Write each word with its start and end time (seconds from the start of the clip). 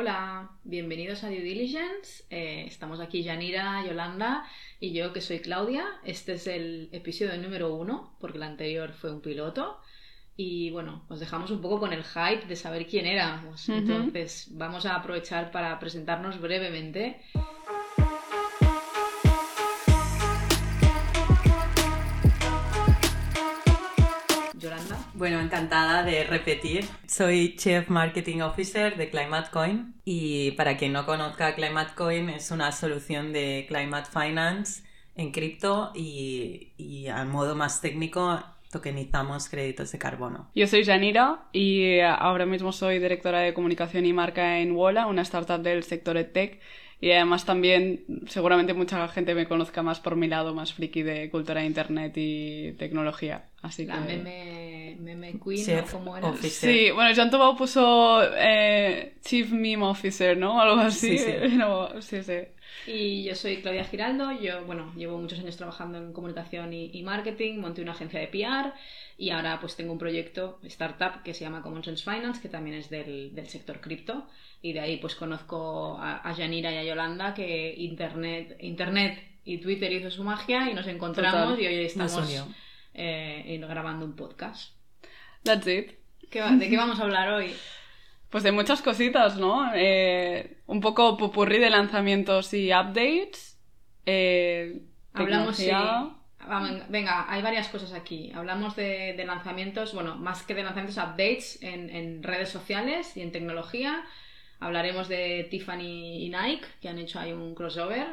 Hola, 0.00 0.48
bienvenidos 0.62 1.24
a 1.24 1.26
Due 1.26 1.40
Diligence. 1.40 2.22
Eh, 2.30 2.66
estamos 2.68 3.00
aquí 3.00 3.24
Yanira, 3.24 3.84
Yolanda 3.84 4.44
y 4.78 4.92
yo 4.92 5.12
que 5.12 5.20
soy 5.20 5.40
Claudia. 5.40 5.88
Este 6.04 6.34
es 6.34 6.46
el 6.46 6.88
episodio 6.92 7.36
número 7.36 7.74
uno, 7.74 8.14
porque 8.20 8.36
el 8.36 8.44
anterior 8.44 8.92
fue 8.92 9.10
un 9.10 9.20
piloto. 9.20 9.80
Y 10.36 10.70
bueno, 10.70 11.04
os 11.08 11.18
dejamos 11.18 11.50
un 11.50 11.60
poco 11.60 11.80
con 11.80 11.92
el 11.92 12.04
hype 12.04 12.46
de 12.46 12.54
saber 12.54 12.86
quién 12.86 13.06
éramos. 13.06 13.68
Entonces, 13.68 14.46
vamos 14.52 14.86
a 14.86 14.94
aprovechar 14.94 15.50
para 15.50 15.76
presentarnos 15.80 16.40
brevemente. 16.40 17.20
Bueno, 25.18 25.40
encantada 25.40 26.04
de 26.04 26.22
repetir. 26.22 26.84
Soy 27.08 27.56
Chief 27.56 27.88
Marketing 27.88 28.40
Officer 28.40 28.96
de 28.96 29.10
Climate 29.10 29.48
Coin 29.52 29.94
y 30.04 30.52
para 30.52 30.76
quien 30.76 30.92
no 30.92 31.06
conozca, 31.06 31.56
Climate 31.56 31.90
Coin 31.96 32.28
es 32.30 32.52
una 32.52 32.70
solución 32.70 33.32
de 33.32 33.64
Climate 33.66 34.08
Finance 34.12 34.84
en 35.16 35.32
cripto 35.32 35.90
y, 35.92 36.72
y 36.76 37.08
a 37.08 37.24
modo 37.24 37.56
más 37.56 37.80
técnico 37.80 38.38
tokenizamos 38.70 39.48
créditos 39.48 39.90
de 39.90 39.98
carbono. 39.98 40.52
Yo 40.54 40.68
soy 40.68 40.84
Janira 40.84 41.48
y 41.52 41.98
ahora 41.98 42.46
mismo 42.46 42.70
soy 42.70 43.00
directora 43.00 43.40
de 43.40 43.54
comunicación 43.54 44.06
y 44.06 44.12
marca 44.12 44.60
en 44.60 44.70
Wola, 44.70 45.08
una 45.08 45.22
startup 45.22 45.60
del 45.60 45.82
sector 45.82 46.16
EdTech 46.16 46.60
y 47.00 47.12
además 47.12 47.44
también 47.44 48.04
seguramente 48.26 48.74
mucha 48.74 49.06
gente 49.08 49.34
me 49.34 49.46
conozca 49.46 49.82
más 49.82 50.00
por 50.00 50.16
mi 50.16 50.26
lado 50.26 50.54
más 50.54 50.72
friki 50.72 51.02
de 51.02 51.30
cultura 51.30 51.60
de 51.60 51.66
internet 51.66 52.12
y 52.16 52.72
tecnología. 52.72 53.44
Así 53.62 53.86
La 53.86 54.04
que... 54.04 54.16
meme, 54.16 54.67
meme 54.96 55.38
queen, 55.38 55.64
Chef 55.64 55.92
¿no? 55.92 55.98
¿Cómo 55.98 56.16
era? 56.16 56.28
officer. 56.28 56.72
Sí, 56.72 56.90
bueno, 56.90 57.14
Joan 57.14 57.30
Tobau 57.30 57.56
puso 57.56 58.20
eh, 58.36 59.16
Chief 59.22 59.50
Meme 59.50 59.84
Officer, 59.84 60.36
¿no? 60.36 60.60
Algo 60.60 60.80
así. 60.80 61.18
Sí, 61.18 61.24
sí. 61.24 61.48
No, 61.56 62.00
sí, 62.00 62.22
sí. 62.22 62.38
Y 62.86 63.24
yo 63.24 63.34
soy 63.34 63.60
Claudia 63.60 63.84
Giraldo, 63.84 64.32
yo, 64.40 64.64
bueno, 64.64 64.92
llevo 64.96 65.18
muchos 65.18 65.38
años 65.40 65.56
trabajando 65.56 65.98
en 65.98 66.12
comunicación 66.12 66.72
y, 66.72 66.90
y 66.92 67.02
marketing, 67.02 67.58
monté 67.58 67.82
una 67.82 67.92
agencia 67.92 68.20
de 68.20 68.28
PR 68.28 68.72
y 69.18 69.30
ahora 69.30 69.58
pues 69.60 69.76
tengo 69.76 69.92
un 69.92 69.98
proyecto, 69.98 70.58
startup, 70.62 71.22
que 71.22 71.34
se 71.34 71.44
llama 71.44 71.60
Common 71.60 71.84
Sense 71.84 72.04
Finance, 72.04 72.40
que 72.40 72.48
también 72.48 72.76
es 72.76 72.88
del, 72.88 73.34
del 73.34 73.48
sector 73.48 73.80
cripto 73.80 74.26
y 74.62 74.72
de 74.72 74.80
ahí 74.80 74.96
pues 74.98 75.14
conozco 75.16 75.98
a, 75.98 76.26
a 76.26 76.32
Yanira 76.34 76.72
y 76.72 76.76
a 76.76 76.84
Yolanda 76.84 77.34
que 77.34 77.74
internet, 77.76 78.56
internet 78.60 79.22
y 79.44 79.58
Twitter 79.58 79.92
hizo 79.92 80.10
su 80.10 80.24
magia 80.24 80.70
y 80.70 80.74
nos 80.74 80.86
encontramos 80.86 81.56
Total. 81.56 81.60
y 81.62 81.66
hoy 81.66 81.84
estamos 81.84 82.46
eh, 82.94 83.60
grabando 83.68 84.04
un 84.04 84.14
podcast. 84.14 84.77
That's 85.44 85.66
it. 85.66 85.92
¿Qué 86.30 86.40
va- 86.40 86.50
¿De 86.52 86.68
qué 86.68 86.76
vamos 86.76 86.98
a 87.00 87.04
hablar 87.04 87.30
hoy? 87.32 87.54
Pues 88.30 88.44
de 88.44 88.52
muchas 88.52 88.82
cositas, 88.82 89.36
¿no? 89.36 89.70
Eh, 89.74 90.58
un 90.66 90.80
poco 90.80 91.16
popurrí 91.16 91.58
de 91.58 91.70
lanzamientos 91.70 92.52
y 92.52 92.68
updates. 92.72 93.58
Eh, 94.04 94.82
Hablamos, 95.14 95.56
sí. 95.56 95.70
Venga, 96.88 97.26
hay 97.32 97.42
varias 97.42 97.68
cosas 97.68 97.92
aquí. 97.94 98.30
Hablamos 98.34 98.76
de, 98.76 99.14
de 99.16 99.24
lanzamientos, 99.24 99.92
bueno, 99.94 100.16
más 100.16 100.42
que 100.42 100.54
de 100.54 100.62
lanzamientos, 100.62 100.96
updates 101.02 101.62
en, 101.62 101.90
en 101.90 102.22
redes 102.22 102.48
sociales 102.50 103.16
y 103.16 103.22
en 103.22 103.32
tecnología. 103.32 104.04
Hablaremos 104.60 105.08
de 105.08 105.46
Tiffany 105.50 106.24
y 106.26 106.28
Nike, 106.30 106.66
que 106.80 106.88
han 106.88 106.98
hecho 106.98 107.18
ahí 107.20 107.32
un 107.32 107.54
crossover. 107.54 108.06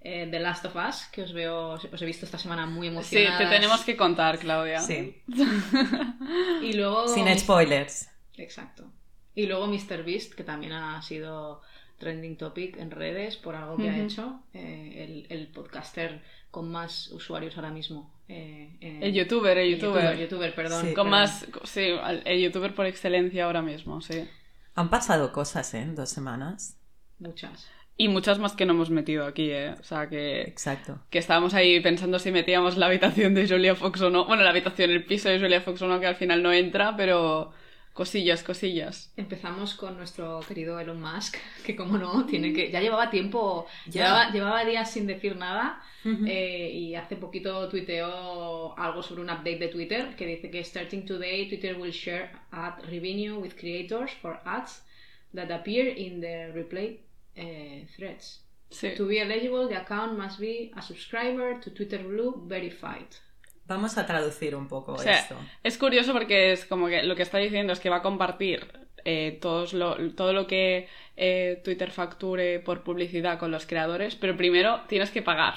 Eh, 0.00 0.28
The 0.30 0.38
Last 0.40 0.64
of 0.66 0.76
Us, 0.76 1.06
que 1.12 1.22
os 1.22 1.32
veo, 1.32 1.72
os 1.72 2.02
he 2.02 2.06
visto 2.06 2.24
esta 2.24 2.38
semana 2.38 2.66
muy 2.66 2.86
Sí, 2.88 2.92
emocionadas. 2.92 3.38
te 3.38 3.46
tenemos 3.46 3.80
que 3.84 3.96
contar, 3.96 4.38
Claudia. 4.38 4.80
Sí, 4.80 5.22
Y 6.60 6.72
luego... 6.74 7.06
sin 7.08 7.26
spoilers. 7.38 8.08
Exacto. 8.36 8.84
Y 9.34 9.46
luego 9.46 9.66
MrBeast, 9.66 10.34
que 10.34 10.44
también 10.44 10.72
ha 10.72 11.00
sido 11.02 11.62
trending 11.98 12.36
topic 12.36 12.76
en 12.78 12.90
redes 12.90 13.36
por 13.36 13.54
algo 13.56 13.76
que 13.76 13.90
ha 13.90 13.98
hecho. 13.98 14.40
eh, 14.52 15.04
el, 15.04 15.26
el 15.36 15.48
podcaster 15.48 16.22
con 16.50 16.70
más 16.70 17.08
usuarios 17.08 17.56
ahora 17.56 17.70
mismo. 17.70 18.10
eh, 18.28 18.76
El 18.80 19.12
youtuber, 19.14 19.58
el 19.58 19.68
el 19.68 19.70
youtuber. 19.72 20.16
youtuber, 20.16 20.18
youtuber, 20.18 20.54
perdón. 20.54 20.86
Sí. 20.86 20.94
Con 20.94 21.10
perdón. 21.10 21.10
más, 21.10 21.46
sí, 21.64 21.88
el 22.24 22.40
youtuber 22.42 22.74
por 22.74 22.86
excelencia 22.86 23.44
ahora 23.44 23.62
mismo, 23.62 24.00
sí. 24.00 24.28
Han 24.74 24.88
pasado 24.88 25.30
cosas, 25.32 25.74
¿eh? 25.74 25.80
En 25.82 25.94
dos 25.94 26.08
semanas. 26.08 26.78
Muchas. 27.20 27.68
Y 28.00 28.06
muchas 28.08 28.38
más 28.38 28.54
que 28.54 28.64
no 28.64 28.74
hemos 28.74 28.90
metido 28.90 29.26
aquí, 29.26 29.50
¿eh? 29.50 29.74
O 29.80 29.82
sea, 29.82 30.08
que, 30.08 30.42
Exacto. 30.42 31.00
que 31.10 31.18
estábamos 31.18 31.52
ahí 31.52 31.80
pensando 31.80 32.20
si 32.20 32.30
metíamos 32.30 32.76
la 32.76 32.86
habitación 32.86 33.34
de 33.34 33.48
Julia 33.48 33.74
Fox 33.74 34.00
o 34.02 34.08
no. 34.10 34.24
Bueno, 34.24 34.44
la 34.44 34.50
habitación, 34.50 34.90
el 34.92 35.04
piso 35.04 35.28
de 35.28 35.40
Julia 35.40 35.60
Fox 35.60 35.82
o 35.82 35.88
no, 35.88 35.98
que 35.98 36.06
al 36.06 36.14
final 36.14 36.40
no 36.42 36.52
entra, 36.52 36.96
pero 36.96 37.50
cosillas, 37.92 38.44
cosillas. 38.44 39.12
Empezamos 39.16 39.74
con 39.74 39.96
nuestro 39.96 40.38
querido 40.46 40.78
Elon 40.78 41.00
Musk, 41.00 41.38
que 41.66 41.74
como 41.74 41.98
no, 41.98 42.24
tiene 42.24 42.52
que. 42.52 42.70
Ya 42.70 42.80
llevaba 42.80 43.10
tiempo, 43.10 43.66
Ya. 43.88 44.04
llevaba, 44.04 44.30
llevaba 44.30 44.64
días 44.64 44.88
sin 44.92 45.08
decir 45.08 45.34
nada. 45.34 45.82
Ujú. 46.04 46.24
eh, 46.28 46.70
y 46.72 46.94
hace 46.94 47.16
poquito 47.16 47.68
tuiteó 47.68 48.78
algo 48.78 49.02
sobre 49.02 49.22
un 49.22 49.30
update 49.30 49.58
de 49.58 49.66
Twitter 49.68 50.14
que 50.14 50.26
dice 50.26 50.48
que 50.48 50.62
starting 50.62 51.04
today 51.04 51.48
Twitter 51.48 51.76
will 51.76 51.90
share 51.92 52.30
ad 52.52 52.74
revenue 52.88 53.34
with 53.40 53.54
creators 53.58 54.12
for 54.22 54.38
ads 54.44 54.84
that 55.34 55.50
appear 55.50 55.88
in 55.88 56.20
the 56.20 56.52
replay 56.54 57.00
eh, 57.38 57.86
threads. 57.96 58.44
Sí. 58.70 58.90
To 58.96 59.06
be 59.06 59.20
eligible, 59.22 59.66
the 59.68 59.76
account 59.76 60.18
must 60.18 60.38
be 60.38 60.70
a 60.74 60.82
subscriber 60.82 61.58
to 61.60 61.70
Twitter 61.72 62.02
Blue 62.02 62.42
verified. 62.46 63.06
Vamos 63.66 63.96
a 63.98 64.06
traducir 64.06 64.54
un 64.56 64.66
poco 64.68 64.92
O 64.94 64.98
sea, 64.98 65.18
esto. 65.20 65.36
es 65.62 65.78
curioso 65.78 66.12
porque 66.12 66.52
es 66.52 66.64
como 66.66 66.86
que 66.88 67.02
lo 67.02 67.14
que 67.16 67.22
está 67.22 67.38
diciendo 67.38 67.72
es 67.72 67.80
que 67.80 67.90
va 67.90 67.96
a 67.96 68.02
compartir 68.02 68.66
eh, 69.04 69.38
todos 69.40 69.72
lo- 69.72 69.96
todo 70.14 70.32
lo 70.32 70.46
que 70.46 70.88
eh, 71.16 71.60
Twitter 71.64 71.90
facture 71.90 72.60
por 72.60 72.82
publicidad 72.82 73.38
con 73.38 73.50
los 73.50 73.66
creadores, 73.66 74.16
pero 74.16 74.36
primero 74.36 74.82
tienes 74.88 75.10
que 75.10 75.22
pagar 75.22 75.54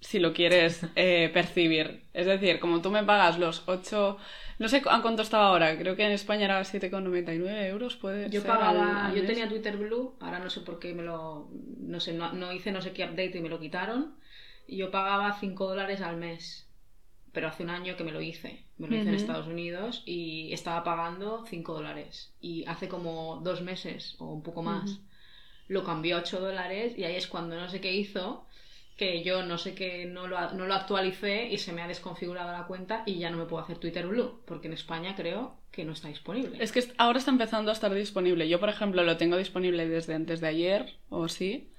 si 0.00 0.18
lo 0.18 0.32
quieres 0.32 0.86
eh, 0.96 1.30
percibir. 1.32 2.04
Es 2.12 2.26
decir, 2.26 2.60
como 2.60 2.82
tú 2.82 2.90
me 2.90 3.04
pagas 3.04 3.38
los 3.38 3.62
8... 3.66 4.18
No 4.58 4.68
sé 4.68 4.82
a 4.88 5.02
cuánto 5.02 5.20
estaba 5.22 5.48
ahora, 5.48 5.76
creo 5.76 5.96
que 5.96 6.04
en 6.06 6.12
España 6.12 6.46
era 6.46 6.64
7,99 6.64 7.66
euros, 7.68 7.96
puede 7.96 8.32
Yo 8.32 8.40
ser 8.40 8.50
pagaba, 8.50 9.14
yo 9.14 9.24
tenía 9.24 9.48
Twitter 9.48 9.76
Blue, 9.76 10.16
ahora 10.20 10.38
no 10.40 10.50
sé 10.50 10.60
por 10.62 10.78
qué 10.80 10.92
me 10.94 11.02
lo, 11.02 11.48
no 11.92 12.00
sé, 12.00 12.12
no, 12.12 12.32
no 12.32 12.52
hice 12.52 12.72
no 12.72 12.82
sé 12.82 12.92
qué 12.92 13.04
update 13.04 13.38
y 13.38 13.40
me 13.40 13.48
lo 13.48 13.60
quitaron. 13.60 14.16
Y 14.66 14.76
yo 14.78 14.90
pagaba 14.90 15.38
5 15.38 15.66
dólares 15.68 16.00
al 16.00 16.16
mes, 16.16 16.68
pero 17.32 17.48
hace 17.48 17.64
un 17.64 17.70
año 17.70 17.96
que 17.96 18.04
me 18.04 18.12
lo 18.12 18.20
hice, 18.22 18.64
me 18.78 18.88
lo 18.88 18.96
hice 18.96 19.10
en 19.10 19.14
Ujú. 19.14 19.16
Estados 19.16 19.46
Unidos 19.48 20.02
y 20.06 20.52
estaba 20.52 20.84
pagando 20.84 21.44
5 21.46 21.74
dólares. 21.74 22.34
Y 22.40 22.64
hace 22.66 22.88
como 22.88 23.40
dos 23.44 23.62
meses 23.62 24.16
o 24.18 24.26
un 24.32 24.42
poco 24.42 24.62
más 24.62 24.88
Ujú. 24.88 25.00
lo 25.68 25.84
cambió 25.84 26.16
a 26.16 26.20
8 26.20 26.40
dólares 26.40 26.96
y 26.98 27.04
ahí 27.04 27.16
es 27.16 27.26
cuando 27.28 27.56
no 27.56 27.68
sé 27.68 27.80
qué 27.80 27.92
hizo, 27.94 28.45
que 28.96 29.22
yo 29.22 29.42
no 29.44 29.58
sé 29.58 29.74
qué, 29.74 30.06
no 30.06 30.26
lo, 30.26 30.52
no 30.52 30.66
lo 30.66 30.74
actualicé 30.74 31.48
y 31.48 31.58
se 31.58 31.72
me 31.72 31.82
ha 31.82 31.88
desconfigurado 31.88 32.50
la 32.52 32.66
cuenta 32.66 33.02
y 33.04 33.18
ya 33.18 33.30
no 33.30 33.36
me 33.36 33.44
puedo 33.44 33.62
hacer 33.62 33.78
Twitter 33.78 34.06
Blue, 34.06 34.40
porque 34.46 34.68
en 34.68 34.72
España 34.72 35.14
creo 35.14 35.56
que 35.70 35.84
no 35.84 35.92
está 35.92 36.08
disponible. 36.08 36.56
Es 36.60 36.72
que 36.72 36.82
ahora 36.96 37.18
está 37.18 37.30
empezando 37.30 37.70
a 37.70 37.74
estar 37.74 37.92
disponible. 37.92 38.48
Yo, 38.48 38.58
por 38.58 38.70
ejemplo, 38.70 39.02
lo 39.02 39.18
tengo 39.18 39.36
disponible 39.36 39.86
desde 39.86 40.14
antes 40.14 40.40
de 40.40 40.48
ayer, 40.48 40.94
o 41.10 41.28
sí. 41.28 41.70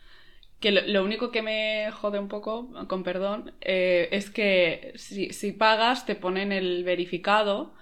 Que 0.60 0.72
lo, 0.72 0.82
lo 0.82 1.04
único 1.04 1.32
que 1.32 1.42
me 1.42 1.92
jode 1.92 2.20
un 2.20 2.28
poco, 2.28 2.70
con 2.88 3.04
perdón, 3.04 3.54
eh, 3.62 4.10
es 4.12 4.30
que 4.30 4.94
si, 4.96 5.34
si 5.34 5.52
pagas 5.52 6.06
te 6.06 6.16
ponen 6.16 6.52
el 6.52 6.84
verificado, 6.84 7.74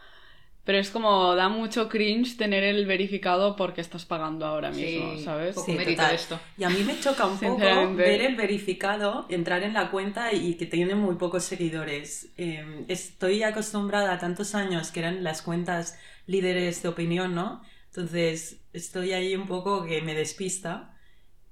pero 0.65 0.79
es 0.79 0.89
como 0.89 1.35
da 1.35 1.47
mucho 1.47 1.87
cringe 1.89 2.37
tener 2.37 2.63
el 2.63 2.85
verificado 2.87 3.55
porque 3.55 3.81
estás 3.81 4.05
pagando 4.05 4.45
ahora 4.45 4.71
mismo, 4.71 5.15
Sí, 5.15 5.23
¿sabes? 5.23 5.55
Sí, 5.63 5.77
total. 5.77 6.15
esto. 6.15 6.39
Y 6.57 6.63
a 6.63 6.69
mí 6.69 6.83
me 6.83 6.99
choca 6.99 7.25
un 7.27 7.37
poco 7.39 7.93
ver 7.95 8.21
el 8.21 8.35
verificado, 8.35 9.27
entrar 9.29 9.63
en 9.63 9.73
la 9.73 9.91
cuenta 9.91 10.33
y 10.33 10.55
que 10.55 10.65
tiene 10.65 10.95
muy 10.95 11.15
pocos 11.15 11.43
seguidores. 11.43 12.29
Eh, 12.37 12.85
estoy 12.87 13.43
acostumbrada 13.43 14.13
a 14.13 14.19
tantos 14.19 14.55
años 14.55 14.91
que 14.91 15.01
eran 15.01 15.23
las 15.23 15.41
cuentas 15.43 15.97
líderes 16.25 16.81
de 16.83 16.89
opinión, 16.89 17.35
¿no? 17.35 17.61
Entonces 17.89 18.57
estoy 18.73 19.13
ahí 19.13 19.35
un 19.35 19.47
poco 19.47 19.85
que 19.85 20.01
me 20.01 20.13
despista. 20.15 20.91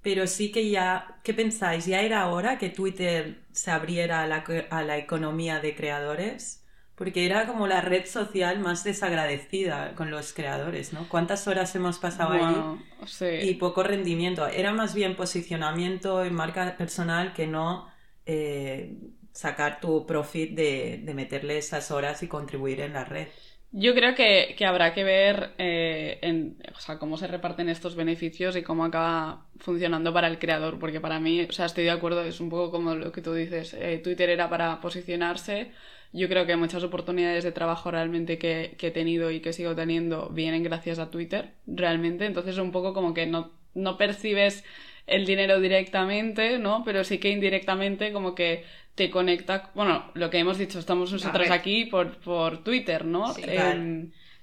Pero 0.02 0.28
sí 0.28 0.52
que 0.52 0.70
ya, 0.70 1.20
¿qué 1.24 1.34
pensáis? 1.34 1.86
¿Ya 1.86 2.02
era 2.02 2.28
hora 2.28 2.58
que 2.58 2.70
Twitter 2.70 3.44
se 3.54 3.72
abriera 3.72 4.24
a 4.24 4.28
la, 4.28 4.44
a 4.70 4.84
la 4.84 4.98
economía 4.98 5.60
de 5.62 5.76
creadores? 5.76 6.63
Porque 6.96 7.26
era 7.26 7.48
como 7.48 7.68
la 7.68 7.82
red 7.82 8.06
social 8.06 8.60
más 8.60 8.84
desagradecida 8.84 9.96
con 9.96 10.12
los 10.12 10.34
creadores, 10.34 10.94
¿no? 10.94 11.10
¿Cuántas 11.10 11.48
horas 11.48 11.76
hemos 11.76 11.98
pasado 12.00 12.34
allí? 12.34 12.44
Bueno, 12.44 12.84
sí. 13.06 13.26
y 13.42 13.56
poco 13.56 13.84
rendimiento. 13.84 14.48
Era 14.48 14.74
más 14.74 14.94
bien 14.94 15.16
posicionamiento 15.16 16.24
en 16.24 16.34
marca 16.36 16.78
personal 16.78 17.34
que 17.34 17.48
no 17.48 17.92
eh, 18.26 18.98
sacar 19.32 19.80
tu 19.80 20.06
profit 20.06 20.56
de, 20.56 21.02
de 21.04 21.14
meterle 21.16 21.58
esas 21.58 21.90
horas 21.92 22.22
y 22.24 22.28
contribuir 22.28 22.80
en 22.82 22.94
la 22.94 23.06
red. 23.06 23.30
Yo 23.76 23.96
creo 23.96 24.14
que, 24.14 24.54
que 24.56 24.68
habrá 24.68 24.94
que 24.94 25.04
ver 25.04 25.56
eh, 25.58 26.20
en, 26.22 26.62
o 26.76 26.80
sea, 26.80 27.00
cómo 27.00 27.18
se 27.18 27.26
reparten 27.26 27.70
estos 27.70 27.96
beneficios 27.96 28.56
y 28.56 28.62
cómo 28.62 28.86
acaba 28.86 29.48
funcionando 29.58 30.14
para 30.14 30.28
el 30.28 30.38
creador, 30.38 30.78
porque 30.78 31.02
para 31.02 31.20
mí, 31.20 31.42
o 31.42 31.52
sea, 31.52 31.66
estoy 31.66 31.86
de 31.86 31.90
acuerdo, 31.90 32.22
es 32.24 32.40
un 32.40 32.50
poco 32.50 32.70
como 32.70 32.94
lo 32.94 33.12
que 33.12 33.24
tú 33.24 33.34
dices, 33.34 33.74
eh, 33.74 33.98
Twitter 33.98 34.30
era 34.30 34.48
para 34.48 34.80
posicionarse, 34.80 35.72
yo 36.14 36.30
creo 36.30 36.46
que 36.46 36.56
muchas 36.56 36.84
oportunidades 36.84 37.44
de 37.44 37.52
trabajo 37.52 37.92
realmente 37.92 38.38
que, 38.38 38.76
que 38.78 38.88
he 38.88 38.92
tenido 38.92 39.32
y 39.32 39.40
que 39.42 39.52
sigo 39.54 39.76
teniendo 39.76 40.30
vienen 40.30 40.64
gracias 40.64 41.00
a 41.00 41.10
Twitter, 41.12 41.52
realmente, 41.68 42.26
entonces 42.26 42.54
es 42.54 42.60
un 42.62 42.72
poco 42.72 42.94
como 42.94 43.14
que 43.14 43.26
no 43.26 43.52
no 43.76 43.98
percibes 43.98 44.64
el 45.08 45.26
dinero 45.26 45.60
directamente, 45.60 46.60
¿no? 46.60 46.84
Pero 46.86 47.04
sí 47.04 47.18
que 47.18 47.30
indirectamente 47.30 48.14
como 48.14 48.36
que 48.36 48.64
te 48.94 49.10
conecta, 49.10 49.72
bueno, 49.74 50.12
lo 50.14 50.30
que 50.30 50.38
hemos 50.38 50.60
dicho, 50.60 50.78
estamos 50.78 51.12
nosotros 51.12 51.50
aquí 51.50 51.86
por, 51.86 52.18
por 52.18 52.64
Twitter, 52.64 53.04
¿no? 53.04 53.34
Sí. 53.34 53.42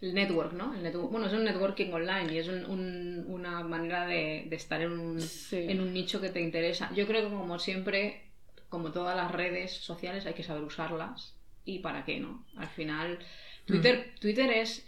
El 0.03 0.15
network, 0.15 0.53
¿no? 0.55 0.75
El 0.75 0.83
network- 0.83 1.11
bueno, 1.13 1.27
es 1.29 1.33
un 1.33 1.45
networking 1.45 1.93
online 1.93 2.33
y 2.35 2.39
es 2.39 2.49
un- 2.49 2.65
un- 2.65 3.25
una 3.29 3.63
manera 3.63 4.07
de, 4.07 4.47
de 4.49 4.57
estar 4.57 4.81
en 4.81 4.93
un, 4.99 5.21
Sí. 5.21 5.67
en 5.69 5.81
un 5.81 5.93
nicho 5.93 6.21
que 6.21 6.31
te 6.31 6.41
interesa. 6.41 6.91
Yo 6.97 7.07
creo 7.07 7.23
que 7.29 7.35
como 7.37 7.59
siempre, 7.61 8.23
como 8.69 8.91
todas 8.91 9.15
las 9.15 9.31
redes 9.31 9.71
sociales, 9.77 10.27
hay 10.27 10.33
que 10.35 10.43
saber 10.43 10.65
usarlas 10.65 11.37
y 11.75 11.79
para 11.79 12.05
qué, 12.05 12.21
¿no? 12.21 12.45
Al 12.57 12.69
final, 12.69 13.19
Twitter, 13.65 14.15
Twitter 14.21 14.51
es... 14.51 14.87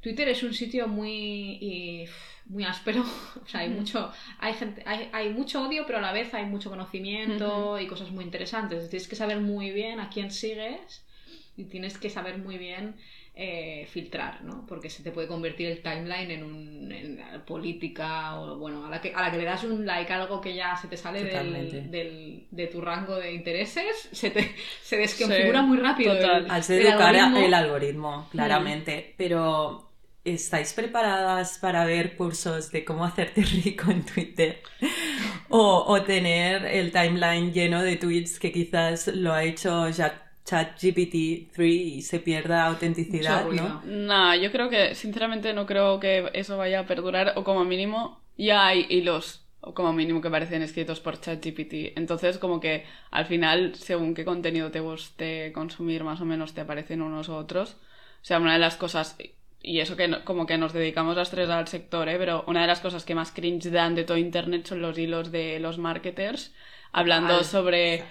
Twitter 0.00 0.28
es 0.28 0.42
un 0.42 0.54
sitio 0.54 0.88
muy 0.88 1.58
y, 1.60 2.06
muy 2.46 2.64
áspero, 2.64 3.04
o 3.42 3.46
sea, 3.46 3.60
hay 3.60 3.68
mucho, 3.68 4.10
hay 4.38 4.54
gente, 4.54 4.82
hay, 4.86 5.10
hay 5.12 5.28
mucho 5.28 5.62
odio, 5.62 5.84
pero 5.86 5.98
a 5.98 6.00
la 6.00 6.12
vez 6.12 6.32
hay 6.32 6.46
mucho 6.46 6.70
conocimiento 6.70 7.78
y 7.78 7.86
cosas 7.86 8.10
muy 8.10 8.24
interesantes. 8.24 8.88
Tienes 8.88 9.08
que 9.08 9.16
saber 9.16 9.40
muy 9.40 9.70
bien 9.70 10.00
a 10.00 10.08
quién 10.08 10.30
sigues 10.30 11.04
y 11.56 11.64
tienes 11.64 11.98
que 11.98 12.08
saber 12.08 12.38
muy 12.38 12.56
bien 12.56 12.96
eh, 13.42 13.86
filtrar, 13.90 14.42
¿no? 14.44 14.66
Porque 14.66 14.90
se 14.90 15.02
te 15.02 15.12
puede 15.12 15.26
convertir 15.28 15.68
el 15.68 15.82
timeline 15.82 16.30
en, 16.30 16.44
un, 16.44 16.92
en 16.92 17.18
política 17.46 18.38
o, 18.38 18.58
bueno, 18.58 18.84
a 18.86 18.90
la, 18.90 19.00
que, 19.00 19.14
a 19.14 19.22
la 19.22 19.30
que 19.30 19.38
le 19.38 19.44
das 19.44 19.64
un 19.64 19.86
like 19.86 20.12
a 20.12 20.16
algo 20.22 20.40
que 20.40 20.54
ya 20.54 20.76
se 20.76 20.88
te 20.88 20.96
sale 20.96 21.24
del, 21.24 21.90
del- 21.90 22.46
de 22.50 22.66
tu 22.66 22.80
rango 22.80 23.16
de 23.16 23.32
intereses, 23.32 24.08
se, 24.12 24.30
te, 24.30 24.54
se 24.82 24.96
desconfigura 24.98 25.60
Sí, 25.60 25.66
muy 25.66 25.78
rápido. 25.78 26.14
total. 26.16 26.44
el- 26.44 26.50
Has 26.50 26.68
el 26.70 26.86
algoritmo. 26.86 27.38
el 27.38 27.54
algoritmo, 27.54 28.28
claramente. 28.30 29.14
Pero, 29.16 29.90
¿estáis 30.24 30.72
preparadas 30.74 31.58
para 31.58 31.84
ver 31.86 32.16
cursos 32.16 32.70
de 32.70 32.84
cómo 32.84 33.04
hacerte 33.04 33.42
rico 33.64 33.90
en 33.90 34.04
Twitter? 34.04 34.60
O, 35.48 35.84
o 35.86 36.02
tener 36.04 36.64
el 36.66 36.92
timeline 36.92 37.52
lleno 37.52 37.82
de 37.82 37.96
tweets 37.96 38.38
que 38.38 38.52
quizás 38.52 39.08
lo 39.08 39.32
ha 39.32 39.42
hecho 39.44 39.90
ya 40.50 40.74
ChatGPT-3 40.76 41.60
y 41.96 42.02
se 42.02 42.20
pierda 42.20 42.66
autenticidad, 42.66 43.50
¿no? 43.50 43.82
Nah, 43.84 44.34
yo 44.36 44.50
creo 44.52 44.68
que, 44.68 44.94
sinceramente, 44.94 45.52
no 45.52 45.66
creo 45.66 46.00
que 46.00 46.30
eso 46.34 46.56
vaya 46.56 46.80
a 46.80 46.86
perdurar, 46.86 47.32
o 47.36 47.44
como 47.44 47.64
mínimo, 47.64 48.20
ya 48.36 48.66
hay 48.66 48.86
hilos, 48.88 49.44
o 49.60 49.74
como 49.74 49.92
mínimo 49.92 50.20
que 50.20 50.30
parecen 50.30 50.62
escritos 50.62 51.00
por 51.00 51.20
ChatGPT. 51.20 51.96
Entonces, 51.96 52.38
como 52.38 52.60
que 52.60 52.84
al 53.10 53.26
final, 53.26 53.74
según 53.74 54.14
qué 54.14 54.24
contenido 54.24 54.70
te 54.70 54.80
guste 54.80 55.52
consumir, 55.52 56.04
más 56.04 56.20
o 56.20 56.24
menos 56.24 56.54
te 56.54 56.60
aparecen 56.62 57.02
unos 57.02 57.28
u 57.28 57.34
otros. 57.34 57.76
O 58.22 58.24
sea, 58.24 58.38
una 58.38 58.52
de 58.54 58.58
las 58.58 58.76
cosas, 58.76 59.16
y 59.62 59.80
eso 59.80 59.96
que 59.96 60.08
no- 60.08 60.24
como 60.24 60.46
que 60.46 60.58
nos 60.58 60.72
dedicamos 60.72 61.16
las 61.16 61.30
tres 61.30 61.48
al 61.50 61.68
sector, 61.68 62.08
¿eh? 62.08 62.16
pero 62.18 62.44
una 62.46 62.62
de 62.62 62.66
las 62.66 62.80
cosas 62.80 63.04
que 63.04 63.14
más 63.14 63.32
cringe 63.32 63.70
dan 63.70 63.94
de 63.94 64.04
todo 64.04 64.16
Internet 64.18 64.66
son 64.66 64.82
los 64.82 64.96
hilos 64.98 65.30
de 65.32 65.58
los 65.60 65.78
marketers, 65.78 66.54
hablando 66.92 67.34
Total. 67.34 67.44
sobre 67.44 68.04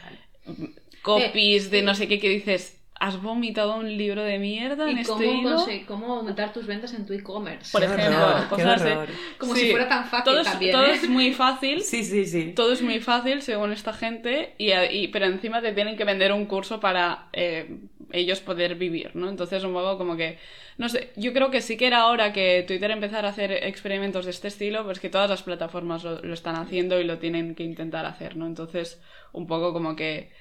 copies 1.01 1.71
de 1.71 1.81
no 1.81 1.95
sé 1.95 2.07
qué 2.07 2.19
que 2.19 2.29
dices, 2.29 2.79
¿has 2.99 3.21
vomitado 3.21 3.75
un 3.77 3.97
libro 3.97 4.23
de 4.23 4.39
mierda 4.39 4.89
en 4.89 4.97
¿Y 4.97 5.01
este 5.01 5.11
cómo, 5.11 5.23
hilo? 5.41 5.57
conse- 5.57 5.85
cómo 5.85 6.13
aumentar 6.15 6.51
tus 6.53 6.65
ventas 6.67 6.93
en 6.93 7.05
tu 7.05 7.13
e-commerce? 7.13 7.71
Por 7.71 7.81
Qué 7.81 7.85
ejemplo, 7.85 8.25
horror, 8.25 8.41
qué 8.43 8.49
cosas 8.49 8.83
de-. 8.83 8.97
Como 9.39 9.55
Sí, 9.55 9.61
si 9.61 9.71
fuera 9.71 9.87
tan 9.87 10.05
fácil 10.05 10.25
todo 10.25 10.39
es, 10.41 10.47
también, 10.51 10.71
todo 10.71 10.85
¿eh? 10.85 10.91
es 10.93 11.09
muy 11.09 11.33
fácil, 11.33 11.81
Sí, 11.83 12.03
sí, 12.03 12.25
sí. 12.25 12.53
todo 12.55 12.73
es 12.73 12.81
muy 12.81 12.99
fácil 12.99 13.41
según 13.41 13.71
esta 13.71 13.93
gente, 13.93 14.55
y, 14.57 14.71
y- 14.73 15.07
pero 15.09 15.25
encima 15.25 15.61
te 15.61 15.73
tienen 15.73 15.95
que 15.97 16.03
vender 16.05 16.33
un 16.33 16.45
curso 16.45 16.79
para 16.79 17.29
eh, 17.33 17.77
ellos 18.11 18.39
poder 18.41 18.75
vivir, 18.75 19.11
¿no? 19.15 19.29
Entonces 19.29 19.63
un 19.63 19.73
poco 19.73 19.97
como 19.97 20.17
que, 20.17 20.37
no 20.79 20.89
sé, 20.89 21.11
yo 21.15 21.33
creo 21.33 21.51
que 21.51 21.61
sí 21.61 21.77
que 21.77 21.87
era 21.87 22.07
hora 22.07 22.33
que 22.33 22.63
Twitter 22.67 22.89
empezara 22.91 23.27
a 23.27 23.31
hacer 23.31 23.51
experimentos 23.51 24.25
de 24.25 24.31
este 24.31 24.47
estilo, 24.47 24.83
pues 24.85 24.99
que 24.99 25.09
todas 25.09 25.29
las 25.29 25.43
plataformas 25.43 26.03
lo, 26.03 26.21
lo 26.21 26.33
están 26.33 26.55
haciendo 26.55 26.99
y 26.99 27.03
lo 27.03 27.19
tienen 27.19 27.53
que 27.53 27.63
intentar 27.63 28.05
hacer, 28.05 28.37
¿no? 28.37 28.47
Entonces 28.47 29.01
un 29.33 29.45
poco 29.45 29.73
como 29.73 29.95
que 29.95 30.31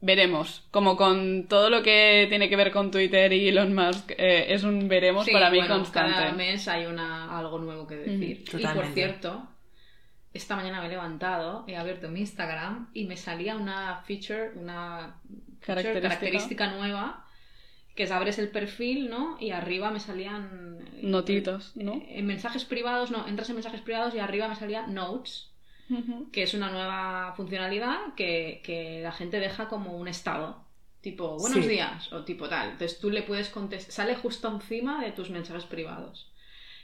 veremos, 0.00 0.66
como 0.70 0.96
con 0.96 1.46
todo 1.48 1.70
lo 1.70 1.82
que 1.82 2.26
tiene 2.28 2.48
que 2.48 2.56
ver 2.56 2.70
con 2.72 2.90
Twitter 2.90 3.32
y 3.32 3.48
Elon 3.48 3.74
Musk, 3.74 4.10
eh, 4.18 4.46
es 4.52 4.64
un 4.64 4.88
veremos 4.88 5.24
Sí, 5.24 5.32
para 5.32 5.50
mí 5.50 5.58
bueno, 5.58 5.76
constante. 5.76 6.12
Cada 6.14 6.32
mes 6.32 6.68
hay 6.68 6.86
una, 6.86 7.38
algo 7.38 7.58
nuevo 7.58 7.86
que 7.86 7.96
decir. 7.96 8.44
y 8.58 8.66
por 8.66 8.86
cierto, 8.88 9.48
esta 10.32 10.56
mañana 10.56 10.80
me 10.80 10.86
he 10.86 10.90
levantado, 10.90 11.64
he 11.66 11.76
abierto 11.76 12.08
mi 12.08 12.20
Instagram 12.20 12.90
y 12.92 13.04
me 13.06 13.16
salía 13.16 13.56
una 13.56 14.02
feature, 14.06 14.50
una 14.56 15.20
feature, 15.60 16.00
Característica. 16.00 16.08
característica 16.08 16.66
nueva, 16.72 17.25
que 17.96 18.04
es 18.04 18.10
abres 18.12 18.38
el 18.38 18.50
perfil, 18.50 19.10
¿no? 19.10 19.36
Y 19.40 19.50
arriba 19.50 19.90
me 19.90 20.00
salían... 20.00 20.78
eh, 20.94 21.00
Notitos, 21.02 21.76
¿no? 21.76 21.94
eh, 21.94 22.18
En 22.20 22.26
mensajes 22.26 22.64
privados, 22.64 23.10
no, 23.10 23.26
entras 23.26 23.48
en 23.50 23.56
mensajes 23.56 23.80
privados 23.80 24.14
y 24.14 24.20
arriba 24.20 24.48
me 24.48 24.56
salía 24.56 24.86
notes, 24.86 25.50
que 26.32 26.42
es 26.42 26.54
una 26.54 26.70
nueva 26.70 27.32
funcionalidad 27.36 28.14
que, 28.16 28.60
que 28.64 29.00
la 29.02 29.12
gente 29.12 29.40
deja 29.40 29.68
como 29.68 29.96
un 29.96 30.08
estado. 30.08 30.64
Tipo, 31.00 31.38
buenos 31.38 31.64
Sí. 31.64 31.70
días, 31.70 32.12
o 32.12 32.24
tipo 32.24 32.48
tal. 32.48 32.70
Entonces 32.70 32.98
tú 32.98 33.10
le 33.10 33.22
puedes 33.22 33.48
contestar, 33.48 33.92
sale 33.92 34.16
justo 34.16 34.48
encima 34.48 35.04
de 35.04 35.12
tus 35.12 35.30
mensajes 35.30 35.64
privados. 35.64 36.32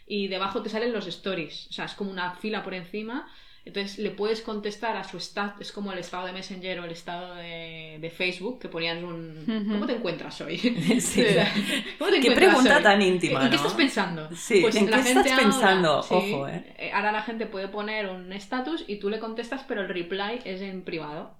Y 0.06 0.29
debajo 0.29 0.62
te 0.62 0.69
salen 0.70 0.93
los 0.93 1.06
stories, 1.06 1.69
o 1.70 1.73
sea, 1.73 1.87
es 1.87 1.94
como 1.94 2.11
una 2.11 2.35
fila 2.37 2.62
por 2.62 2.75
encima. 2.75 3.29
Entonces 3.64 3.99
le 3.99 4.11
puedes 4.11 4.43
contestar 4.43 4.97
a 4.97 5.05
su 5.05 5.19
estado, 5.19 5.55
es 5.61 5.70
como 5.70 5.93
el 5.93 5.99
estado 6.00 6.26
de 6.26 6.32
Messenger 6.32 6.81
o 6.81 6.85
el 6.85 6.91
estado 6.91 7.37
de, 7.37 7.99
de 8.00 8.11
Facebook, 8.11 8.59
que 8.59 8.69
ponías 8.69 9.00
un... 9.03 9.44
¿Cómo 9.70 9.87
te 9.87 9.94
encuentras 9.94 10.41
hoy? 10.41 10.59
Sí. 11.00 11.25
¿cómo 11.99 12.11
te 12.11 12.20
Qué 12.20 12.26
encuentras 12.32 12.35
pregunta 12.35 12.76
hoy? 12.79 12.82
tan 12.82 13.03
íntima, 13.03 13.44
¿En 13.44 13.50
qué 13.50 13.56
estás 13.56 13.75
pensando? 13.75 14.29
Sí, 14.35 14.64
¿en 14.75 14.91
la 14.91 14.97
qué 14.97 15.03
gente 15.05 15.29
estás 15.29 15.41
pensando? 15.41 16.03
sí, 16.03 16.14
Ojo, 16.14 16.49
¿eh? 16.49 16.75
eh, 16.76 16.91
Ahora 16.93 17.12
la 17.12 17.23
gente 17.23 17.47
puede 17.47 17.69
poner 17.69 18.09
un 18.09 18.32
status 18.32 18.85
y 18.88 18.97
tú 18.97 19.09
le 19.11 19.20
contestas, 19.20 19.64
pero 19.69 19.82
el 19.82 19.88
reply 19.88 20.41
es 20.44 20.61
en 20.61 20.82
privado. 20.82 21.37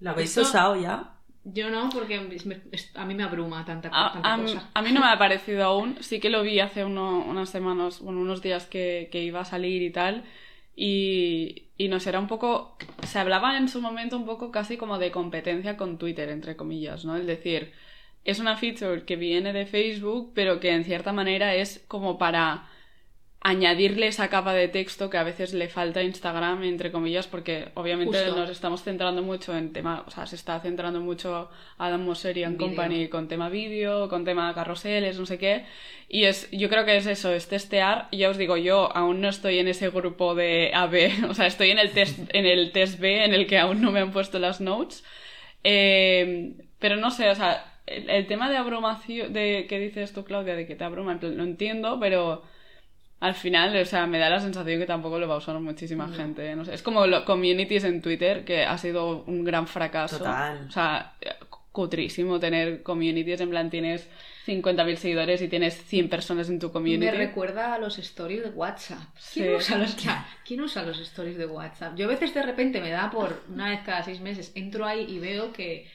¿Lo 0.00 0.10
habéis 0.10 0.30
Esto- 0.30 0.42
usado 0.42 0.74
ya? 0.76 1.14
Yo 1.44 1.70
no, 1.70 1.88
porque 1.88 2.16
a 2.96 3.04
mí 3.06 3.14
me 3.14 3.22
abruma 3.22 3.64
tanta, 3.64 3.88
A, 3.92 4.12
tanta 4.12 4.34
a 4.34 4.38
cosa. 4.38 4.70
a 4.74 4.82
mí 4.82 4.92
no 4.92 5.00
me 5.00 5.06
ha 5.12 5.18
parecido 5.18 5.64
aún. 5.64 5.96
Sí 6.00 6.20
que 6.20 6.30
lo 6.30 6.42
vi 6.42 6.60
hace 6.60 6.84
uno- 6.84 7.24
unas 7.26 7.48
semanas, 7.48 8.00
bueno, 8.00 8.20
unos 8.20 8.42
días 8.42 8.66
que, 8.66 9.08
que 9.10 9.22
iba 9.22 9.40
a 9.40 9.44
salir 9.44 9.82
y 9.82 9.90
tal. 9.90 10.24
Y, 10.80 11.70
y 11.76 11.88
no 11.88 11.98
sé, 11.98 12.10
era 12.10 12.20
un 12.20 12.28
poco. 12.28 12.76
Se 13.04 13.18
hablaba 13.18 13.58
en 13.58 13.68
su 13.68 13.80
momento 13.80 14.16
un 14.16 14.24
poco 14.24 14.52
casi 14.52 14.76
como 14.76 14.98
de 14.98 15.10
competencia 15.10 15.76
con 15.76 15.98
Twitter, 15.98 16.28
entre 16.28 16.56
comillas, 16.56 17.04
¿no? 17.04 17.16
Es 17.16 17.26
decir, 17.26 17.72
es 18.24 18.38
una 18.38 18.56
feature 18.56 19.04
que 19.04 19.16
viene 19.16 19.52
de 19.52 19.66
Facebook, 19.66 20.30
pero 20.36 20.60
que 20.60 20.70
en 20.70 20.84
cierta 20.84 21.12
manera 21.12 21.56
es 21.56 21.84
como 21.88 22.16
para 22.16 22.68
añadirle 23.40 24.08
esa 24.08 24.28
capa 24.28 24.52
de 24.52 24.66
texto 24.66 25.10
que 25.10 25.16
a 25.16 25.22
veces 25.22 25.54
le 25.54 25.68
falta 25.68 26.00
a 26.00 26.02
Instagram, 26.02 26.64
entre 26.64 26.90
comillas, 26.90 27.28
porque 27.28 27.68
obviamente 27.74 28.18
Justo. 28.18 28.36
nos 28.36 28.50
estamos 28.50 28.82
centrando 28.82 29.22
mucho 29.22 29.56
en 29.56 29.72
tema, 29.72 30.02
o 30.06 30.10
sea, 30.10 30.26
se 30.26 30.34
está 30.34 30.58
centrando 30.60 31.00
mucho 31.00 31.48
Adam 31.78 32.04
Mosseri 32.04 32.44
Vídeo. 32.44 32.58
Company 32.58 33.08
con 33.08 33.28
tema 33.28 33.48
vídeo, 33.48 34.08
con 34.08 34.24
tema 34.24 34.52
carruseles, 34.54 35.20
no 35.20 35.26
sé 35.26 35.38
qué, 35.38 35.66
y 36.08 36.24
es, 36.24 36.50
yo 36.50 36.68
creo 36.68 36.84
que 36.84 36.96
es 36.96 37.06
eso, 37.06 37.32
es 37.32 37.46
testear, 37.46 38.08
ya 38.10 38.28
os 38.28 38.38
digo, 38.38 38.56
yo 38.56 38.94
aún 38.94 39.20
no 39.20 39.28
estoy 39.28 39.60
en 39.60 39.68
ese 39.68 39.90
grupo 39.90 40.34
de 40.34 40.72
AB, 40.74 41.28
o 41.30 41.34
sea, 41.34 41.46
estoy 41.46 41.70
en 41.70 41.78
el 41.78 41.92
test, 41.92 42.18
en 42.34 42.44
el 42.44 42.72
test 42.72 42.98
B, 42.98 43.24
en 43.24 43.34
el 43.34 43.46
que 43.46 43.58
aún 43.58 43.80
no 43.80 43.92
me 43.92 44.00
han 44.00 44.10
puesto 44.10 44.40
las 44.40 44.60
notes, 44.60 45.04
eh, 45.62 46.54
pero 46.80 46.96
no 46.96 47.12
sé, 47.12 47.30
o 47.30 47.34
sea, 47.36 47.78
el, 47.86 48.10
el 48.10 48.26
tema 48.26 48.50
de 48.50 48.56
abrumación, 48.56 49.32
de 49.32 49.66
que 49.68 49.78
dices 49.78 50.12
tú, 50.12 50.24
Claudia, 50.24 50.56
de 50.56 50.66
que 50.66 50.74
te 50.74 50.82
abruma, 50.82 51.18
lo 51.22 51.44
entiendo, 51.44 51.98
pero 52.00 52.42
al 53.20 53.34
final, 53.34 53.76
o 53.76 53.84
sea, 53.84 54.06
me 54.06 54.18
da 54.18 54.30
la 54.30 54.40
sensación 54.40 54.78
que 54.78 54.86
tampoco 54.86 55.18
lo 55.18 55.26
va 55.28 55.34
a 55.34 55.38
usar 55.38 55.58
muchísima 55.60 56.06
No. 56.06 56.14
gente. 56.14 56.54
No 56.54 56.64
sé, 56.64 56.74
es 56.74 56.82
como 56.82 57.06
lo, 57.06 57.24
communities 57.24 57.84
en 57.84 58.00
Twitter, 58.00 58.44
que 58.44 58.64
ha 58.64 58.78
sido 58.78 59.24
un 59.26 59.44
gran 59.44 59.66
fracaso. 59.66 60.18
Total. 60.18 60.66
O 60.68 60.70
sea, 60.70 61.14
cutrísimo 61.72 62.38
tener 62.40 62.82
communities, 62.82 63.40
en 63.40 63.50
plan, 63.50 63.70
tienes 63.70 64.08
50.000 64.46 64.96
seguidores 64.96 65.42
y 65.42 65.48
tienes 65.48 65.74
100 65.84 66.08
personas 66.08 66.48
en 66.48 66.58
tu 66.58 66.72
community. 66.72 67.04
Me 67.04 67.10
recuerda 67.12 67.74
a 67.74 67.78
los 67.78 67.98
stories 67.98 68.42
de 68.44 68.48
WhatsApp. 68.50 68.98
¿Quién, 69.32 69.46
Sí. 69.46 69.54
usa 69.54 69.78
los, 69.78 69.96
¿Quién 70.46 70.60
usa 70.62 70.82
los 70.84 70.98
stories 71.00 71.36
de 71.36 71.46
WhatsApp? 71.46 71.94
Yo 71.96 72.06
a 72.06 72.08
veces 72.08 72.32
de 72.34 72.42
repente 72.42 72.80
me 72.80 72.90
da 72.90 73.10
por 73.10 73.42
una 73.52 73.68
vez 73.70 73.80
cada 73.84 74.02
seis 74.02 74.20
meses, 74.20 74.50
entro 74.54 74.86
ahí 74.86 75.04
y 75.08 75.18
veo 75.18 75.52
que 75.52 75.86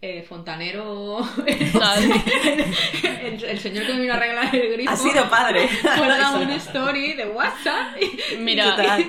eh, 0.00 0.22
Fontanero, 0.22 1.18
el, 1.46 3.44
el 3.44 3.58
señor 3.58 3.86
que 3.86 3.94
me 3.94 4.00
vino 4.02 4.12
a 4.12 4.16
arreglar 4.16 4.54
el 4.54 4.72
grifo, 4.72 4.90
Ha 4.90 4.96
sido 4.96 5.28
padre. 5.28 5.68
cuelga 5.96 6.30
un 6.36 6.50
story 6.52 7.14
de 7.14 7.26
WhatsApp. 7.26 7.96
y- 8.00 8.36
Mira, 8.36 8.76
Total. 8.76 9.04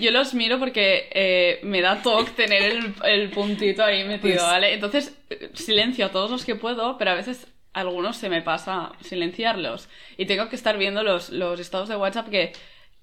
yo 0.00 0.10
los 0.10 0.34
miro 0.34 0.58
porque 0.58 1.08
eh, 1.12 1.60
me 1.62 1.80
da 1.80 2.02
toque 2.02 2.30
tener 2.32 2.62
el, 2.62 2.94
el 3.04 3.30
puntito 3.30 3.84
ahí 3.84 4.04
metido, 4.04 4.36
Pues- 4.36 4.42
¿vale? 4.42 4.72
Entonces, 4.74 5.14
eh, 5.30 5.50
silencio 5.54 6.06
a 6.06 6.10
todos 6.10 6.30
los 6.30 6.44
que 6.44 6.54
puedo, 6.54 6.96
pero 6.98 7.10
a 7.10 7.14
veces 7.14 7.46
algunos 7.72 8.16
se 8.16 8.28
me 8.28 8.42
pasa 8.42 8.92
silenciarlos. 9.02 9.88
Y 10.16 10.26
tengo 10.26 10.48
que 10.48 10.56
estar 10.56 10.76
viendo 10.78 11.02
los, 11.02 11.30
los 11.30 11.60
estados 11.60 11.88
de 11.88 11.96
WhatsApp 11.96 12.28
que 12.28 12.52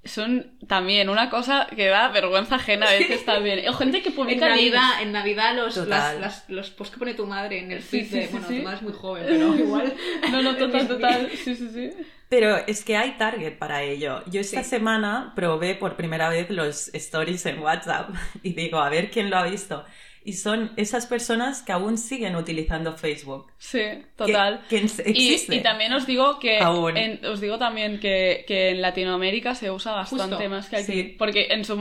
son 0.08 0.58
también 0.68 1.10
una 1.10 1.30
cosa 1.30 1.68
que 1.76 1.88
da 1.88 2.10
vergüenza 2.10 2.56
ajena 2.56 2.88
a 2.88 2.92
veces 2.94 3.26
también. 3.26 3.68
O 3.70 3.74
gente 3.74 4.02
que 4.02 4.10
En 4.10 4.16
publica 4.16 4.48
links. 4.50 4.74
Navidad, 4.76 5.02
en 5.02 5.12
Navidad 5.12 5.56
los, 5.56 5.76
las, 5.78 6.20
las- 6.20 6.50
los 6.50 6.70
posts 6.72 6.94
que 6.94 7.00
pone 7.00 7.14
tu 7.14 7.26
madre 7.26 7.60
en 7.60 7.72
el 7.72 7.82
feed 7.82 8.06
sí, 8.08 8.16
de... 8.16 8.28
sí, 8.28 8.30
bueno, 8.32 8.48
sí. 8.48 8.58
tu 8.58 8.64
madre 8.64 8.78
es 8.78 8.82
muy 8.84 8.94
joven, 8.94 9.24
pero 9.28 9.56
igual... 9.60 9.94
No, 10.32 10.42
no, 10.42 10.50
en 10.52 10.58
total, 10.58 10.88
total. 10.88 11.30
Sí, 11.44 11.56
sí, 11.56 11.70
sí. 11.74 11.92
Pero 12.30 12.58
es 12.68 12.84
que 12.84 12.98
hay 12.98 13.18
target 13.18 13.58
para 13.58 13.84
ello. 13.84 14.24
Yo 14.28 14.42
esta 14.42 14.64
Sí. 14.64 14.70
semana 14.72 15.32
probé 15.36 15.76
por 15.76 15.96
primera 15.96 16.30
vez 16.30 16.50
los 16.50 16.90
stories 16.94 17.46
en 17.46 17.60
WhatsApp 17.60 18.10
y 18.44 18.54
digo, 18.54 18.80
a 18.80 18.90
ver 18.90 19.10
quién 19.12 19.30
lo 19.30 19.38
ha 19.38 19.44
visto. 19.44 19.86
Y 20.28 20.34
son 20.34 20.72
esas 20.76 21.06
personas 21.06 21.62
que 21.64 21.72
aún 21.72 21.98
siguen 21.98 22.36
utilizando 22.36 22.98
Facebook. 22.98 23.50
Sí, 23.58 23.78
Que- 23.80 24.04
total. 24.18 24.62
Que, 24.70 24.84
ens- 24.84 25.02
Y, 25.06 25.60
también 25.62 25.94
os 25.94 26.06
digo 26.06 26.38
que 26.38 26.60
Aún. 26.60 26.98
en- 26.98 27.26
os 27.26 27.40
digo 27.40 27.58
también 27.58 28.00
que, 28.02 28.44
que 28.46 28.72
en 28.72 28.82
Latinoamérica 28.82 29.56
se 29.56 29.72
usa 29.72 29.94
bastante 29.94 30.36
Justo, 30.36 30.50
más 30.50 30.68
que 30.68 30.76
aquí. 30.76 30.86
sí. 30.92 31.16
Porque 31.18 31.48
en 31.52 31.64
su 31.64 31.76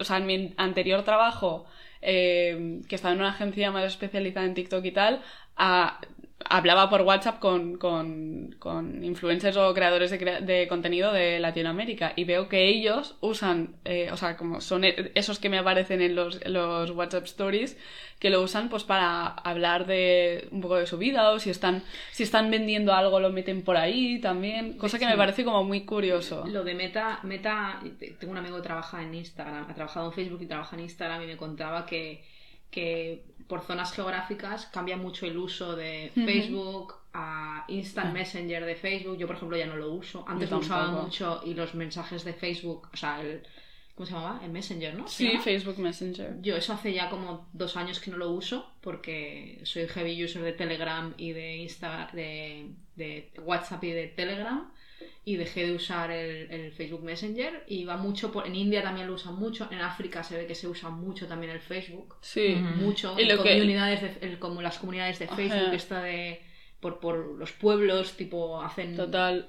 o 0.00 0.04
sea, 0.04 0.16
en 0.16 0.26
mi 0.26 0.52
anterior 0.56 1.04
trabajo, 1.04 1.64
eh, 2.00 2.80
que 2.88 2.96
estaba 2.96 3.14
en 3.14 3.20
una 3.20 3.30
agencia 3.30 3.70
más 3.70 3.84
especializada 3.84 4.46
en 4.46 4.54
TikTok 4.54 4.84
y 4.84 4.90
tal, 4.90 5.22
a- 5.56 6.00
hablaba 6.48 6.88
por 6.90 7.02
WhatsApp 7.02 7.38
con, 7.38 7.76
con, 7.76 8.54
con 8.58 9.04
influencers 9.04 9.56
o 9.56 9.72
creadores 9.74 10.10
de, 10.10 10.18
crea- 10.18 10.40
de 10.40 10.66
contenido 10.68 11.12
de 11.12 11.38
Latinoamérica 11.40 12.12
y 12.16 12.24
veo 12.24 12.48
que 12.48 12.68
ellos 12.68 13.16
usan, 13.20 13.76
eh, 13.84 14.10
o 14.12 14.16
sea, 14.16 14.36
como 14.36 14.60
son 14.60 14.84
e- 14.84 15.12
esos 15.14 15.38
que 15.38 15.48
me 15.48 15.58
aparecen 15.58 16.00
en 16.00 16.14
los, 16.14 16.44
los 16.48 16.90
WhatsApp 16.90 17.24
Stories, 17.24 17.76
que 18.18 18.30
lo 18.30 18.40
usan 18.40 18.68
pues 18.68 18.84
para 18.84 19.26
hablar 19.26 19.86
de 19.86 20.46
un 20.52 20.60
poco 20.60 20.76
de 20.76 20.86
su 20.86 20.96
vida 20.98 21.30
o 21.30 21.38
si 21.40 21.50
están, 21.50 21.82
si 22.12 22.22
están 22.22 22.50
vendiendo 22.50 22.92
algo 22.94 23.18
lo 23.18 23.30
meten 23.30 23.62
por 23.62 23.76
ahí 23.76 24.20
también, 24.20 24.74
cosa 24.78 24.98
que 24.98 25.06
me 25.06 25.16
parece 25.16 25.44
como 25.44 25.64
muy 25.64 25.84
curioso. 25.84 26.44
Lo 26.46 26.62
de 26.62 26.74
Meta, 26.74 27.18
Meta, 27.24 27.80
tengo 28.20 28.30
un 28.32 28.38
amigo 28.38 28.56
que 28.56 28.62
trabaja 28.62 29.02
en 29.02 29.14
Instagram, 29.14 29.66
ha 29.68 29.74
trabajado 29.74 30.06
en 30.06 30.12
Facebook 30.12 30.42
y 30.42 30.46
trabaja 30.46 30.76
en 30.76 30.82
Instagram 30.82 31.22
y 31.22 31.26
me 31.26 31.36
contaba 31.36 31.84
que, 31.84 32.22
que 32.70 33.24
por 33.52 33.60
zonas 33.60 33.92
geográficas 33.92 34.64
cambia 34.72 34.96
mucho 34.96 35.26
el 35.26 35.36
uso 35.36 35.76
de. 35.76 36.10
Facebook 36.14 36.94
a 37.12 37.66
Instant 37.68 38.14
Messenger 38.14 38.64
de 38.64 38.74
Facebook. 38.74 39.18
Yo, 39.18 39.26
por 39.26 39.36
ejemplo, 39.36 39.58
ya 39.58 39.66
no 39.66 39.76
lo 39.76 39.92
uso. 39.92 40.24
Antes 40.26 40.50
lo 40.50 40.56
usaba 40.56 40.90
mucho 41.02 41.42
y 41.44 41.52
los 41.52 41.74
mensajes 41.74 42.24
de 42.24 42.32
Facebook, 42.32 42.88
o 42.90 42.96
sea, 42.96 43.20
el, 43.20 43.42
¿cómo 43.94 44.06
se 44.06 44.14
llamaba? 44.14 44.40
El 44.42 44.52
Messenger, 44.52 44.94
¿no? 44.94 45.06
¿Se 45.06 45.32
Sí? 45.32 45.36
Facebook 45.36 45.78
Messenger. 45.78 46.40
Yo 46.40 46.56
eso 46.56 46.72
hace 46.72 46.94
ya 46.94 47.10
como 47.10 47.46
dos 47.52 47.76
años 47.76 48.00
que 48.00 48.10
no 48.10 48.16
lo 48.16 48.30
uso 48.30 48.72
porque 48.80 49.60
soy 49.64 49.86
heavy 49.86 50.24
user 50.24 50.40
de 50.40 50.54
Telegram 50.54 51.12
y 51.18 51.32
de 51.32 51.56
Insta, 51.56 52.08
de, 52.14 52.70
de 52.96 53.32
WhatsApp 53.44 53.84
y 53.84 53.90
de 53.90 54.06
Telegram 54.06 54.72
y 55.24 55.36
dejé 55.36 55.66
de 55.66 55.74
usar 55.74 56.10
el, 56.10 56.50
el 56.50 56.72
Facebook 56.72 57.02
Messenger 57.02 57.64
y 57.66 57.84
va 57.84 57.96
mucho 57.96 58.32
por, 58.32 58.46
en 58.46 58.54
India 58.54 58.82
también 58.82 59.06
lo 59.06 59.14
usan 59.14 59.34
mucho, 59.36 59.68
en 59.70 59.80
África 59.80 60.22
se 60.22 60.36
ve 60.36 60.46
que 60.46 60.54
se 60.54 60.68
usa 60.68 60.90
mucho 60.90 61.26
también 61.26 61.52
el 61.52 61.60
Facebook, 61.60 62.16
Sí. 62.20 62.54
Mucho, 62.76 63.14
Y 63.18 63.22
en 63.22 63.28
lo 63.36 63.42
que- 63.42 63.52
comunidades 63.54 64.00
de- 64.02 64.26
el- 64.26 64.38
como 64.38 64.62
las 64.62 64.78
comunidades 64.78 65.18
de 65.18 65.26
Ajá. 65.26 65.36
Facebook 65.36 65.72
esta 65.74 66.02
de 66.02 66.42
por, 66.80 66.98
por 67.00 67.16
los 67.38 67.52
pueblos 67.52 68.12
tipo 68.16 68.60
hacen 68.62 68.96
Total. 68.96 69.48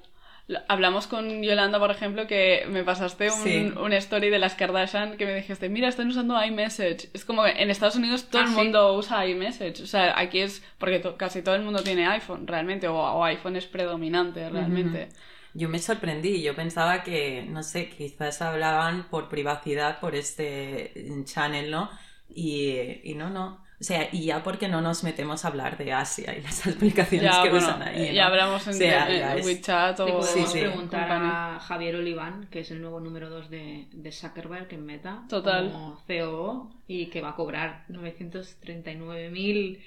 Hablamos 0.68 1.06
con 1.06 1.42
Yolanda, 1.42 1.78
por 1.78 1.90
ejemplo, 1.90 2.26
que 2.26 2.66
me 2.68 2.84
pasaste 2.84 3.30
un, 3.30 3.42
Sí. 3.42 3.72
un 3.80 3.94
story 3.94 4.28
de 4.28 4.38
las 4.38 4.54
Kardashian 4.54 5.16
que 5.16 5.24
me 5.24 5.34
dijiste, 5.34 5.70
mira, 5.70 5.88
están 5.88 6.08
usando 6.08 6.34
iMessage. 6.44 7.08
Es 7.14 7.24
como 7.24 7.44
que 7.44 7.52
en 7.62 7.70
Estados 7.70 7.96
Unidos 7.96 8.28
todo 8.28 8.42
Ah, 8.42 8.44
el 8.44 8.50
sí. 8.50 8.54
mundo 8.56 8.92
usa 8.94 9.26
iMessage. 9.26 9.80
O 9.82 9.86
sea, 9.86 10.18
aquí 10.18 10.40
es 10.40 10.62
porque 10.76 10.98
to- 10.98 11.16
casi 11.16 11.40
todo 11.40 11.54
el 11.54 11.62
mundo 11.62 11.82
tiene 11.82 12.06
iPhone, 12.06 12.46
realmente, 12.46 12.88
o, 12.88 12.94
o 12.94 13.24
iPhone 13.24 13.56
es 13.56 13.64
predominante, 13.64 14.50
realmente. 14.50 15.08
Yo 15.54 15.68
me 15.68 15.78
sorprendí, 15.78 16.42
yo 16.42 16.54
pensaba 16.56 17.02
que, 17.04 17.46
no 17.48 17.62
sé, 17.62 17.88
quizás 17.88 18.42
hablaban 18.42 19.08
por 19.08 19.28
privacidad, 19.28 20.00
por 20.00 20.14
este 20.16 20.92
channel, 21.24 21.70
¿no? 21.70 21.88
Y, 22.28 23.00
y 23.04 23.14
no, 23.14 23.30
no. 23.30 23.62
O 23.80 23.84
sea, 23.86 24.08
y 24.12 24.26
ya 24.26 24.42
porque 24.42 24.66
no 24.68 24.80
nos 24.80 25.04
metemos 25.04 25.44
a 25.44 25.48
hablar 25.48 25.76
de 25.76 25.92
Asia 25.92 26.34
y 26.36 26.40
las 26.42 26.66
aplicaciones 26.66 27.30
Ya, 27.30 27.42
que 27.42 27.50
bueno, 27.50 27.66
usan 27.66 27.82
ahí. 27.82 28.14
ya 28.14 28.22
¿no? 28.24 28.28
hablamos 28.30 28.66
en, 28.66 28.74
O 28.74 28.76
sea, 28.76 29.08
en 29.10 29.18
ya 29.20 29.36
es- 29.36 29.44
WeChat 29.46 30.00
o 30.00 30.06
podemos 30.06 30.30
Sí, 30.30 30.44
sí. 30.46 30.60
preguntar 30.60 31.08
a 31.10 31.58
Javier 31.60 31.96
Oliván, 31.96 32.48
que 32.50 32.60
es 32.60 32.70
el 32.70 32.80
nuevo 32.80 32.98
número 33.00 33.28
2 33.30 33.50
de, 33.50 33.86
de 33.92 34.12
Zuckerberg 34.12 34.72
en 34.72 34.86
Meta, 34.86 35.22
Total. 35.28 35.70
como 35.70 36.02
COO, 36.06 36.72
y 36.88 37.06
que 37.06 37.20
va 37.20 37.30
a 37.30 37.34
cobrar 37.36 37.84
939.000 37.90 39.78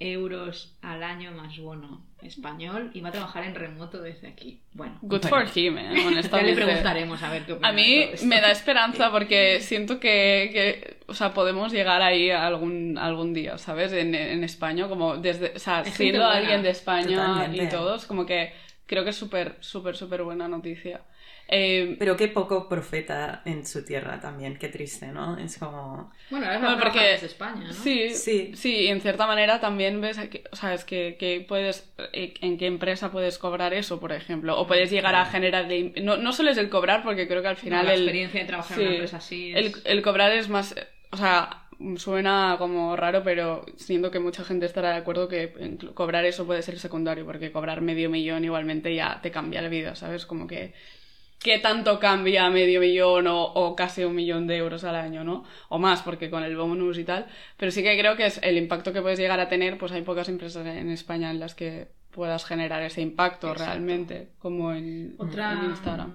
euros 0.00 0.76
al 0.82 1.02
año 1.02 1.30
más 1.32 1.56
bono 1.58 2.04
español 2.20 2.90
y 2.94 3.00
va 3.00 3.10
a 3.10 3.12
trabajar 3.12 3.44
en 3.44 3.54
remoto 3.54 4.00
desde 4.02 4.28
aquí. 4.28 4.60
Bueno, 4.72 4.98
Good 5.02 5.22
Bueno. 5.28 5.46
for 5.46 5.58
him, 5.58 5.78
eh, 5.78 5.84
ya 5.84 5.92
le 5.92 6.06
honestamente. 6.06 6.54
preguntaremos 6.64 7.22
a 7.22 7.30
ver 7.30 7.44
qué 7.46 7.52
opina 7.52 7.68
A 7.68 7.72
mí 7.72 8.06
me 8.24 8.40
da 8.40 8.50
esperanza 8.50 9.10
porque 9.10 9.60
siento 9.60 10.00
que, 10.00 10.50
que, 10.52 10.96
o 11.06 11.14
sea, 11.14 11.32
podemos 11.34 11.72
llegar 11.72 12.02
ahí 12.02 12.30
algún, 12.30 12.98
algún 12.98 13.32
día, 13.34 13.56
¿sabes? 13.58 13.92
En, 13.92 14.14
en 14.14 14.42
España, 14.42 14.88
como 14.88 15.16
desde, 15.16 15.52
o 15.54 15.58
sea, 15.58 15.84
siendo 15.84 16.20
buena. 16.20 16.36
alguien 16.38 16.62
de 16.62 16.70
España 16.70 17.16
Totalmente. 17.16 17.64
y 17.64 17.68
todos, 17.68 18.06
como 18.06 18.24
que 18.26 18.52
creo 18.86 19.04
que 19.04 19.10
es 19.10 19.16
súper, 19.16 19.56
súper, 19.60 19.96
súper 19.96 20.22
buena 20.22 20.48
noticia. 20.48 21.02
Eh, 21.48 21.96
Pero 21.98 22.16
qué 22.16 22.28
poco 22.28 22.68
profeta 22.68 23.42
en 23.44 23.66
su 23.66 23.84
tierra 23.84 24.18
también, 24.20 24.56
qué 24.58 24.68
triste, 24.68 25.08
¿no? 25.08 25.36
Es 25.38 25.58
como... 25.58 26.10
Bueno, 26.30 26.46
ahora 26.46 26.58
Bueno, 26.58 26.66
va 26.68 26.72
a 26.72 26.76
trabajar 26.76 26.92
porque- 26.92 27.08
desde 27.12 27.26
España, 27.26 27.64
¿no? 27.66 27.72
Sí, 27.72 28.10
Sí. 28.14 28.52
sí, 28.56 28.76
y 28.76 28.86
en 28.88 29.00
cierta 29.02 29.26
manera 29.26 29.60
también 29.60 30.00
ves, 30.00 30.18
que, 30.30 30.44
o 30.50 30.56
sea, 30.56 30.72
es 30.72 30.84
que, 30.84 31.16
que 31.18 31.44
puedes, 31.46 31.92
eh, 32.12 32.32
en 32.40 32.56
qué 32.56 32.66
empresa 32.66 33.12
puedes 33.12 33.38
cobrar 33.38 33.74
eso, 33.74 34.00
por 34.00 34.12
ejemplo, 34.12 34.58
o 34.58 34.66
puedes 34.66 34.90
llegar 34.90 35.14
a 35.14 35.26
generar, 35.26 35.68
de- 35.68 35.92
no, 36.02 36.16
no 36.16 36.32
solo 36.32 36.50
es 36.50 36.56
el 36.56 36.70
cobrar, 36.70 37.02
porque 37.02 37.28
creo 37.28 37.42
que 37.42 37.48
al 37.48 37.56
No, 37.56 37.60
final 37.60 37.86
la 37.86 37.92
el, 37.94 38.00
experiencia 38.00 38.40
de 38.40 38.46
trabajar 38.46 38.78
en 38.78 38.84
una 38.86 38.92
empresa 38.94 39.16
así 39.18 39.52
el, 39.54 39.66
es... 39.66 39.82
el 39.84 40.02
cobrar 40.02 40.32
es 40.32 40.48
más, 40.48 40.74
o 41.10 41.16
sea, 41.18 41.60
suena 41.96 42.56
como 42.58 42.96
raro, 42.96 43.22
pero 43.22 43.66
siento 43.76 44.10
que 44.10 44.18
mucha 44.20 44.44
gente 44.44 44.64
estará 44.64 44.90
de 44.92 44.96
acuerdo 44.96 45.28
que 45.28 45.52
cobrar 45.92 46.24
eso 46.24 46.46
puede 46.46 46.62
ser 46.62 46.78
secundario, 46.78 47.26
porque 47.26 47.52
cobrar 47.52 47.80
medio 47.82 48.08
millón 48.08 48.44
igualmente 48.44 48.94
ya 48.94 49.20
te 49.20 49.30
cambia 49.30 49.60
la 49.60 49.68
vida, 49.68 49.94
¿sabes? 49.94 50.24
Como 50.24 50.46
que 50.46 50.72
qué 51.44 51.58
tanto 51.60 52.00
cambia 52.00 52.50
medio 52.50 52.80
millón 52.80 53.26
o, 53.28 53.40
o 53.44 53.76
casi 53.76 54.02
un 54.02 54.14
millón 54.16 54.46
de 54.48 54.56
euros 54.56 54.82
al 54.84 54.96
año, 54.96 55.22
¿no? 55.24 55.44
O 55.68 55.78
más, 55.78 56.02
porque 56.02 56.30
con 56.30 56.42
el 56.42 56.56
bonus 56.56 56.98
y 56.98 57.04
tal. 57.04 57.26
Pero 57.58 57.70
sí 57.70 57.82
que 57.84 57.98
creo 57.98 58.16
que 58.16 58.26
es 58.26 58.40
el 58.42 58.56
impacto 58.56 58.92
que 58.92 59.02
puedes 59.02 59.18
llegar 59.18 59.38
a 59.40 59.48
tener, 59.48 59.78
pues 59.78 59.92
hay 59.92 60.02
pocas 60.02 60.28
empresas 60.28 60.66
en 60.66 60.90
España 60.90 61.30
en 61.30 61.38
las 61.38 61.54
que 61.54 61.88
puedas 62.10 62.44
generar 62.46 62.82
ese 62.82 63.02
impacto 63.02 63.48
Exacto. 63.48 63.64
realmente, 63.70 64.30
como 64.38 64.72
en, 64.72 65.14
Otra, 65.18 65.52
en 65.52 65.64
Instagram. 65.70 66.14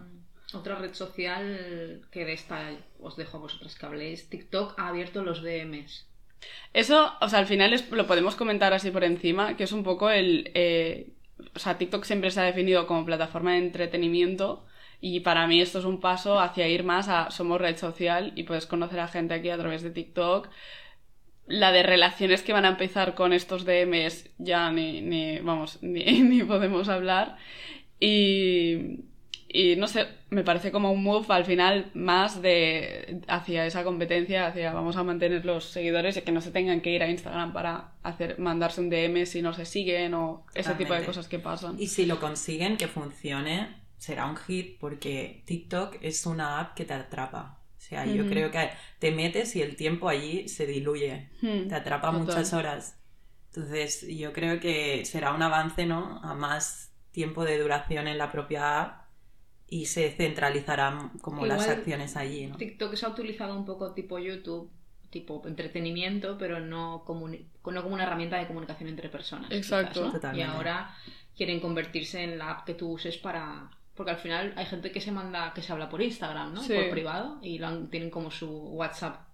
otra 0.53 0.75
red 0.75 0.93
social 0.93 2.01
que 2.11 2.25
de 2.25 2.33
esta 2.33 2.71
os 2.99 3.15
dejo 3.15 3.37
a 3.37 3.41
vosotras 3.41 3.75
que 3.77 3.85
habléis, 3.85 4.29
TikTok 4.29 4.79
ha 4.79 4.87
abierto 4.89 5.23
los 5.23 5.43
DMs. 5.43 6.07
Eso, 6.73 7.11
o 7.21 7.27
sea, 7.29 7.39
al 7.39 7.45
final 7.47 7.73
es- 7.73 7.91
lo 7.91 8.07
podemos 8.07 8.35
comentar 8.35 8.73
así 8.73 8.91
por 8.91 9.03
encima, 9.03 9.55
que 9.57 9.65
es 9.65 9.71
un 9.73 9.83
poco 9.83 10.09
el... 10.09 10.51
eh, 10.55 11.11
o 11.55 11.59
sea, 11.59 11.77
TikTok 11.77 12.03
siempre 12.03 12.31
se 12.31 12.39
ha 12.41 12.43
definido 12.43 12.87
como 12.87 13.05
plataforma 13.05 13.53
de 13.53 13.59
entretenimiento 13.59 14.65
y 15.01 15.21
para 15.21 15.47
mí 15.47 15.61
esto 15.61 15.79
es 15.79 15.85
un 15.85 15.99
paso 15.99 16.39
hacia 16.39 16.67
ir 16.67 16.83
más 16.83 17.07
a 17.07 17.31
somos 17.31 17.61
red 17.61 17.77
social 17.77 18.33
y 18.35 18.43
puedes 18.43 18.65
conocer 18.65 18.99
a 18.99 19.07
gente 19.07 19.33
aquí 19.33 19.49
a 19.49 19.57
través 19.57 19.81
de 19.81 19.91
TikTok. 19.91 20.49
La 21.47 21.71
de 21.71 21.83
relaciones 21.83 22.43
que 22.43 22.53
van 22.53 22.65
a 22.65 22.69
empezar 22.69 23.15
con 23.15 23.33
estos 23.33 23.65
DMs 23.65 24.29
ya 24.37 24.71
ni, 24.71 25.01
ni 25.01 25.39
vamos, 25.39 25.79
ni, 25.81 26.21
ni 26.21 26.43
podemos 26.43 26.89
hablar. 26.89 27.37
Y, 27.99 29.03
y 29.47 29.75
no 29.77 29.87
sé, 29.87 30.05
me 30.29 30.43
parece 30.43 30.71
como 30.71 30.91
un 30.91 31.01
move 31.01 31.25
al 31.29 31.43
final 31.43 31.89
más 31.93 32.41
de 32.41 33.21
hacia 33.27 33.65
esa 33.65 33.83
competencia, 33.83 34.47
hacia 34.47 34.73
vamos 34.73 34.95
a 34.95 35.03
mantener 35.03 35.43
los 35.43 35.65
seguidores 35.65 36.17
y 36.17 36.21
que 36.21 36.31
no 36.31 36.41
se 36.41 36.51
tengan 36.51 36.81
que 36.81 36.91
ir 36.91 37.01
a 37.01 37.09
Instagram 37.09 37.51
para 37.51 37.93
hacer 38.03 38.37
mandarse 38.37 38.79
un 38.79 38.89
DM 38.89 39.25
si 39.25 39.41
no 39.41 39.53
se 39.53 39.65
siguen 39.65 40.13
o 40.13 40.45
ese 40.53 40.75
tipo 40.75 40.93
de 40.93 41.03
cosas 41.03 41.27
que 41.27 41.39
pasan. 41.39 41.79
Y 41.79 41.87
si 41.87 42.05
lo 42.05 42.19
consiguen 42.19 42.77
que 42.77 42.87
funcione, 42.87 43.78
será 43.99 44.25
un 44.25 44.37
hit 44.37 44.79
porque 44.79 45.43
TikTok 45.45 45.97
es 46.01 46.25
una 46.25 46.59
app 46.59 46.75
que 46.75 46.85
te 46.85 46.93
atrapa. 46.93 47.59
O 47.77 47.81
sea, 47.81 48.05
yo 48.05 48.27
creo 48.27 48.51
que 48.51 48.71
te 48.99 49.11
metes 49.11 49.55
y 49.55 49.61
el 49.61 49.75
tiempo 49.75 50.09
allí 50.09 50.49
se 50.49 50.65
diluye. 50.65 51.29
Hmm, 51.41 51.67
Te 51.69 51.75
atrapa 51.75 52.11
total. 52.11 52.25
muchas 52.25 52.53
horas. 52.53 52.99
Entonces, 53.53 54.05
yo 54.07 54.33
creo 54.33 54.59
que 54.59 55.05
será 55.05 55.33
un 55.33 55.41
avance, 55.41 55.85
¿no? 55.85 56.19
A 56.23 56.33
más 56.33 56.91
tiempo 57.11 57.45
de 57.45 57.57
duración 57.57 58.07
en 58.07 58.17
la 58.17 58.31
propia 58.31 58.81
app 58.81 59.07
y 59.67 59.85
se 59.85 60.11
centralizarán 60.11 61.09
como 61.19 61.45
las 61.45 61.67
acciones 61.67 62.15
allí, 62.17 62.47
¿no? 62.47 62.57
TikTok 62.57 62.95
se 62.95 63.05
ha 63.05 63.09
utilizado 63.09 63.55
un 63.55 63.65
poco 63.65 63.93
tipo 63.93 64.19
YouTube, 64.19 64.69
tipo 65.09 65.41
entretenimiento, 65.47 66.37
pero 66.37 66.59
no, 66.59 67.03
como 67.05 67.25
una 67.25 68.03
herramienta 68.03 68.37
de 68.37 68.47
comunicación 68.47 68.89
entre 68.89 69.09
personas. 69.09 69.51
Exacto. 69.51 70.11
quizás, 70.11 70.33
¿no? 70.33 70.37
Y 70.37 70.41
ahora 70.41 70.95
quieren 71.35 71.59
convertirse 71.59 72.23
en 72.23 72.37
la 72.37 72.51
app 72.51 72.65
que 72.65 72.73
tú 72.73 72.91
uses 72.91 73.17
para... 73.17 73.71
Porque 73.99 74.11
al 74.11 74.17
final 74.17 74.53
hay 74.55 74.65
gente 74.65 74.93
que 74.93 75.01
se 75.01 75.11
manda, 75.11 75.51
que 75.53 75.61
se 75.61 75.73
habla 75.73 75.89
por 75.89 76.01
Instagram, 76.01 76.53
¿no? 76.53 76.61
Sí. 76.63 76.73
Por 76.73 76.89
privado 76.89 77.37
y 77.41 77.59
lo 77.59 77.67
han- 77.67 77.89
tienen 77.89 78.09
como 78.09 78.31
su 78.31 78.47
WhatsApp 78.49 79.27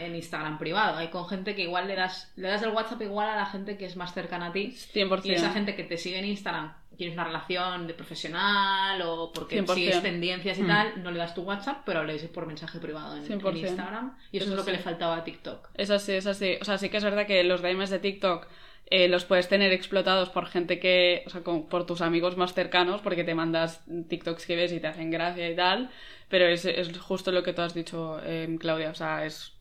en 0.00 0.16
Instagram 0.16 0.58
privado. 0.58 0.96
Hay 0.98 1.10
con 1.10 1.28
gente 1.28 1.54
que 1.54 1.62
igual 1.62 1.86
le 1.86 1.94
das, 1.94 2.32
le 2.34 2.48
das 2.48 2.60
el 2.62 2.70
WhatsApp 2.70 3.00
igual 3.02 3.28
a 3.28 3.36
la 3.36 3.46
gente 3.46 3.78
que 3.78 3.84
es 3.84 3.94
más 3.94 4.12
cercana 4.12 4.46
a 4.46 4.52
ti 4.52 4.72
100%. 4.72 5.24
y 5.26 5.30
esa 5.34 5.52
gente 5.52 5.76
que 5.76 5.84
te 5.84 5.96
sigue 5.96 6.18
en 6.18 6.24
Instagram, 6.24 6.74
tienes 6.96 7.14
una 7.14 7.22
relación 7.22 7.86
de 7.86 7.94
profesional 7.94 9.00
o 9.02 9.32
porque 9.32 9.54
100%. 9.62 9.74
sigues 9.74 10.02
tendencias 10.02 10.58
y 10.58 10.62
Mm. 10.64 10.66
tal, 10.66 11.02
no 11.04 11.12
le 11.12 11.18
das 11.20 11.34
tu 11.36 11.42
WhatsApp, 11.42 11.82
pero 11.86 12.02
le 12.02 12.14
dices 12.14 12.30
por 12.30 12.46
mensaje 12.46 12.80
privado 12.80 13.12
en, 13.16 13.22
en 13.22 13.40
100%. 13.40 13.68
Instagram. 13.68 14.16
Y 14.32 14.38
eso, 14.38 14.46
Eso 14.46 14.54
es 14.54 14.58
lo 14.58 14.64
que 14.64 14.72
sí. 14.72 14.76
le 14.78 14.82
faltaba 14.82 15.16
a 15.18 15.22
TikTok. 15.22 15.68
Es 15.74 15.90
así, 15.90 16.12
es 16.14 16.26
así. 16.26 16.56
O 16.60 16.64
sea, 16.64 16.78
sí 16.78 16.88
que 16.88 16.96
es 16.96 17.04
verdad 17.04 17.28
que 17.28 17.44
los 17.44 17.62
DMs 17.62 17.90
de 17.90 18.00
TikTok 18.00 18.48
eh, 18.90 19.08
los 19.08 19.24
puedes 19.24 19.48
tener 19.48 19.72
explotados 19.72 20.30
por 20.30 20.46
gente 20.46 20.78
que, 20.80 21.22
o 21.26 21.30
sea, 21.30 21.42
por 21.42 21.86
tus 21.86 22.00
amigos 22.00 22.36
más 22.36 22.54
cercanos, 22.54 23.00
porque 23.00 23.24
te 23.24 23.34
mandas 23.34 23.84
TikToks 24.08 24.46
que 24.46 24.56
ves 24.56 24.72
y 24.72 24.80
te 24.80 24.86
hacen 24.86 25.10
gracia 25.10 25.50
y 25.50 25.56
tal, 25.56 25.90
pero 26.28 26.46
es, 26.46 26.64
es 26.64 26.96
justo 26.98 27.32
lo 27.32 27.42
que 27.42 27.52
tú 27.52 27.62
has 27.62 27.74
dicho, 27.74 28.18
eh, 28.24 28.56
Claudia, 28.58 28.90
o 28.90 28.94
sea, 28.94 29.24
es, 29.26 29.54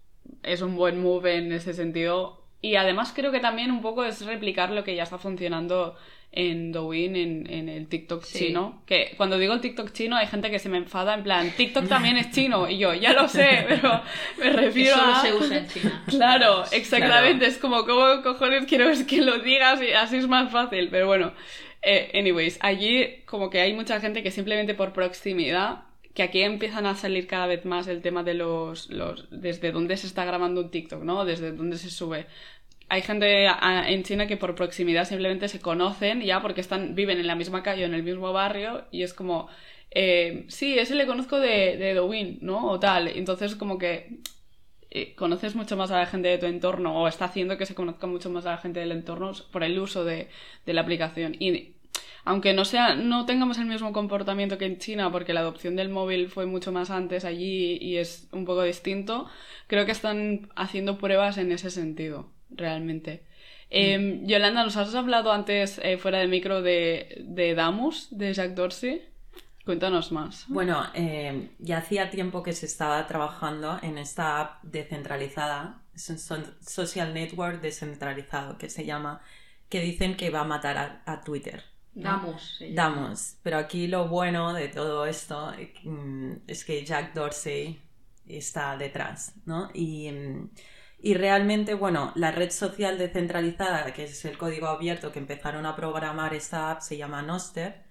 es 0.43 0.62
un 0.62 0.75
buen 0.75 1.01
move 1.01 1.36
en 1.36 1.51
ese 1.51 1.74
sentido. 1.74 2.47
Y 2.62 2.76
además 2.76 3.14
creo 3.16 3.32
que 3.32 3.40
también 3.40 3.72
un 3.72 3.82
poco 3.82 4.04
es 4.04 4.26
replicar 4.26 4.72
lo 4.72 4.84
que 4.84 4.96
ya 4.96 5.04
está 5.04 5.18
funcionando 5.18 5.96
en 6.32 6.72
Douyin, 6.72 7.16
en, 7.16 7.52
en 7.52 7.70
el 7.70 7.88
TikTok 7.88 8.24
chino. 8.24 8.82
Que 8.86 9.14
cuando 9.18 9.38
digo 9.38 9.54
el 9.54 9.62
TikTok 9.62 9.92
chino 9.92 10.16
hay 10.16 10.28
gente 10.28 10.52
que 10.52 10.60
se 10.60 10.70
me 10.70 10.78
enfada 10.78 11.14
en 11.14 11.24
plan, 11.24 11.52
TikTok 11.56 11.88
también 11.88 12.18
es 12.18 12.32
chino. 12.32 12.70
Y 12.70 12.78
yo, 12.78 12.94
ya 12.94 13.14
lo 13.14 13.28
sé, 13.28 13.66
pero 13.68 14.02
me 14.38 14.50
refiero 14.52 14.96
Eso 14.96 15.06
a... 15.06 15.22
se 15.22 15.34
usa 15.34 15.58
en 15.58 15.68
China. 15.68 16.04
Claro, 16.08 16.64
exactamente. 16.72 17.46
Es 17.46 17.58
como, 17.58 17.86
¿cómo 17.86 18.22
cojones 18.24 18.66
quiero 18.66 18.90
que 19.08 19.22
lo 19.22 19.40
digas? 19.40 19.82
Y 19.82 19.92
así 19.94 20.18
es 20.18 20.28
más 20.28 20.52
fácil. 20.52 20.90
Pero 20.90 21.08
bueno, 21.08 21.34
eh, 21.82 22.12
anyways, 22.14 22.60
allí 22.62 23.24
como 23.26 23.50
que 23.50 23.62
hay 23.62 23.74
mucha 23.74 24.00
gente 24.00 24.24
que 24.24 24.32
simplemente 24.32 24.74
por 24.74 24.94
proximidad 24.94 25.87
que 26.17 26.24
aquí 26.24 26.41
empiezan 26.41 26.88
a 26.88 26.95
salir 26.95 27.27
cada 27.27 27.45
vez 27.45 27.63
más 27.63 27.88
el 27.88 28.01
tema 28.01 28.24
de 28.24 28.33
los, 28.33 28.89
los 28.89 29.27
desde 29.29 29.71
dónde 29.71 29.97
se 29.97 30.07
está 30.07 30.25
grabando 30.25 30.62
un 30.62 30.71
TikTok, 30.71 31.03
¿no? 31.03 31.25
Desde 31.25 31.51
dónde 31.51 31.77
se 31.77 31.91
sube. 31.91 32.25
Hay 32.89 33.03
gente 33.03 33.45
en 33.45 34.01
China 34.01 34.25
que 34.25 34.36
por 34.36 34.55
proximidad 34.55 35.05
simplemente 35.05 35.47
se 35.47 35.59
conocen 35.59 36.21
ya 36.21 36.41
porque 36.41 36.62
están 36.62 36.95
viven 36.95 37.19
en 37.19 37.27
la 37.27 37.36
misma 37.36 37.62
calle 37.62 37.83
o 37.83 37.86
en 37.86 37.93
el 37.93 38.01
mismo 38.01 38.33
barrio 38.33 38.86
y 38.91 39.03
es 39.03 39.13
como 39.13 39.47
eh, 39.91 40.45
sí 40.47 40.79
ese 40.79 40.95
le 40.95 41.05
conozco 41.05 41.39
de 41.39 41.77
de 41.77 41.93
Douyin 41.93 42.39
no 42.41 42.67
o 42.71 42.79
tal. 42.79 43.09
Entonces 43.09 43.55
como 43.55 43.77
que 43.77 44.21
eh, 44.89 45.13
conoces 45.13 45.53
mucho 45.53 45.77
más 45.77 45.91
a 45.91 46.00
la 46.00 46.07
gente 46.07 46.29
de 46.29 46.39
tu 46.39 46.47
entorno 46.47 47.00
o 47.00 47.07
está 47.07 47.25
haciendo 47.25 47.59
que 47.59 47.67
se 47.67 47.75
conozca 47.75 48.07
mucho 48.07 48.31
más 48.31 48.47
a 48.47 48.51
la 48.51 48.57
gente 48.57 48.79
del 48.79 48.91
entorno 48.91 49.33
por 49.51 49.63
el 49.63 49.77
uso 49.77 50.03
de, 50.03 50.29
de 50.65 50.74
la 50.74 50.81
aplicación. 50.81 51.36
Y 51.39 51.76
aunque 52.27 52.53
no 52.53 52.65
sea 52.65 52.96
no 52.96 53.25
tengamos 53.25 53.57
el 53.57 53.65
mismo 53.65 53.91
comportamiento 53.93 54.57
que 54.57 54.65
en 54.65 54.77
China 54.77 55.12
porque 55.12 55.34
la 55.34 55.41
adopción 55.41 55.75
del 55.75 55.89
móvil 55.89 56.29
fue 56.29 56.46
mucho 56.46 56.72
más 56.72 56.89
antes 56.91 57.25
allí 57.25 57.77
y 57.81 57.98
es 57.98 58.27
un 58.31 58.46
poco 58.46 58.63
distinto 58.63 59.27
creo 59.67 59.86
que 59.86 59.91
están 59.93 60.50
haciendo 60.55 60.98
pruebas 60.98 61.38
en 61.38 61.51
ese 61.51 61.69
sentido 61.69 62.31
realmente. 62.50 63.24
Eh, 63.69 64.22
Yolanda, 64.24 64.63
nos 64.63 64.77
has 64.77 64.96
hablado 64.96 65.31
antes 65.34 65.79
eh, 65.84 65.98
fuera 65.98 66.19
de 66.19 66.27
micro 66.27 66.62
de, 66.62 67.22
de 67.25 67.53
Damus, 67.55 68.07
de 68.12 68.34
Jack 68.34 68.51
Dorsey. 68.53 69.01
Cuéntanos 69.65 70.13
más. 70.13 70.46
Bueno, 70.48 70.86
eh, 70.93 71.50
ya 71.60 71.79
hacía 71.79 72.10
tiempo 72.10 72.41
que 72.41 72.53
se 72.53 72.65
estaba 72.65 73.05
trabajando 73.05 73.77
en 73.81 73.98
esta 73.98 74.39
app 74.39 74.63
descentralizada, 74.63 75.81
es 75.93 76.10
un 76.10 76.17
so- 76.19 76.53
social 76.62 77.13
network 77.13 77.60
descentralizado 77.62 78.57
que 78.57 78.69
se 78.69 78.86
llama, 78.86 79.22
que 79.67 79.81
dicen 79.81 80.15
que 80.15 80.29
va 80.29 80.41
a 80.41 80.46
matar 80.46 80.77
a, 80.77 81.01
a 81.05 81.22
Twitter. 81.22 81.63
¿No? 82.04 82.10
Damos. 82.12 82.60
llama. 82.60 82.74
Damos, 82.75 83.38
pero 83.44 83.58
aquí 83.58 83.88
lo 83.88 84.08
bueno 84.08 84.54
de 84.54 84.68
todo 84.70 85.06
esto 85.06 85.51
mm, 85.84 86.32
es 86.48 86.63
que 86.66 86.86
Jack 86.86 87.13
Dorsey 87.13 87.80
está 88.27 88.77
detrás, 88.77 89.34
¿no? 89.46 89.70
Y, 89.74 90.12
mm, 90.12 90.50
y 91.00 91.13
realmente, 91.13 91.74
bueno, 91.75 92.12
la 92.16 92.32
red 92.32 92.51
social 92.51 92.98
descentralizada, 92.98 93.94
que 93.94 94.06
es 94.06 94.25
el 94.25 94.38
código 94.38 94.68
abierto 94.68 95.12
que 95.12 95.20
empezaron 95.20 95.66
a 95.66 95.75
programar 95.75 96.34
esta 96.34 96.72
app, 96.72 96.82
se 96.82 96.98
llama 96.98 97.22
Noster. 97.22 97.86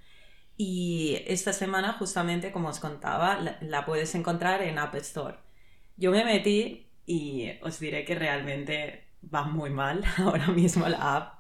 Y 0.57 1.23
esta 1.27 1.53
semana, 1.53 1.95
justamente, 1.95 2.53
como 2.53 2.69
os 2.69 2.81
contaba, 2.81 3.39
la, 3.41 3.59
la 3.61 3.85
puedes 3.85 4.15
encontrar 4.15 4.63
en 4.63 4.79
App 4.79 4.95
Store. 4.97 5.39
Yo 5.97 6.11
me 6.13 6.25
metí 6.25 6.91
y 7.07 7.53
os 7.63 7.79
diré 7.81 8.05
que 8.05 8.15
realmente 8.15 9.07
va 9.23 9.45
muy 9.45 9.71
mal 9.71 10.05
ahora 10.19 10.49
mismo 10.49 10.89
la 10.89 11.17
app. 11.17 11.36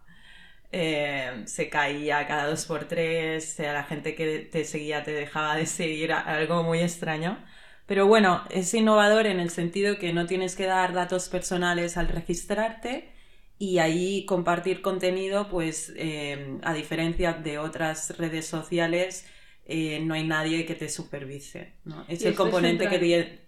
Eh, 0.72 1.42
se 1.46 1.68
caía 1.70 2.26
cada 2.26 2.46
dos 2.48 2.66
por 2.66 2.86
tres, 2.86 3.58
eh, 3.60 3.72
la 3.72 3.84
gente 3.84 4.14
que 4.14 4.40
te 4.40 4.64
seguía 4.64 5.02
te 5.04 5.12
dejaba 5.12 5.56
de 5.56 5.66
seguir, 5.66 6.12
algo 6.12 6.62
muy 6.62 6.80
extraño. 6.80 7.38
Pero 7.86 8.06
bueno, 8.06 8.42
es 8.50 8.74
innovador 8.74 9.26
en 9.26 9.38
el 9.40 9.50
sentido 9.50 9.98
que 9.98 10.12
no 10.12 10.26
tienes 10.26 10.56
que 10.56 10.66
dar 10.66 10.92
datos 10.92 11.28
personales 11.28 11.96
al 11.96 12.08
registrarte 12.08 13.12
y 13.58 13.78
ahí 13.78 14.24
compartir 14.26 14.82
contenido, 14.82 15.48
pues 15.48 15.92
eh, 15.96 16.58
a 16.62 16.74
diferencia 16.74 17.32
de 17.32 17.58
otras 17.58 18.16
redes 18.18 18.46
sociales, 18.46 19.26
eh, 19.66 20.00
no 20.00 20.14
hay 20.14 20.26
nadie 20.26 20.66
que 20.66 20.74
te 20.74 20.88
supervise. 20.88 21.74
¿no? 21.84 22.04
Es 22.08 22.24
el 22.26 22.32
es 22.32 22.36
componente 22.36 22.88
que 22.88 22.98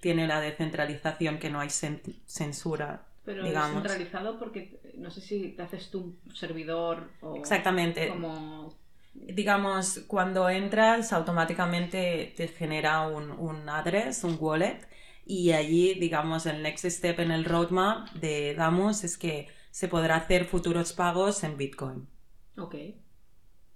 tiene 0.01 0.27
la 0.27 0.40
descentralización, 0.40 1.38
que 1.38 1.51
no 1.51 1.61
hay 1.61 1.69
cen- 1.69 2.01
censura. 2.27 3.08
Pero 3.29 3.45
digamos. 3.45 3.83
descentralizado 3.83 4.38
porque 4.38 4.81
no 4.97 5.11
sé 5.11 5.21
si 5.21 5.51
te 5.51 5.61
haces 5.61 5.91
tú 5.91 6.19
un 6.25 6.35
servidor 6.35 7.11
o 7.21 7.37
Exactamente. 7.37 8.09
como 8.09 8.75
digamos, 9.12 10.05
cuando 10.07 10.49
entras, 10.49 11.12
automáticamente 11.12 12.33
te 12.35 12.49
genera 12.49 13.07
un, 13.07 13.33
un 13.33 13.69
address, 13.69 14.25
un 14.25 14.38
wallet, 14.41 14.81
y 15.27 15.53
allí, 15.53 15.93
digamos, 15.93 16.47
el 16.47 16.62
next 16.62 16.87
step 16.87 17.21
en 17.21 17.33
el 17.33 17.45
roadmap 17.45 18.09
de 18.12 18.55
Damus 18.55 19.05
es 19.05 19.19
que 19.19 19.49
se 19.71 19.88
podrá 19.88 20.17
hacer 20.17 20.47
futuros 20.47 20.95
pagos 20.95 21.45
en 21.45 21.59
Bitcoin. 21.59 22.09
Ok. 22.57 22.77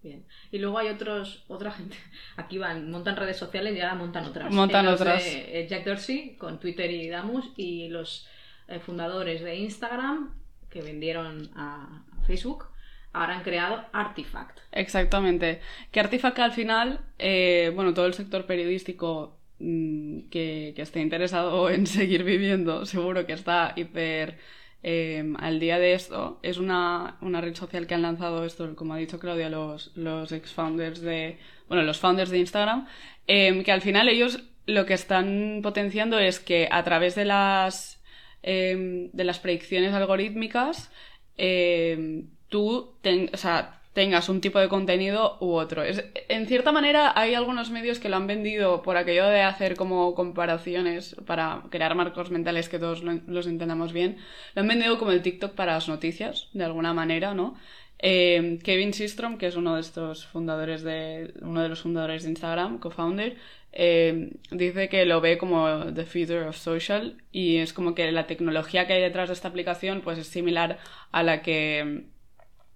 Bien. 0.02 0.24
Y 0.50 0.58
luego 0.60 0.78
hay 0.78 0.88
otros, 0.88 1.44
otra 1.48 1.72
gente. 1.72 1.96
Aquí 2.36 2.56
van, 2.56 2.90
montan 2.90 3.16
redes 3.16 3.36
sociales 3.36 3.76
y 3.76 3.80
ahora 3.80 3.96
montan 3.96 4.24
otras. 4.24 4.50
Montan 4.50 4.86
los 4.86 4.98
otras. 4.98 5.22
de, 5.22 5.60
eh, 5.60 5.68
Jack 5.68 5.84
Dorsey 5.84 6.36
con 6.36 6.58
Twitter 6.58 6.90
y 6.90 7.10
Damus 7.10 7.52
y 7.56 7.88
los 7.88 8.26
eh, 8.68 8.78
fundadores 8.80 9.42
de 9.42 9.56
Instagram 9.56 10.34
que 10.70 10.82
vendieron 10.82 11.50
a 11.54 12.04
Facebook 12.26 12.66
ahora 13.12 13.36
han 13.36 13.42
creado 13.42 13.84
Artifact. 13.92 14.60
Exactamente. 14.72 15.60
Que 15.90 16.00
Artifact 16.00 16.38
al 16.38 16.52
final, 16.52 17.00
eh, 17.18 17.70
bueno, 17.74 17.94
todo 17.94 18.06
el 18.06 18.14
sector 18.14 18.46
periodístico 18.46 19.38
mm, 19.58 20.30
que, 20.30 20.72
que 20.74 20.82
esté 20.82 21.00
interesado 21.00 21.68
en 21.70 21.86
seguir 21.86 22.24
viviendo, 22.24 22.86
seguro 22.86 23.26
que 23.26 23.34
está 23.34 23.72
hiper 23.76 24.38
eh, 24.82 25.32
al 25.38 25.60
día 25.60 25.78
de 25.78 25.94
esto. 25.94 26.40
Es 26.42 26.58
una, 26.58 27.16
una 27.20 27.40
red 27.40 27.54
social 27.54 27.86
que 27.86 27.94
han 27.94 28.02
lanzado 28.02 28.44
esto, 28.44 28.74
como 28.74 28.94
ha 28.94 28.98
dicho 28.98 29.18
Claudia, 29.18 29.48
los, 29.48 29.96
los 29.96 30.32
ex-founders 30.32 31.00
de, 31.00 31.38
bueno, 31.68 31.82
los 31.84 31.98
founders 31.98 32.30
de 32.30 32.38
Instagram, 32.38 32.86
eh, 33.26 33.62
que 33.64 33.72
al 33.72 33.82
final 33.82 34.08
ellos 34.08 34.42
lo 34.66 34.86
que 34.86 34.94
están 34.94 35.60
potenciando 35.62 36.18
es 36.18 36.40
que 36.40 36.68
a 36.70 36.82
través 36.84 37.14
de 37.14 37.24
las, 37.24 38.01
eh, 38.42 39.10
de 39.12 39.24
las 39.24 39.38
predicciones 39.38 39.92
algorítmicas, 39.94 40.90
eh, 41.38 42.24
tú 42.48 42.94
ten- 43.02 43.30
o 43.32 43.36
sea, 43.36 43.78
tengas 43.92 44.28
un 44.30 44.40
tipo 44.40 44.58
de 44.58 44.68
contenido 44.68 45.36
u 45.40 45.52
otro. 45.52 45.82
Es- 45.82 46.04
en 46.28 46.46
cierta 46.46 46.72
manera, 46.72 47.12
hay 47.14 47.34
algunos 47.34 47.70
medios 47.70 47.98
que 47.98 48.08
lo 48.08 48.16
han 48.16 48.26
vendido 48.26 48.82
por 48.82 48.96
aquello 48.96 49.26
de 49.26 49.42
hacer 49.42 49.76
como 49.76 50.14
comparaciones 50.14 51.14
para 51.26 51.62
crear 51.70 51.94
marcos 51.94 52.30
mentales 52.30 52.68
que 52.70 52.78
todos 52.78 53.02
lo- 53.02 53.20
los 53.26 53.46
entendamos 53.46 53.92
bien. 53.92 54.16
Lo 54.54 54.62
han 54.62 54.68
vendido 54.68 54.98
como 54.98 55.12
el 55.12 55.22
TikTok 55.22 55.52
para 55.54 55.74
las 55.74 55.88
noticias, 55.88 56.48
de 56.54 56.64
alguna 56.64 56.94
manera, 56.94 57.34
¿no? 57.34 57.54
Eh, 58.04 58.58
Kevin 58.64 58.92
Systrom, 58.94 59.38
que 59.38 59.46
es 59.46 59.56
uno 59.56 59.74
de 59.76 59.80
estos 59.82 60.26
fundadores 60.26 60.82
de, 60.82 61.34
uno 61.42 61.62
de 61.62 61.68
los 61.68 61.82
fundadores 61.82 62.24
de 62.24 62.30
Instagram, 62.30 62.78
co-founder, 62.78 63.36
eh, 63.72 64.30
dice 64.50 64.88
que 64.88 65.04
lo 65.06 65.20
ve 65.20 65.38
como 65.38 65.92
the 65.94 66.04
future 66.04 66.46
of 66.48 66.56
social 66.56 67.22
y 67.32 67.56
es 67.58 67.72
como 67.72 67.94
que 67.94 68.10
la 68.12 68.26
tecnología 68.26 68.86
que 68.86 68.94
hay 68.94 69.00
detrás 69.02 69.28
de 69.28 69.34
esta 69.34 69.48
aplicación 69.48 70.00
pues 70.02 70.18
es 70.18 70.26
similar 70.28 70.78
a 71.12 71.22
la 71.22 71.42
que 71.42 72.04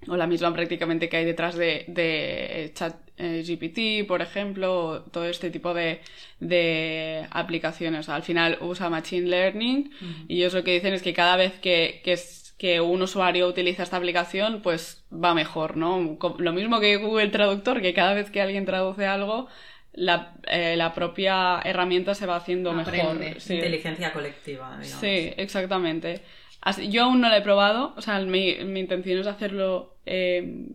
o 0.09 0.17
la 0.17 0.27
misma 0.27 0.53
prácticamente 0.53 1.09
que 1.09 1.17
hay 1.17 1.25
detrás 1.25 1.57
de, 1.57 1.85
de 1.89 2.71
chat 2.75 2.95
eh, 3.17 3.43
GPT, 3.47 4.05
por 4.07 4.21
ejemplo, 4.23 4.85
o 4.87 5.01
todo 5.03 5.25
este 5.25 5.51
tipo 5.51 5.73
de, 5.75 6.01
de 6.39 7.27
aplicaciones. 7.31 8.09
Al 8.09 8.23
final 8.23 8.59
usa 8.61 8.91
Machine 8.91 9.27
Learning 9.29 9.91
y 10.29 10.39
ellos 10.39 10.55
lo 10.55 10.63
que 10.65 10.73
dicen 10.75 10.93
es 10.95 11.03
que 11.03 11.15
cada 11.15 11.37
vez 11.37 11.55
que, 11.61 12.01
que, 12.05 12.13
es- 12.13 12.55
que 12.59 12.81
un 12.81 13.03
usuario 13.03 13.49
utiliza 13.49 13.83
esta 13.83 13.97
aplicación, 13.97 14.63
pues 14.63 15.05
va 15.13 15.35
mejor, 15.35 15.77
¿no? 15.77 16.19
Lo 16.39 16.53
mismo 16.53 16.79
que 16.81 16.97
Google 16.97 17.29
Traductor, 17.29 17.81
que 17.83 17.93
cada 17.95 18.15
vez 18.15 18.31
que 18.31 18.41
alguien 18.43 18.65
traduce 18.67 19.07
algo, 19.07 19.49
la, 19.97 20.35
eh, 20.47 20.77
la 20.77 20.95
propia 20.95 21.61
herramienta 21.65 22.15
se 22.15 22.27
va 22.27 22.37
haciendo 22.37 22.71
Aprende. 22.71 23.25
mejor. 23.25 23.41
Sí. 23.41 23.55
Inteligencia 23.55 24.13
colectiva, 24.13 24.69
digamos. 24.79 25.01
Sí, 25.01 25.33
exactamente. 25.37 26.21
Así- 26.61 26.89
yo 26.91 27.05
aún 27.05 27.21
no 27.21 27.29
lo 27.29 27.37
he 27.37 27.43
probado, 27.43 27.95
o 27.97 28.03
sea, 28.03 28.19
mi, 28.21 28.57
mi 28.65 28.81
intención 28.81 29.19
es 29.21 29.27
hacerlo 29.27 29.97
eh, 30.07 30.69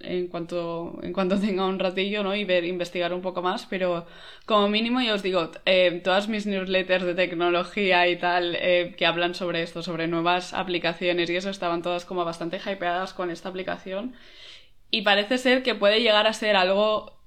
en 0.00 0.26
cuanto 0.28 0.98
en 1.02 1.12
cuanto 1.12 1.38
tenga 1.40 1.64
un 1.66 1.78
ratillo, 1.78 2.22
¿no? 2.22 2.34
Y 2.34 2.44
ver, 2.44 2.64
investigar 2.64 3.14
un 3.14 3.22
poco 3.22 3.40
más, 3.42 3.66
pero 3.66 4.06
como 4.46 4.68
mínimo 4.68 5.00
ya 5.00 5.14
os 5.14 5.22
digo, 5.22 5.50
eh, 5.64 6.00
todas 6.04 6.28
mis 6.28 6.46
newsletters 6.46 7.04
de 7.04 7.14
tecnología 7.14 8.08
y 8.08 8.16
tal 8.16 8.56
eh, 8.58 8.94
que 8.96 9.06
hablan 9.06 9.34
sobre 9.34 9.62
esto, 9.62 9.82
sobre 9.82 10.08
nuevas 10.08 10.52
aplicaciones 10.54 11.30
y 11.30 11.36
eso, 11.36 11.50
estaban 11.50 11.82
todas 11.82 12.04
como 12.04 12.24
bastante 12.24 12.58
hypeadas 12.58 13.14
con 13.14 13.30
esta 13.30 13.48
aplicación 13.48 14.14
y 14.90 15.02
parece 15.02 15.38
ser 15.38 15.62
que 15.62 15.74
puede 15.74 16.00
llegar 16.00 16.26
a 16.26 16.32
ser 16.32 16.56
algo 16.56 17.19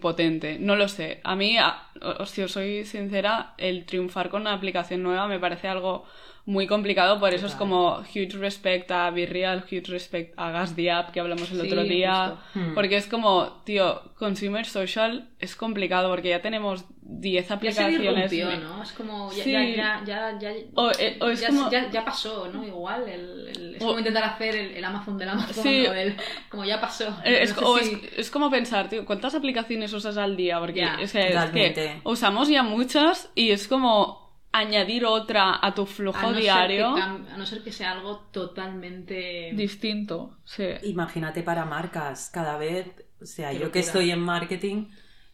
potente. 0.00 0.58
No 0.58 0.76
lo 0.76 0.88
sé. 0.88 1.20
A 1.24 1.36
mí, 1.36 1.56
o- 2.02 2.26
si 2.26 2.42
os 2.42 2.52
soy 2.52 2.84
sincera, 2.84 3.54
el 3.58 3.84
triunfar 3.84 4.28
con 4.28 4.42
una 4.42 4.52
aplicación 4.52 5.02
nueva 5.02 5.26
me 5.28 5.38
parece 5.38 5.68
algo 5.68 6.04
muy 6.44 6.66
complicado. 6.66 7.20
Por 7.20 7.32
eso 7.32 7.46
es 7.46 7.54
como 7.54 7.98
huge 8.00 8.36
respect 8.36 8.90
a 8.90 9.10
Virreal, 9.10 9.62
huge 9.64 9.84
respect 9.86 10.34
a 10.36 10.50
Gas 10.50 10.74
the 10.74 10.90
App 10.90 11.12
que 11.12 11.20
hablamos 11.20 11.50
el 11.52 11.60
Sí, 11.60 11.66
otro 11.68 11.84
día. 11.84 12.36
justo. 12.52 12.58
Hmm. 12.58 12.74
Porque 12.74 12.96
es 12.96 13.06
como, 13.06 13.62
tío, 13.64 14.02
consumer 14.18 14.66
social 14.66 15.28
es 15.38 15.54
complicado 15.54 16.08
porque 16.10 16.30
ya 16.30 16.42
tenemos 16.42 16.84
10 17.04 17.44
Ya 17.44 17.48
se 17.48 17.54
aplicaciones. 17.54 18.28
disrumpió, 18.30 18.58
¿no? 18.68 18.82
Es 18.82 18.92
como, 18.92 19.30
ya, 19.32 19.44
Sí. 19.44 19.52
ya, 19.52 19.74
ya, 19.76 20.02
ya, 20.04 20.38
ya, 20.40 20.50
O- 20.74 20.90
eh, 20.98 21.16
o 21.20 21.28
es 21.28 21.40
ya, 21.42 21.48
como- 21.48 21.70
ya- 21.70 21.90
ya 21.90 22.04
pasó, 22.04 22.48
¿no? 22.52 22.64
Igual, 22.66 23.08
el, 23.08 23.48
el- 23.48 23.74
es 23.76 23.82
O- 23.82 23.86
como 23.88 23.98
intentar 23.98 24.24
hacer 24.24 24.56
el, 24.56 24.70
el 24.72 24.84
Amazon 24.84 25.18
del 25.18 25.28
Amazon, 25.28 25.62
Sí. 25.62 25.86
o 25.86 25.92
el- 25.92 26.16
como 26.48 26.64
ya 26.64 26.80
pasó. 26.80 27.06
Eh, 27.24 27.38
Es, 27.42 27.50
No 27.54 27.58
sé 27.60 27.64
o 27.64 27.78
si- 27.78 27.94
es, 28.06 28.18
es 28.18 28.30
como 28.32 28.50
pensar, 28.50 28.88
tío, 28.88 29.04
¿cuántas 29.04 29.34
aplicaciones 29.36 29.92
usas 29.92 30.16
al 30.16 30.36
día? 30.36 30.58
Porque 30.58 30.82
es, 31.00 31.12
que, 31.12 31.28
es 31.34 31.50
que 31.50 31.91
usamos 32.04 32.48
ya 32.48 32.62
muchas 32.62 33.30
y 33.34 33.50
es 33.50 33.68
como 33.68 34.22
añadir 34.52 35.06
otra 35.06 35.58
a 35.62 35.74
tu 35.74 35.86
flujo 35.86 36.18
a 36.18 36.32
no 36.32 36.38
diario 36.38 36.94
que 36.94 37.00
a 37.00 37.36
no 37.36 37.46
ser 37.46 37.62
que 37.62 37.72
sea 37.72 37.92
algo 37.92 38.28
totalmente... 38.30 39.52
distinto. 39.54 40.38
Sí. 40.44 40.66
Imagínate 40.82 41.42
para 41.42 41.64
marcas, 41.64 42.30
cada 42.32 42.58
vez, 42.58 42.86
o 43.20 43.24
sea, 43.24 43.48
Qué 43.50 43.54
yo 43.54 43.60
que 43.60 43.66
locura. 43.66 43.80
estoy 43.80 44.10
en 44.10 44.20
marketing, 44.20 44.88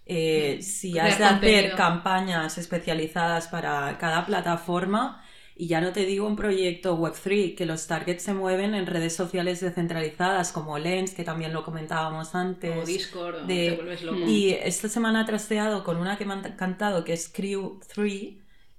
eh, 0.06 0.60
si 0.62 0.98
has 0.98 1.18
de 1.18 1.24
hacer 1.24 1.74
campañas 1.74 2.56
especializadas 2.58 3.48
para 3.48 3.98
cada 3.98 4.24
plataforma, 4.24 5.22
y 5.58 5.66
ya 5.66 5.80
no 5.80 5.92
te 5.92 6.06
digo 6.06 6.26
un 6.26 6.36
proyecto 6.36 6.96
Web3, 6.96 7.54
que 7.56 7.66
los 7.66 7.86
targets 7.88 8.22
se 8.22 8.32
mueven 8.34 8.74
en 8.74 8.86
redes 8.86 9.14
sociales 9.16 9.60
descentralizadas 9.60 10.52
como 10.52 10.78
Lens, 10.78 11.12
que 11.14 11.24
también 11.24 11.52
lo 11.52 11.64
comentábamos 11.64 12.34
antes. 12.34 12.76
O 12.76 12.86
Discord, 12.86 13.42
de- 13.46 13.70
te 13.70 13.76
vuelves 13.76 14.02
loco. 14.04 14.18
Y 14.26 14.50
esta 14.52 14.88
semana 14.88 15.22
he 15.22 15.24
trasteado 15.26 15.82
con 15.84 15.96
una 15.96 16.16
que 16.16 16.24
me 16.24 16.34
ha 16.34 16.38
encantado, 16.38 17.04
que 17.04 17.12
es 17.14 17.28
Crew 17.28 17.80
3, 17.92 18.34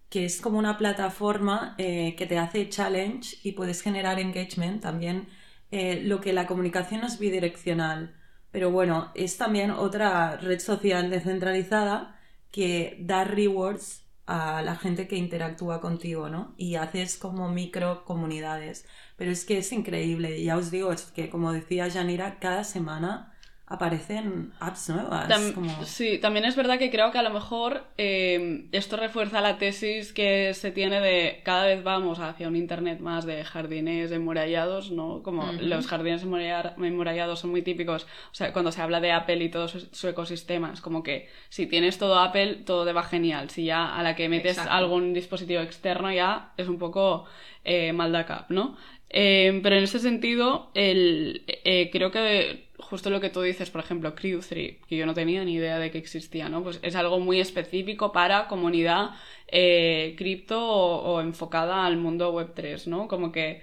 que 0.09 0.25
es 0.25 0.41
como 0.41 0.57
una 0.57 0.77
plataforma 0.77 1.75
eh, 1.77 2.15
que 2.17 2.25
te 2.25 2.37
hace 2.39 2.69
challenge 2.69 3.37
y 3.43 3.51
puedes 3.51 3.81
generar 3.81 4.19
engagement 4.19 4.81
también. 4.81 5.27
eh, 5.71 6.01
lo 6.03 6.19
que 6.19 6.33
la 6.33 6.47
comunicación 6.47 7.01
no 7.01 7.07
es 7.07 7.19
bidireccional, 7.19 8.15
pero 8.51 8.71
bueno, 8.71 9.11
es 9.13 9.37
también 9.37 9.69
otra 9.69 10.37
red 10.37 10.59
social 10.59 11.11
descentralizada 11.11 12.19
que 12.51 12.97
da 13.01 13.23
rewards 13.23 14.03
a 14.29 14.61
la 14.61 14.75
gente 14.75 15.07
que 15.07 15.15
interactúa 15.17 15.81
contigo, 15.81 16.29
¿no? 16.29 16.53
Y 16.55 16.75
haces 16.75 17.17
como 17.17 17.49
micro 17.49 18.05
comunidades. 18.05 18.85
Pero 19.17 19.31
es 19.31 19.43
que 19.43 19.57
es 19.57 19.71
increíble, 19.71 20.41
ya 20.43 20.57
os 20.57 20.69
digo, 20.71 20.91
es 20.91 21.03
que 21.03 21.29
como 21.29 21.51
decía 21.51 21.89
Janira, 21.89 22.39
cada 22.39 22.63
semana 22.63 23.28
aparecen 23.69 24.51
apps 24.59 24.89
nuevas. 24.89 25.29
Tam- 25.29 25.53
como- 25.53 25.85
Sí, 25.85 26.17
también 26.17 26.45
es 26.45 26.55
verdad 26.55 26.77
que 26.79 26.89
creo 26.89 27.11
que 27.11 27.19
a 27.19 27.23
lo 27.23 27.29
mejor 27.29 27.85
eh, 27.97 28.65
esto 28.71 28.97
refuerza 28.97 29.41
la 29.41 29.57
tesis 29.57 30.11
que 30.11 30.53
se 30.55 30.71
tiene 30.71 30.99
de 30.99 31.41
cada 31.43 31.65
vez 31.65 31.83
vamos 31.83 32.19
hacia 32.19 32.47
un 32.47 32.55
internet 32.55 32.99
más 32.99 33.25
de 33.25 33.43
jardines 33.45 34.11
emmurallados, 34.11 34.91
¿no? 34.91 35.21
Como 35.23 35.51
los 35.53 35.87
jardines 35.87 36.23
emmurallados 36.23 37.39
son 37.39 37.51
muy 37.51 37.61
típicos, 37.61 38.03
o 38.31 38.33
sea, 38.35 38.51
cuando 38.53 38.71
se 38.71 38.81
habla 38.81 38.99
de 38.99 39.11
Apple 39.11 39.43
y 39.43 39.49
todo 39.49 39.67
su, 39.67 39.79
su 39.91 40.07
ecosistema, 40.07 40.71
es 40.73 40.81
como 40.81 41.03
que 41.03 41.29
si 41.49 41.67
tienes 41.67 41.97
todo 41.97 42.19
Apple, 42.19 42.55
todo 42.65 42.85
te 42.85 42.93
va 42.93 43.03
genial. 43.03 43.49
Si 43.49 43.65
ya 43.65 43.95
a 43.95 44.03
la 44.03 44.15
que 44.15 44.29
metes 44.29 44.53
Exacto. 44.57 44.73
algún 44.73 45.13
dispositivo 45.13 45.61
externo 45.61 46.11
ya 46.11 46.53
es 46.57 46.67
un 46.67 46.79
poco 46.79 47.25
eh, 47.63 47.93
maldacap, 47.93 48.49
¿no? 48.49 48.77
Eh, 49.09 49.59
pero 49.63 49.75
en 49.75 49.83
ese 49.83 49.99
sentido, 49.99 50.69
el, 50.73 51.43
eh, 51.47 51.89
creo 51.91 52.11
que 52.11 52.69
justo 52.77 53.09
lo 53.09 53.19
que 53.19 53.29
tú 53.29 53.41
dices, 53.41 53.69
por 53.69 53.81
ejemplo, 53.81 54.15
Crew 54.15 54.39
3, 54.41 54.77
que 54.87 54.97
yo 54.97 55.05
no 55.05 55.13
tenía 55.13 55.43
ni 55.43 55.55
idea 55.55 55.79
de 55.79 55.91
que 55.91 55.97
existía, 55.97 56.49
¿no? 56.49 56.63
Pues 56.63 56.79
es 56.83 56.95
algo 56.95 57.19
muy 57.19 57.39
específico 57.39 58.11
para 58.11 58.47
comunidad 58.47 59.11
eh, 59.47 60.15
cripto 60.17 60.59
o, 60.63 61.15
o 61.15 61.21
enfocada 61.21 61.85
al 61.85 61.97
mundo 61.97 62.31
web 62.31 62.53
3, 62.55 62.87
¿no? 62.87 63.07
Como 63.07 63.31
que 63.31 63.61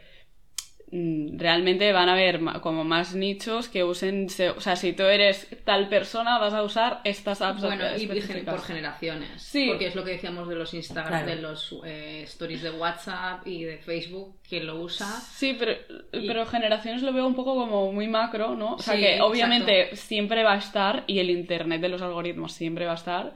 realmente 0.92 1.92
van 1.92 2.08
a 2.08 2.12
haber 2.12 2.40
como 2.60 2.84
más 2.84 3.14
nichos 3.14 3.68
que 3.68 3.82
usen, 3.82 4.28
se- 4.28 4.50
o 4.50 4.60
sea, 4.60 4.76
si 4.76 4.92
tú 4.92 5.02
eres 5.02 5.48
tal 5.64 5.88
persona 5.88 6.38
vas 6.38 6.54
a 6.54 6.62
usar 6.62 7.00
estas 7.04 7.42
apps 7.42 7.62
Bueno, 7.62 7.84
y 7.96 8.06
por 8.44 8.60
generaciones. 8.62 9.42
Sí. 9.42 9.66
Porque 9.68 9.88
es 9.88 9.94
lo 9.96 10.04
que 10.04 10.12
decíamos 10.12 10.48
de 10.48 10.54
los 10.54 10.72
Instagram, 10.74 11.08
Claro. 11.24 11.26
de 11.26 11.42
los 11.42 11.74
eh, 11.84 12.22
stories 12.22 12.62
de 12.62 12.70
WhatsApp 12.70 13.46
y 13.46 13.64
de 13.64 13.78
Facebook, 13.78 14.36
que 14.48 14.60
lo 14.62 14.80
usa. 14.80 15.06
Sí, 15.06 15.56
pero, 15.58 15.72
Y- 16.12 16.26
pero 16.26 16.46
generaciones 16.46 17.02
lo 17.02 17.12
veo 17.12 17.26
un 17.26 17.34
poco 17.34 17.54
como 17.56 17.92
muy 17.92 18.06
macro, 18.06 18.54
¿no? 18.54 18.74
O 18.74 18.78
sea 18.78 18.94
Sí, 18.94 19.00
que 19.00 19.20
obviamente 19.20 19.96
siempre 19.96 20.44
va 20.44 20.52
a 20.54 20.58
estar 20.58 21.02
y 21.08 21.18
el 21.18 21.30
internet 21.30 21.80
de 21.80 21.88
los 21.88 22.00
algoritmos 22.02 22.52
siempre 22.52 22.86
va 22.86 22.92
a 22.92 22.96
estar. 22.96 23.34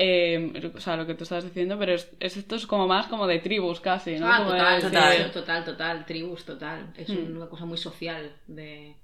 Eh, 0.00 0.72
o 0.74 0.80
sea, 0.80 0.96
lo 0.96 1.06
que 1.06 1.14
tú 1.14 1.24
estabas 1.24 1.44
diciendo, 1.44 1.76
pero 1.78 1.92
es, 1.92 2.08
es- 2.20 2.36
esto 2.36 2.54
es 2.56 2.66
como 2.66 2.86
más 2.86 3.06
como 3.08 3.26
de 3.26 3.40
tribus 3.40 3.80
casi, 3.80 4.16
¿no? 4.16 4.32
Ah, 4.32 4.44
total, 4.46 4.80
total, 4.80 5.32
total, 5.32 5.64
total, 5.64 6.06
tribus, 6.06 6.44
total. 6.44 6.92
Es 6.96 7.08
Hmm. 7.08 7.36
una 7.36 7.48
cosa 7.48 7.64
muy 7.64 7.78
social. 7.78 8.32
De, 8.46 8.94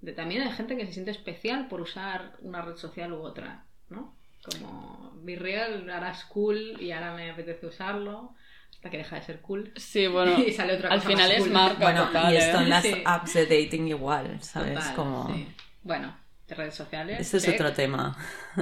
de- 0.00 0.12
también 0.12 0.42
hay 0.42 0.52
gente 0.52 0.76
que 0.76 0.86
se 0.86 0.92
siente 0.92 1.10
especial 1.10 1.66
por 1.68 1.80
usar 1.80 2.36
una 2.40 2.62
red 2.62 2.76
social 2.76 3.12
u 3.12 3.22
otra, 3.22 3.64
¿no? 3.90 4.14
Como 4.44 5.12
Virreal 5.24 5.90
ahora 5.90 6.12
es 6.12 6.24
cool 6.26 6.80
y 6.80 6.92
ahora 6.92 7.14
me 7.14 7.30
apetece 7.30 7.66
usarlo 7.66 8.34
hasta 8.70 8.90
que 8.90 8.98
deja 8.98 9.16
de 9.16 9.22
ser 9.22 9.40
cool. 9.40 9.72
Sí, 9.74 10.06
bueno, 10.06 10.38
Y 10.46 10.52
sale 10.52 10.74
otra 10.76 10.90
al 10.90 10.98
cosa 11.00 11.08
final 11.10 11.28
más 11.28 11.36
es 11.38 11.42
cool. 11.42 11.52
marca 11.52 11.82
Bueno, 11.82 12.06
total, 12.06 12.32
y 12.32 12.36
¿eh? 12.36 12.38
esto 12.38 12.60
en 12.60 12.70
las 12.70 12.82
Sí. 12.84 13.02
apps 13.04 13.34
de 13.34 13.46
dating 13.46 13.88
igual, 13.88 14.40
¿sabes? 14.42 14.74
Total, 14.74 14.94
como... 14.94 15.34
sí. 15.34 15.48
Bueno, 15.82 16.16
de 16.46 16.54
redes 16.54 16.74
sociales. 16.76 17.18
Esto 17.20 17.38
es 17.38 17.44
check. 17.44 17.54
otro 17.54 17.72
tema. 17.72 18.16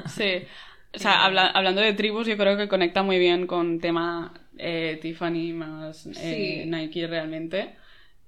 Sí. 0.06 0.46
O 0.94 0.98
sea, 0.98 1.24
habla- 1.24 1.48
hablando 1.48 1.80
de 1.80 1.92
tribus, 1.92 2.26
yo 2.26 2.36
creo 2.36 2.56
que 2.56 2.68
conecta 2.68 3.02
muy 3.02 3.18
bien 3.18 3.46
con 3.46 3.80
tema 3.80 4.32
eh, 4.56 4.98
Tiffany 5.02 5.52
más 5.52 6.06
eh, 6.06 6.14
Sí. 6.14 6.70
Nike 6.70 7.06
realmente. 7.06 7.74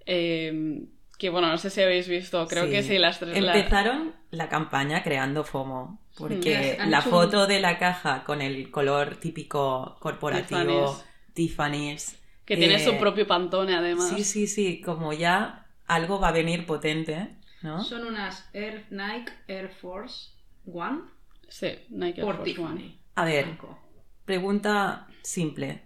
Eh, 0.05 0.83
que 1.19 1.31
bueno, 1.31 1.49
no 1.49 1.57
sé 1.59 1.71
si 1.71 1.81
habéis 1.81 2.09
visto, 2.09 2.47
creo 2.47 2.65
Sí. 2.65 2.71
que 2.71 2.83
sí, 2.83 2.99
las 2.99 3.19
tres. 3.19 3.37
Empezaron 3.37 4.15
la 4.31 4.49
campaña 4.49 5.03
creando 5.03 5.45
FOMO, 5.45 5.99
porque 6.19 6.77
Mm. 6.79 6.91
La 6.91 7.01
foto 7.03 7.47
de 7.47 7.59
la 7.61 7.79
caja 7.79 8.23
con 8.25 8.43
el 8.43 8.71
color 8.71 9.17
típico 9.17 9.97
corporativo, 10.01 11.01
Tiffany's, 11.33 12.19
Que 12.45 12.57
tiene 12.57 12.75
eh, 12.77 12.81
su 12.85 12.97
propio 12.99 13.27
pantone 13.27 13.75
además. 13.75 14.11
Sí, 14.15 14.25
sí, 14.25 14.47
sí, 14.47 14.81
como 14.81 15.13
ya 15.13 15.67
algo 15.87 16.21
va 16.21 16.29
a 16.29 16.33
venir 16.33 16.67
potente, 16.67 17.29
¿no? 17.63 17.83
Son 17.83 18.05
unas 18.05 18.49
Air, 18.53 18.85
Nike 18.91 19.33
Air 19.49 19.69
Force 19.71 20.31
One 20.73 21.01
Sí, 21.49 21.69
Nike 21.91 22.21
Air 22.21 22.27
por 22.27 22.37
Force 22.37 22.55
Tiffany. 22.55 22.85
One. 22.85 22.99
A 23.15 23.25
ver, 23.25 23.45
Blanco. 23.47 23.79
pregunta 24.25 25.07
simple. 25.23 25.83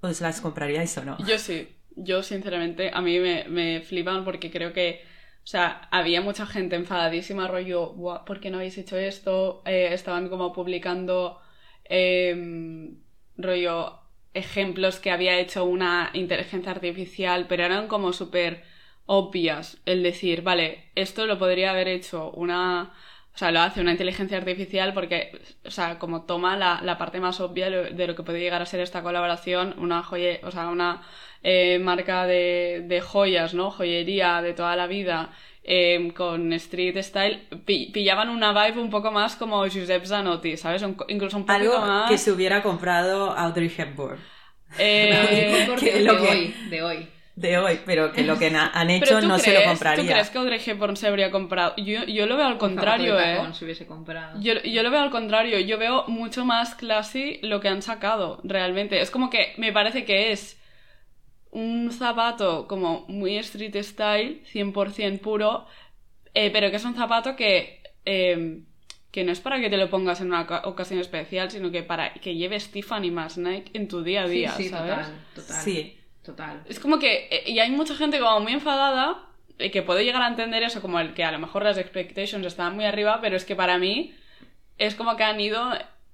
¿Os 0.00 0.20
las 0.20 0.40
compraríais 0.40 0.96
o 0.98 1.04
no? 1.04 1.18
Yo 1.18 1.38
sí, 1.38 1.68
yo 1.96 2.22
sinceramente, 2.22 2.90
a 2.92 3.00
mí 3.02 3.18
me, 3.18 3.44
me 3.48 3.80
flipan 3.82 4.24
porque 4.24 4.50
creo 4.50 4.72
que, 4.72 5.02
o 5.44 5.46
sea, 5.46 5.88
había 5.90 6.20
mucha 6.22 6.46
gente 6.46 6.76
enfadadísima, 6.76 7.48
rollo, 7.48 7.92
"Buah, 7.94 8.24
¿por 8.24 8.40
qué 8.40 8.50
no 8.50 8.56
habéis 8.58 8.78
hecho 8.78 8.96
esto? 8.96 9.62
Eh, 9.66 9.90
estaban 9.92 10.28
como 10.28 10.52
publicando, 10.52 11.40
em, 11.84 13.02
rollo, 13.36 13.98
ejemplos 14.34 15.00
que 15.00 15.10
había 15.10 15.38
hecho 15.38 15.64
una 15.64 16.10
inteligencia 16.14 16.70
artificial, 16.72 17.46
pero 17.48 17.64
eran 17.64 17.88
como 17.88 18.12
súper 18.12 18.62
obvias. 19.06 19.78
El 19.86 20.02
decir, 20.02 20.42
vale, 20.42 20.90
esto 20.94 21.26
lo 21.26 21.38
podría 21.38 21.70
haber 21.72 21.88
hecho 21.88 22.30
una... 22.32 22.94
O 23.34 23.38
sea, 23.40 23.50
lo 23.52 23.60
hace 23.60 23.80
una 23.80 23.92
inteligencia 23.92 24.36
artificial 24.38 24.92
porque, 24.92 25.40
o 25.64 25.70
sea, 25.70 25.98
como 25.98 26.24
toma 26.26 26.56
la, 26.56 26.80
la 26.82 26.98
parte 26.98 27.20
más 27.20 27.40
obvia 27.40 27.70
de 27.70 28.06
lo- 28.06 28.14
que 28.16 28.22
puede 28.22 28.40
llegar 28.40 28.60
a 28.60 28.66
ser 28.66 28.80
esta 28.80 29.02
colaboración, 29.02 29.74
una 29.78 30.02
joye, 30.02 30.40
o 30.44 30.50
sea, 30.50 30.68
una 30.68 31.02
eh, 31.42 31.78
marca 31.78 32.26
de, 32.26 32.84
de 32.86 33.00
joyas, 33.00 33.54
¿no? 33.54 33.70
Joyería 33.70 34.42
de 34.42 34.52
toda 34.52 34.76
la 34.76 34.86
vida, 34.86 35.30
eh, 35.62 36.12
con 36.14 36.52
street 36.54 36.96
style, 37.02 37.46
pi- 37.64 37.90
pillaban 37.92 38.28
una 38.28 38.52
vibe 38.52 38.80
un 38.80 38.90
poco 38.90 39.10
más 39.12 39.36
como 39.36 39.64
Giuseppe 39.66 40.06
Zanotti, 40.06 40.56
¿sabes? 40.56 40.82
Un- 40.82 40.96
incluso 41.08 41.36
un 41.36 41.44
poco 41.44 41.52
Algo 41.54 41.80
más... 41.80 42.10
que 42.10 42.18
se 42.18 42.32
hubiera 42.32 42.62
comprado 42.62 43.30
Audrey 43.36 43.72
Hepburn 43.74 44.18
eh, 44.78 45.66
de 45.80 46.00
lo 46.02 46.18
que- 46.18 46.28
hoy, 46.28 46.54
de 46.70 46.82
hoy. 46.82 47.08
De 47.40 47.58
hoy, 47.58 47.80
pero 47.86 48.12
que 48.12 48.22
lo 48.22 48.38
que 48.38 48.46
han 48.54 48.90
hecho 48.90 49.18
tú 49.20 49.26
no 49.28 49.38
crees, 49.38 49.42
se 49.42 49.52
lo 49.54 49.60
¿tú 49.62 49.66
compraría. 49.66 50.12
crees 50.12 50.30
que 50.30 50.38
Audrey 50.38 50.60
Hepburn 50.64 50.96
se 50.96 51.06
habría 51.08 51.30
comprado? 51.30 51.74
Yo, 51.76 52.04
yo 52.04 52.26
lo 52.26 52.36
veo 52.36 52.46
al 52.46 52.58
contrario, 52.58 53.18
¿eh? 53.18 53.34
tacón 53.34 53.54
se 53.54 53.64
hubiese 53.64 53.86
comprado. 53.86 54.40
Yo, 54.40 54.54
yo 54.62 54.82
lo 54.82 54.90
veo 54.90 55.00
al 55.00 55.10
contrario, 55.10 55.58
yo 55.60 55.78
veo 55.78 56.04
mucho 56.08 56.44
más 56.44 56.74
classy 56.74 57.38
lo 57.42 57.60
que 57.60 57.68
han 57.68 57.82
sacado, 57.82 58.40
realmente. 58.44 59.00
Es 59.00 59.10
como 59.10 59.30
que 59.30 59.54
me 59.56 59.72
parece 59.72 60.04
que 60.04 60.32
es 60.32 60.58
un 61.50 61.90
zapato 61.92 62.66
como 62.68 63.04
muy 63.08 63.36
street 63.38 63.76
style, 63.82 64.42
100% 64.46 65.20
puro, 65.22 65.66
eh, 66.34 66.50
pero 66.52 66.70
que 66.70 66.76
es 66.76 66.84
un 66.84 66.94
zapato 66.94 67.36
que, 67.36 67.82
eh, 68.04 68.62
que 69.10 69.24
no 69.24 69.32
es 69.32 69.40
para 69.40 69.60
que 69.60 69.68
te 69.70 69.76
lo 69.76 69.90
pongas 69.90 70.20
en 70.20 70.28
una 70.28 70.42
oca- 70.42 70.62
ocasión 70.66 71.00
especial, 71.00 71.50
sino 71.50 71.70
que 71.72 71.82
para 71.82 72.14
que 72.14 72.36
lleves 72.36 72.70
Tiffany 72.70 73.10
más 73.10 73.38
Nike 73.38 73.72
en 73.74 73.88
tu 73.88 74.02
día 74.02 74.22
a 74.24 74.28
Sí, 74.28 74.32
día, 74.34 74.52
sí, 74.52 74.68
¿sabes? 74.68 74.92
total, 74.94 75.26
total. 75.34 75.64
Sí, 75.64 75.99
Total. 76.22 76.62
Es 76.68 76.78
como 76.80 76.98
que, 76.98 77.28
eh, 77.30 77.44
y 77.46 77.58
hay 77.60 77.70
mucha 77.70 77.94
gente 77.94 78.18
como 78.18 78.40
muy 78.40 78.52
enfadada, 78.52 79.26
eh, 79.58 79.70
que 79.70 79.82
puede 79.82 80.04
llegar 80.04 80.22
a 80.22 80.28
entender 80.28 80.62
eso 80.62 80.80
como 80.82 81.00
el 81.00 81.14
que 81.14 81.24
a 81.24 81.32
lo 81.32 81.38
mejor 81.38 81.64
las 81.64 81.78
expectations 81.78 82.46
estaban 82.46 82.74
muy 82.74 82.84
arriba, 82.84 83.20
pero 83.20 83.36
es 83.36 83.44
que 83.44 83.56
para 83.56 83.78
mí 83.78 84.14
es 84.78 84.94
como 84.94 85.16
que 85.16 85.24
han 85.24 85.40
ido 85.40 85.70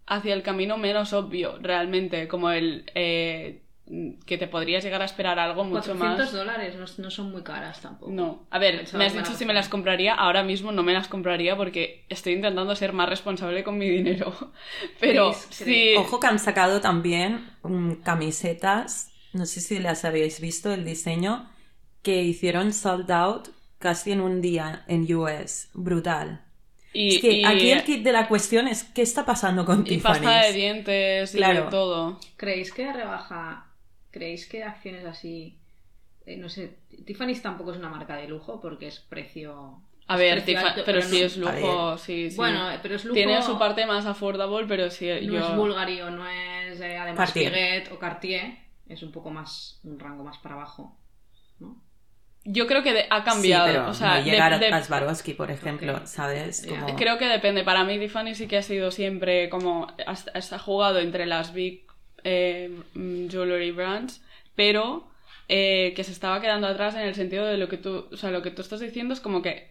hacia 0.06 0.34
el 0.34 0.42
camino 0.42 0.76
menos 0.76 1.12
obvio, 1.12 1.58
realmente, 1.60 2.28
como 2.28 2.50
el 2.50 2.90
eh, 2.94 3.62
que 4.26 4.36
te 4.38 4.48
podrías 4.48 4.82
llegar 4.82 5.00
a 5.02 5.04
esperar 5.04 5.38
algo 5.38 5.62
mucho 5.64 5.94
400 5.96 6.18
más. 6.26 6.32
dólares 6.32 6.74
no, 6.76 7.04
no 7.04 7.10
son 7.10 7.30
muy 7.30 7.42
caras 7.42 7.80
tampoco. 7.80 8.10
No, 8.10 8.46
a 8.50 8.58
ver, 8.58 8.84
me 8.94 9.04
has 9.06 9.14
dicho 9.14 9.34
si 9.34 9.44
me 9.44 9.54
las 9.54 9.68
compraría, 9.68 10.14
ahora 10.14 10.42
mismo 10.42 10.72
no 10.72 10.82
me 10.82 10.92
las 10.92 11.06
compraría 11.06 11.56
porque 11.56 12.04
estoy 12.08 12.32
intentando 12.32 12.74
ser 12.74 12.92
más 12.92 13.08
responsable 13.08 13.62
con 13.62 13.78
mi 13.78 13.88
dinero. 13.88 14.32
Pero 15.00 15.30
¿Creéis- 15.30 15.46
sí, 15.50 15.94
Ojo 15.96 16.18
que 16.18 16.26
han 16.26 16.38
sacado 16.40 16.80
también 16.80 17.48
mm, 17.62 17.92
camisetas, 18.02 19.12
no 19.36 19.46
sé 19.46 19.60
si 19.60 19.78
las 19.78 20.04
habéis 20.04 20.40
visto, 20.40 20.72
el 20.72 20.84
diseño, 20.84 21.48
que 22.02 22.22
hicieron 22.22 22.72
sold 22.72 23.10
out 23.10 23.48
casi 23.78 24.12
en 24.12 24.20
un 24.20 24.40
día 24.40 24.84
en 24.88 25.12
US. 25.14 25.68
Brutal. 25.74 26.42
y, 26.92 27.16
es 27.16 27.20
que 27.20 27.32
y- 27.32 27.44
aquí 27.44 27.70
el 27.70 27.84
kit 27.84 28.02
de 28.02 28.12
la 28.12 28.26
cuestión 28.26 28.66
es 28.68 28.84
qué 28.84 29.02
está 29.02 29.26
pasando 29.26 29.66
con 29.66 29.84
y 29.86 29.98
pasta 29.98 30.30
de 30.30 30.36
Tiffany's. 30.36 30.54
dientes 30.54 31.34
y 31.34 31.36
Claro. 31.36 31.64
de 31.66 31.70
todo. 31.70 32.20
¿Creéis 32.36 32.72
que 32.72 32.90
rebaja? 32.92 33.66
¿Creéis 34.10 34.46
que 34.48 34.64
acciones 34.64 35.04
así? 35.04 35.58
eh, 36.24 36.36
no 36.38 36.48
sé, 36.48 36.72
Tiffany's 37.04 37.40
tampoco 37.42 37.70
es 37.72 37.78
una 37.78 37.88
marca 37.88 38.16
de 38.16 38.26
lujo 38.26 38.60
porque 38.60 38.88
es 38.88 38.98
precio. 38.98 39.80
A 40.08 40.14
es 40.14 40.20
ver, 40.20 40.34
precio 40.42 40.58
Tifa- 40.60 40.68
alto, 40.70 40.82
pero 40.86 41.02
sí 41.02 41.20
no- 41.20 41.26
es 41.26 41.36
lujo, 41.36 41.98
sí, 41.98 42.30
sí. 42.30 42.36
Bueno, 42.36 42.66
pero 42.82 42.96
es 42.96 43.04
lujo. 43.04 43.14
Tiene 43.14 43.42
su 43.42 43.56
parte 43.58 43.86
más 43.86 44.06
affordable, 44.06 44.66
pero 44.66 44.90
sí, 44.90 45.06
No 45.22 45.32
yo... 45.34 45.38
es 45.50 45.56
Bulgari 45.56 46.00
o 46.00 46.10
no 46.10 46.26
es 46.28 46.80
eh, 46.80 46.96
además 46.96 47.26
Cartier. 47.30 47.52
Piguet 47.52 47.92
o 47.92 47.98
Cartier. 47.98 48.56
Es 48.88 49.02
un 49.02 49.12
poco 49.12 49.30
más, 49.30 49.80
un 49.84 49.98
rango 49.98 50.22
más 50.24 50.38
para 50.38 50.54
abajo. 50.54 50.96
¿no? 51.58 51.82
Yo 52.44 52.66
creo 52.66 52.82
que 52.82 52.92
de- 52.92 53.06
ha 53.10 53.18
Sí, 53.20 53.24
cambiado. 53.24 53.66
pero 53.66 53.88
o 53.90 53.94
sea, 53.94 54.18
no 54.18 54.24
llegar 54.24 54.58
de- 54.60 54.66
de- 54.66 54.72
a 54.72 54.82
Swarovski, 54.82 55.34
por 55.34 55.50
ejemplo. 55.50 56.06
¿sabes? 56.06 56.64
Como... 56.68 56.94
Creo 56.96 57.18
que 57.18 57.26
depende. 57.26 57.64
Para 57.64 57.82
mí, 57.84 57.98
Tiffany 57.98 58.34
sí 58.34 58.46
que 58.46 58.58
ha 58.58 58.62
sido 58.62 58.90
siempre 58.90 59.48
como. 59.48 59.88
Está 60.34 60.58
jugado 60.58 61.00
entre 61.00 61.26
las 61.26 61.52
big 61.52 61.84
eh, 62.24 62.70
mm, 62.94 63.28
jewelry 63.28 63.72
brands, 63.72 64.22
pero 64.54 65.08
eh, 65.48 65.92
que 65.96 66.04
se 66.04 66.12
estaba 66.12 66.40
quedando 66.40 66.66
atrás 66.68 66.94
en 66.94 67.02
el 67.02 67.14
sentido 67.14 67.46
de 67.46 67.56
lo 67.56 67.68
que 67.68 67.78
tú. 67.78 68.06
O 68.12 68.16
sea, 68.16 68.30
lo 68.30 68.42
que 68.42 68.50
tú 68.52 68.62
estás 68.62 68.80
diciendo 68.80 69.14
es 69.14 69.20
como 69.20 69.42
que. 69.42 69.68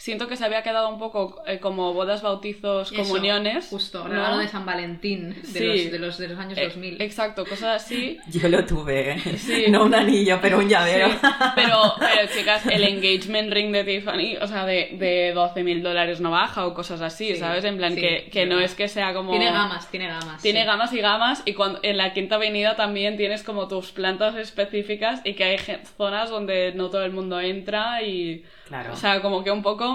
Siento 0.00 0.28
que 0.28 0.36
se 0.38 0.46
había 0.46 0.62
quedado 0.62 0.88
un 0.88 0.98
poco 0.98 1.42
eh, 1.46 1.58
como 1.58 1.92
bodas, 1.92 2.22
bautizos, 2.22 2.90
Eso, 2.90 3.02
comuniones. 3.02 3.66
Justo, 3.68 4.02
¿no? 4.04 4.08
regalo 4.14 4.38
de 4.38 4.48
San 4.48 4.64
Valentín 4.64 5.34
de, 5.42 5.44
Sí. 5.44 5.66
los, 5.66 5.92
de, 5.92 5.98
los, 5.98 6.18
de 6.18 6.28
los 6.28 6.38
años 6.38 6.56
Eh, 6.56 6.64
2000. 6.68 7.02
exacto, 7.02 7.44
cosas 7.44 7.82
así. 7.84 8.18
Yo 8.32 8.48
lo 8.48 8.64
tuve, 8.64 9.10
¿eh? 9.12 9.18
Sí. 9.36 9.66
no 9.68 9.84
un 9.84 9.94
anillo, 9.94 10.38
pero 10.40 10.56
un 10.56 10.70
llavero. 10.70 11.10
Sí, 11.10 11.18
pero, 11.54 11.76
pero, 11.98 12.28
chicas, 12.34 12.64
el 12.64 12.82
engagement 12.84 13.52
ring 13.52 13.72
de 13.72 13.84
Tiffany, 13.84 14.38
o 14.40 14.46
sea, 14.46 14.64
de, 14.64 14.96
de 14.98 15.32
12 15.34 15.62
mil 15.64 15.82
dólares 15.82 16.18
no 16.22 16.30
baja 16.30 16.64
o 16.66 16.72
cosas 16.72 17.02
así, 17.02 17.34
Sí, 17.34 17.36
¿sabes? 17.36 17.62
En 17.64 17.76
plan, 17.76 17.94
sí, 17.94 18.00
que, 18.00 18.30
que 18.32 18.46
no 18.46 18.58
es 18.58 18.74
que 18.74 18.88
sea 18.88 19.12
como... 19.12 19.32
Tiene 19.32 19.50
gamas, 19.52 19.90
tiene 19.90 20.08
gamas. 20.08 20.40
Tiene 20.40 20.60
sí. 20.60 20.66
gamas 20.66 20.92
y 20.94 21.00
gamas 21.02 21.42
y 21.44 21.52
cuando, 21.52 21.78
en 21.82 21.98
la 21.98 22.14
quinta 22.14 22.36
avenida 22.36 22.74
también 22.74 23.18
tienes 23.18 23.42
como 23.42 23.68
tus 23.68 23.92
plantas 23.92 24.34
específicas 24.36 25.20
y 25.24 25.34
que 25.34 25.44
hay 25.44 25.58
zonas 25.98 26.30
donde 26.30 26.72
no 26.74 26.88
todo 26.88 27.04
el 27.04 27.12
mundo 27.12 27.38
entra 27.38 28.02
y... 28.02 28.46
Claro. 28.66 28.92
O 28.92 28.96
sea, 28.96 29.20
como 29.20 29.42
que 29.44 29.50
un 29.50 29.62
poco... 29.62 29.89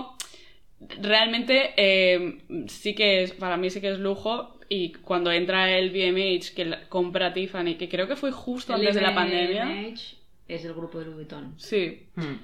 Realmente 0.79 1.73
eh, 1.77 2.41
sí 2.67 2.95
que 2.95 3.23
es, 3.23 3.31
para 3.33 3.57
mí 3.57 3.69
sí 3.69 3.81
que 3.81 3.91
es 3.91 3.99
lujo 3.99 4.59
y 4.69 4.93
cuando 4.93 5.31
entra 5.31 5.77
el 5.77 5.89
BMH 5.89 6.53
que 6.55 6.77
compra 6.89 7.33
Tiffany, 7.33 7.75
que 7.75 7.87
creo 7.89 8.07
que 8.07 8.15
fue 8.15 8.31
justo 8.31 8.73
El 8.73 8.81
antes 8.81 8.95
de 8.95 9.01
la 9.01 9.15
pandemia. 9.15 9.93
Es 10.47 10.65
el 10.65 10.73
grupo 10.73 10.99
de 10.99 11.05
Louis 11.05 11.17
Vuitton. 11.17 11.53
Sí, 11.57 12.07
Mm. 12.15 12.35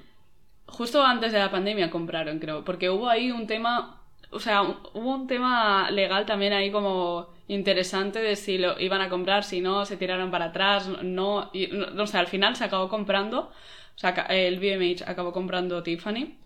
Justo 0.66 1.02
antes 1.02 1.32
de 1.32 1.38
la 1.38 1.50
pandemia 1.50 1.90
compraron, 1.90 2.38
creo, 2.38 2.64
porque 2.64 2.88
hubo 2.88 3.08
ahí 3.08 3.30
un 3.30 3.46
tema, 3.46 4.00
o 4.30 4.40
sea, 4.40 4.62
hubo 4.62 5.14
un 5.14 5.26
tema 5.26 5.90
legal 5.90 6.24
también 6.24 6.54
ahí 6.54 6.70
como 6.70 7.28
interesante 7.46 8.20
de 8.20 8.36
si 8.36 8.56
lo 8.56 8.80
iban 8.80 9.02
a 9.02 9.10
comprar, 9.10 9.44
si 9.44 9.60
no, 9.60 9.84
se 9.84 9.98
tiraron 9.98 10.30
para 10.30 10.46
atrás, 10.46 10.88
no, 11.02 11.50
y, 11.52 11.66
no, 11.66 11.90
no 11.90 12.06
sé, 12.06 12.16
al 12.16 12.26
final 12.26 12.56
se 12.56 12.64
acabó 12.64 12.88
comprando, 12.88 13.50
o 13.94 13.98
sea, 13.98 14.10
el 14.30 14.60
BMH 14.60 15.02
acabó 15.06 15.32
comprando 15.32 15.82
Tiffany. 15.82 16.38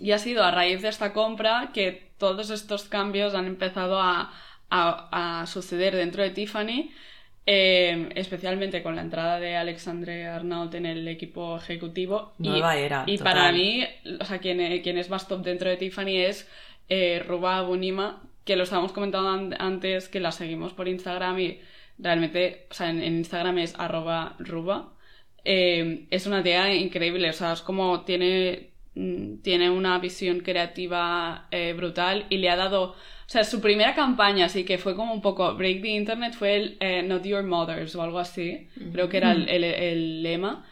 Y 0.00 0.12
ha 0.12 0.18
sido 0.18 0.44
a 0.44 0.50
raíz 0.50 0.82
de 0.82 0.88
esta 0.88 1.12
compra 1.12 1.70
que 1.72 2.10
todos 2.18 2.50
estos 2.50 2.84
cambios 2.84 3.34
han 3.34 3.46
empezado 3.46 4.00
a, 4.00 4.32
a- 4.70 5.40
a 5.42 5.46
suceder 5.46 5.94
dentro 5.96 6.22
de 6.22 6.30
Tiffany, 6.30 6.90
eh, 7.46 8.10
especialmente 8.14 8.82
con 8.82 8.96
la 8.96 9.02
entrada 9.02 9.40
de 9.40 9.56
Alexandre 9.56 10.26
Arnault 10.26 10.74
en 10.74 10.84
el 10.86 11.08
equipo 11.08 11.56
ejecutivo. 11.56 12.34
Y- 12.38 12.48
Nueva 12.48 12.76
era, 12.76 13.04
Y 13.06 13.16
total. 13.18 13.32
para 13.34 13.52
mí, 13.52 13.86
o 14.20 14.24
sea, 14.24 14.38
quien, 14.38 14.82
quien 14.82 14.98
es 14.98 15.08
más 15.08 15.26
top 15.28 15.42
dentro 15.42 15.70
de 15.70 15.76
Tiffany 15.78 16.16
es 16.18 16.46
eh, 16.90 17.22
Ruba 17.26 17.62
Bunima, 17.62 18.22
que 18.44 18.56
lo 18.56 18.64
estábamos 18.64 18.92
comentando 18.92 19.28
an- 19.30 19.56
antes, 19.58 20.08
que 20.08 20.20
la 20.20 20.32
seguimos 20.32 20.72
por 20.74 20.88
Instagram 20.88 21.38
y 21.38 21.60
realmente, 21.98 22.66
o 22.70 22.74
sea, 22.74 22.90
en, 22.90 23.02
en 23.02 23.16
Instagram 23.18 23.58
es 23.58 23.74
arroba 23.78 24.34
ruba. 24.38 24.92
Eh, 25.44 26.06
es 26.10 26.26
una 26.26 26.42
tía 26.42 26.74
increíble, 26.74 27.30
o 27.30 27.32
sea, 27.32 27.52
es 27.54 27.62
como 27.62 28.02
tiene, 28.02 28.70
tiene 29.42 29.70
una 29.70 29.98
visión 29.98 30.40
creativa 30.40 31.46
eh, 31.50 31.72
brutal 31.76 32.26
y 32.30 32.38
le 32.38 32.50
ha 32.50 32.56
dado, 32.56 32.82
o 32.92 32.94
sea, 33.26 33.44
su 33.44 33.60
primera 33.60 33.94
campaña, 33.94 34.46
así 34.46 34.64
que 34.64 34.78
fue 34.78 34.94
como 34.96 35.12
un 35.14 35.22
poco 35.22 35.54
Break 35.54 35.82
the 35.82 35.88
Internet, 35.88 36.34
fue 36.34 36.56
el 36.56 36.76
eh, 36.80 37.02
Not 37.02 37.24
Your 37.24 37.42
Mothers 37.44 37.94
o 37.96 38.02
algo 38.02 38.18
así, 38.18 38.68
creo 38.92 39.08
que 39.08 39.18
era 39.18 39.32
el, 39.32 39.48
el- 39.48 39.64
el 39.64 40.22
lema. 40.22 40.64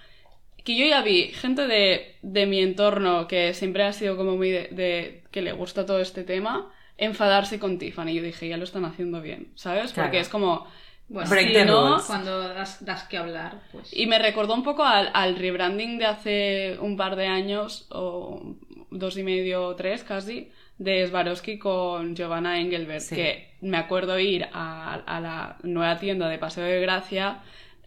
Que 0.64 0.76
yo 0.76 0.84
ya 0.86 1.00
vi 1.02 1.28
gente 1.28 1.68
de, 1.68 2.16
de 2.22 2.46
mi 2.46 2.58
entorno 2.60 3.28
que 3.28 3.54
siempre 3.54 3.84
ha 3.84 3.92
sido 3.92 4.16
como 4.16 4.36
muy 4.36 4.50
de, 4.50 4.68
de- 4.72 5.22
que 5.30 5.40
le 5.42 5.52
gusta 5.52 5.86
todo 5.86 6.00
este 6.00 6.24
tema, 6.24 6.72
enfadarse 6.98 7.58
con 7.60 7.78
Tiffany. 7.78 8.14
Yo 8.14 8.22
dije, 8.22 8.48
ya 8.48 8.56
lo 8.56 8.64
están 8.64 8.84
haciendo 8.84 9.20
bien, 9.20 9.52
¿sabes? 9.54 9.92
Porque 9.92 10.10
Claro. 10.10 10.22
es 10.22 10.28
como... 10.28 10.66
Bueno, 11.08 11.30
Break 11.30 11.48
si 11.48 11.52
the 11.54 11.64
no, 11.64 11.88
rules. 11.90 12.04
cuando 12.06 12.40
das, 12.48 12.84
das 12.84 13.04
que 13.04 13.16
hablar, 13.16 13.60
pues. 13.70 13.92
y 13.96 14.06
me 14.06 14.18
recordó 14.18 14.54
un 14.54 14.64
poco 14.64 14.82
al, 14.82 15.10
al 15.14 15.36
rebranding 15.36 15.98
de 15.98 16.04
hace 16.06 16.76
un 16.80 16.96
par 16.96 17.14
de 17.14 17.26
años, 17.28 17.86
o 17.90 18.56
dos 18.90 19.16
y 19.16 19.22
medio 19.22 19.66
o 19.68 19.76
tres 19.76 20.02
casi, 20.02 20.50
de 20.78 21.06
Swarovski 21.06 21.58
con 21.58 22.16
Giovanna 22.16 22.58
Engelbert, 22.60 23.00
Sí. 23.02 23.14
que 23.14 23.50
me 23.60 23.76
acuerdo 23.78 24.18
ir 24.18 24.48
a, 24.52 24.94
a 24.94 25.20
la 25.20 25.56
nueva 25.62 25.98
tienda 25.98 26.28
de 26.28 26.38
Paseo 26.38 26.64
de 26.64 26.80
Gracia 26.80 27.38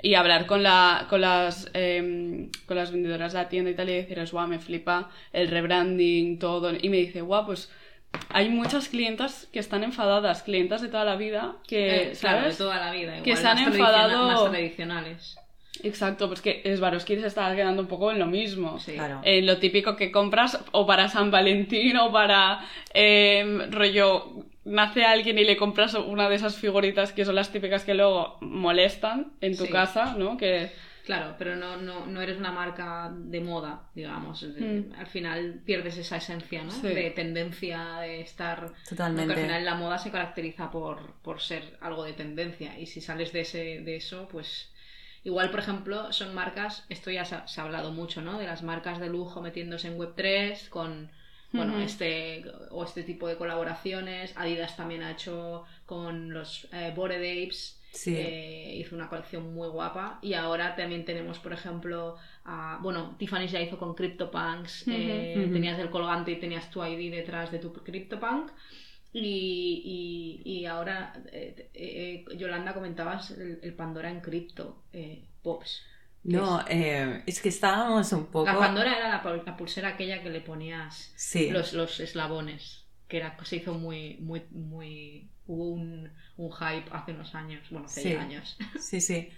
y 0.02 0.14
hablar 0.14 0.46
con, 0.46 0.64
la, 0.64 1.06
con, 1.10 1.20
las, 1.20 1.70
em, 1.74 2.50
con 2.66 2.78
las 2.78 2.90
vendedoras 2.92 3.34
de 3.34 3.40
la 3.40 3.50
tienda 3.50 3.70
y 3.70 3.76
tal 3.76 3.90
y 3.90 3.96
decirles, 3.96 4.32
guau, 4.32 4.48
me 4.48 4.60
flipa 4.60 5.10
el 5.34 5.50
rebranding, 5.50 6.40
todo. 6.40 6.72
Y 6.74 6.88
me 6.88 6.98
dice, 6.98 7.20
guau, 7.22 7.46
pues 7.46 7.70
hay 8.30 8.50
muchas 8.50 8.90
clientas 8.90 9.48
que 9.54 9.60
están 9.60 9.84
enfadadas, 9.84 10.44
clientas 10.44 10.82
de 10.82 10.88
toda 10.90 11.04
la 11.06 11.16
vida, 11.16 11.56
que, 11.68 11.88
Eh, 12.12 12.14
claro, 12.20 12.38
de 12.38 12.44
¿sabes? 12.44 12.58
toda 12.58 12.78
la 12.80 12.92
vida. 12.92 13.12
Igual, 13.18 13.24
Que 13.24 13.36
se 13.36 13.48
han 13.48 13.58
enfadado- 13.60 14.28
Más 14.28 14.52
tradicionales. 14.52 15.36
Exacto, 15.84 16.28
pues 16.28 16.42
que 16.42 16.62
Swarovski 16.76 17.16
se 17.20 17.28
estaba 17.28 17.56
quedando 17.56 17.82
un 17.82 17.88
poco 17.88 18.12
en 18.12 18.20
lo 18.20 18.26
mismo. 18.26 18.80
Sí. 18.80 18.94
Claro. 18.94 19.22
En 19.24 19.46
lo 19.46 19.58
típico 19.60 19.96
que 19.96 20.12
compras 20.12 20.60
o 20.74 20.86
para 20.86 21.08
San 21.08 21.32
Valentín 21.32 21.96
o 21.98 22.12
para 22.12 22.60
eh, 22.94 23.68
rollo 23.72 24.44
nace 24.66 25.06
alguien 25.06 25.38
y 25.40 25.46
le 25.46 25.56
compras 25.56 25.94
una 25.94 26.28
de 26.28 26.36
esas 26.36 26.58
figuritas 26.58 27.14
que 27.14 27.24
son 27.24 27.36
las 27.36 27.52
típicas 27.52 27.86
que 27.86 27.94
luego 27.94 28.38
molestan 28.42 29.32
en 29.42 29.56
tu 29.58 29.66
Sí. 29.66 29.72
casa, 29.72 30.16
¿no? 30.18 30.36
Que 30.38 30.70
Claro, 31.10 31.36
pero 31.40 31.56
no, 31.56 31.78
no, 31.78 32.06
no 32.06 32.22
eres 32.22 32.38
una 32.38 32.52
marca 32.52 33.12
de 33.12 33.42
moda, 33.42 33.90
digamos. 33.96 34.42
De- 34.42 34.62
Mm. 34.62 34.94
Al 35.00 35.08
final 35.08 35.62
pierdes 35.66 35.98
esa 35.98 36.18
esencia, 36.18 36.62
¿no? 36.64 36.70
Sí. 36.72 36.88
De 36.88 37.10
tendencia, 37.10 37.96
de 38.02 38.22
estar... 38.22 38.72
Totalmente. 38.88 39.26
Porque 39.26 39.42
al 39.42 39.48
final 39.48 39.66
la 39.66 39.74
moda 39.74 39.98
se 39.98 40.12
caracteriza 40.12 40.70
por, 40.70 41.14
por 41.24 41.42
ser 41.42 41.78
algo 41.82 42.04
de 42.04 42.14
tendencia. 42.14 42.78
Y 42.78 42.86
si 42.86 43.02
sales 43.02 43.34
de, 43.34 43.42
ese, 43.42 43.82
de 43.82 43.96
eso, 43.96 44.28
pues... 44.32 44.72
Igual, 45.24 45.50
por 45.50 45.60
ejemplo, 45.62 46.14
son 46.14 46.36
marcas, 46.36 46.86
esto 46.90 47.10
ya 47.10 47.26
se 47.26 47.36
ha, 47.36 47.48
se 47.48 47.60
ha 47.60 47.64
hablado 47.64 47.92
mucho, 47.92 48.22
¿no? 48.22 48.38
De 48.38 48.46
las 48.46 48.62
marcas 48.62 49.00
de 49.00 49.10
lujo 49.10 49.42
metiéndose 49.42 49.88
en 49.88 49.98
Web3 49.98 50.70
con, 50.70 51.10
bueno, 51.52 51.80
este 51.80 52.44
o 52.70 52.84
este 52.84 53.02
tipo 53.04 53.28
de 53.28 53.36
colaboraciones. 53.36 54.34
Adidas 54.38 54.78
también 54.78 55.02
ha 55.02 55.12
hecho 55.12 55.66
con 55.88 56.32
los 56.32 56.68
eh, 56.72 56.94
Bored 56.96 57.18
Apes, 57.18 57.79
Sí. 57.92 58.16
eh, 58.16 58.76
hizo 58.78 58.96
una 58.96 59.10
colección 59.10 59.54
muy 59.54 59.68
guapa. 59.70 60.20
Y 60.22 60.34
ahora 60.34 60.76
también 60.76 61.06
tenemos, 61.06 61.40
por 61.40 61.54
ejemplo, 61.54 62.18
a- 62.46 62.80
bueno, 62.82 63.16
Tiffany 63.18 63.48
ya 63.48 63.62
hizo 63.62 63.78
con 63.78 63.96
CryptoPunks. 63.96 64.88
eh, 64.88 65.36
Ujú. 65.44 65.54
Tenías 65.54 65.80
el 65.80 65.90
colgante 65.90 66.32
y 66.32 66.40
tenías 66.40 66.70
tu 66.70 66.84
ID 66.84 67.12
detrás 67.12 67.52
de 67.52 67.60
tu 67.60 67.74
CryptoPunk. 67.74 68.52
Y, 69.12 70.42
y, 70.46 70.60
y 70.60 70.66
ahora, 70.68 71.14
eh, 71.32 72.26
Yolanda, 72.38 72.74
comentabas 72.76 73.32
el, 73.32 73.60
el 73.64 73.74
Pandora 73.74 74.12
en 74.12 74.22
cripto, 74.22 74.84
Pops. 75.42 75.82
No, 76.24 76.64
eh, 76.68 77.24
es 77.26 77.42
que 77.42 77.50
estábamos 77.50 78.12
un 78.12 78.26
poco... 78.28 78.46
La 78.46 78.58
Pandora 78.58 78.98
era 78.98 79.24
la 79.46 79.58
pulsera 79.58 79.90
aquella 79.90 80.22
que 80.22 80.30
le 80.30 80.42
ponías 80.42 81.12
Sí. 81.16 81.50
los, 81.50 81.74
los 81.74 82.00
eslabones, 82.02 82.86
que 83.10 83.18
era, 83.18 83.38
se 83.46 83.58
hizo 83.58 83.76
muy, 83.76 84.18
muy, 84.22 84.44
muy... 84.52 85.32
Hubo 85.48 85.70
un, 85.70 86.12
un 86.38 86.52
hype 86.54 86.90
hace 86.94 87.14
unos 87.14 87.36
años, 87.36 87.68
bueno, 87.72 87.88
hace 87.88 88.02
Sí. 88.02 88.16
años. 88.16 88.58
Sí, 88.78 89.02
sí. 89.02 89.30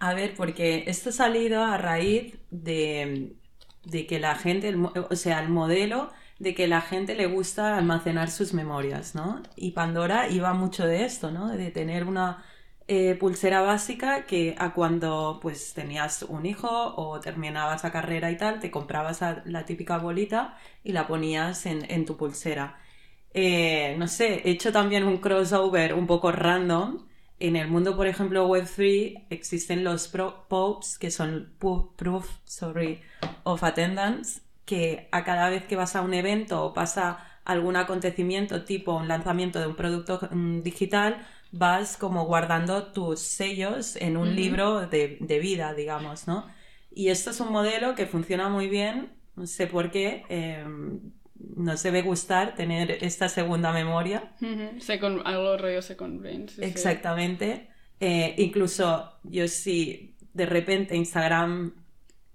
A 0.00 0.14
ver, 0.14 0.34
porque 0.36 0.84
esto 0.88 1.10
ha 1.10 1.12
salido 1.12 1.62
a 1.64 1.78
raíz 1.78 2.38
de, 2.50 3.36
de 3.84 4.06
que 4.06 4.20
la 4.20 4.36
gente, 4.36 4.68
el 4.68 4.84
o 4.86 5.16
sea, 5.16 5.40
el 5.42 5.48
modelo 5.50 6.12
de 6.38 6.54
que 6.54 6.68
la 6.68 6.80
gente 6.82 7.14
le 7.14 7.26
gusta 7.26 7.78
almacenar 7.78 8.30
sus 8.30 8.54
memorias, 8.54 9.14
¿no? 9.14 9.42
Y 9.56 9.72
Pandora 9.72 10.28
iba 10.28 10.54
mucho 10.54 10.86
de 10.86 11.04
esto, 11.04 11.30
¿no? 11.32 11.48
De 11.50 11.70
tener 11.70 12.04
una 12.04 12.44
eh, 12.88 13.14
pulsera 13.16 13.62
básica 13.62 14.26
que 14.26 14.56
a 14.58 14.74
cuando 14.74 15.38
pues 15.42 15.72
tenías 15.74 16.22
un 16.24 16.46
hijo 16.46 16.68
o 16.96 17.20
terminabas 17.20 17.84
la 17.84 17.92
carrera 17.92 18.30
y 18.32 18.36
tal, 18.38 18.60
te 18.60 18.70
comprabas 18.72 19.20
la 19.44 19.64
típica 19.66 19.98
bolita 19.98 20.58
y 20.84 20.92
la 20.92 21.06
ponías 21.06 21.66
en, 21.66 22.04
tu 22.06 22.16
pulsera. 22.16 22.78
Eh, 23.34 23.94
no 23.98 24.08
sé, 24.08 24.42
he 24.44 24.50
hecho 24.50 24.72
también 24.72 25.04
un 25.04 25.18
crossover 25.18 25.94
un 25.94 26.06
poco 26.06 26.32
random. 26.32 27.06
En 27.38 27.56
el 27.56 27.68
mundo, 27.68 27.96
por 27.96 28.06
ejemplo, 28.06 28.48
Web3 28.48 29.26
existen 29.30 29.84
los 29.84 30.08
POPs, 30.08 30.98
que 30.98 31.10
son 31.10 31.52
Proof 31.58 32.28
sorry, 32.44 33.00
of 33.44 33.64
Attendance, 33.64 34.42
que 34.64 35.08
a 35.10 35.24
cada 35.24 35.50
vez 35.50 35.64
que 35.64 35.76
vas 35.76 35.96
a 35.96 36.02
un 36.02 36.14
evento 36.14 36.64
o 36.64 36.72
pasa 36.72 37.26
algún 37.44 37.76
acontecimiento 37.76 38.64
tipo 38.64 38.94
un 38.94 39.08
lanzamiento 39.08 39.58
de 39.58 39.66
un 39.66 39.76
producto 39.76 40.20
mm, 40.30 40.62
digital, 40.62 41.26
vas 41.50 41.96
como 41.96 42.26
guardando 42.26 42.92
tus 42.92 43.20
sellos 43.20 43.96
en 43.96 44.16
un 44.16 44.34
libro 44.36 44.86
de, 44.86 45.38
vida, 45.40 45.74
digamos, 45.74 46.26
¿no? 46.26 46.46
Y 46.90 47.08
esto 47.08 47.30
es 47.30 47.40
un 47.40 47.52
modelo 47.52 47.94
que 47.94 48.06
funciona 48.06 48.48
muy 48.48 48.68
bien, 48.68 49.12
no 49.36 49.46
sé 49.46 49.66
por 49.66 49.90
qué, 49.90 50.24
em, 50.28 51.12
nos 51.56 51.82
debe 51.82 52.02
gustar 52.02 52.54
tener 52.54 52.98
esta 53.02 53.28
segunda 53.28 53.72
memoria. 53.72 54.32
algo 55.24 55.56
rollo 55.56 55.82
second 55.82 56.20
brain. 56.20 56.46
Exactamente. 56.58 57.68
Eh, 58.00 58.34
incluso 58.38 59.12
yo 59.22 59.46
si 59.48 60.16
de 60.32 60.46
repente 60.46 60.96
Instagram 60.96 61.74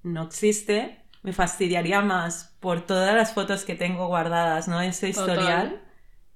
no 0.04 0.24
existe, 0.24 1.00
me 1.24 1.34
fastidiaría 1.34 2.02
más 2.02 2.56
por 2.60 2.86
todas 2.86 3.16
las 3.16 3.34
fotos 3.34 3.66
que 3.66 3.76
tengo 3.76 4.08
guardadas, 4.08 4.68
¿no? 4.68 4.80
Ese 4.82 5.10
historial 5.10 5.82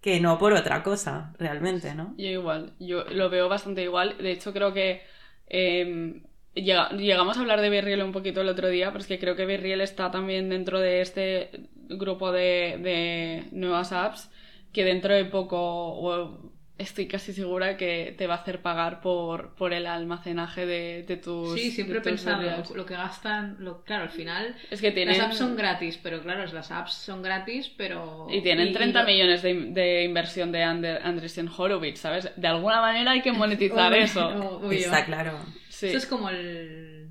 que 0.02 0.20
no 0.20 0.38
por 0.40 0.54
otra 0.54 0.84
cosa, 0.84 1.34
realmente, 1.38 1.94
¿no? 1.94 2.16
Yo 2.18 2.28
igual, 2.28 2.74
yo 2.80 3.04
lo 3.06 3.30
veo 3.30 3.48
bastante 3.48 3.84
igual. 3.84 4.18
De 4.18 4.32
hecho, 4.32 4.52
creo 4.52 4.74
que 4.74 5.02
em, 5.48 6.24
llegamos 6.56 7.38
a 7.38 7.42
hablar 7.42 7.62
de 7.62 7.70
Virriel 7.70 8.02
un 8.02 8.12
poquito 8.12 8.42
el 8.42 8.50
otro 8.50 8.68
día, 8.70 8.88
pero 8.88 9.00
es 9.00 9.08
que 9.08 9.20
creo 9.20 9.36
que 9.36 9.46
Virriel 9.46 9.80
está 9.80 10.10
también 10.10 10.50
dentro 10.50 10.80
de 10.80 11.02
este 11.02 11.70
grupo 11.98 12.32
de, 12.32 12.78
de 12.82 13.46
nuevas 13.52 13.92
apps 13.92 14.30
que 14.74 14.84
dentro 14.86 15.14
de 15.14 15.26
poco, 15.26 16.52
estoy 16.78 17.08
casi 17.08 17.34
segura 17.34 17.78
que 17.78 18.16
te 18.18 18.28
va 18.28 18.36
a 18.36 18.38
hacer 18.38 18.62
pagar 18.62 19.02
por, 19.02 19.56
por 19.56 19.74
el 19.74 19.86
almacenaje 19.86 20.66
de, 20.66 21.04
de 21.04 21.18
tus. 21.18 21.60
Sí, 21.60 21.72
siempre 21.72 22.00
he 22.00 22.02
pensado 22.02 22.42
lo 22.74 22.86
que 22.86 22.94
gastan. 22.96 23.58
Lo, 23.60 23.84
claro, 23.84 24.04
al 24.04 24.10
final. 24.10 24.56
Es 24.70 24.82
que 24.82 24.92
tienen... 24.92 25.18
Las 25.18 25.28
apps 25.28 25.38
son 25.38 25.56
gratis, 25.56 26.00
pero 26.02 26.22
claro, 26.22 26.46
las 26.52 26.72
apps 26.72 26.94
son 26.94 27.22
gratis, 27.22 27.72
pero. 27.78 28.28
Y 28.30 28.42
tienen 28.42 28.74
30 28.74 29.04
millones 29.04 29.42
de, 29.42 29.54
de, 29.54 30.04
inversión 30.04 30.52
de 30.52 30.64
Ander, 30.64 31.02
Andreessen 31.04 31.50
Horowitz, 31.56 32.00
¿sabes? 32.00 32.32
De 32.36 32.48
alguna 32.48 32.82
manera 32.82 33.12
hay 33.12 33.22
que 33.22 33.32
monetizar 33.32 33.94
eso. 33.98 34.62
Está 34.72 35.06
claro. 35.06 35.38
Eso 35.70 35.98
es 35.98 36.06
como 36.06 36.30
el. 36.30 37.10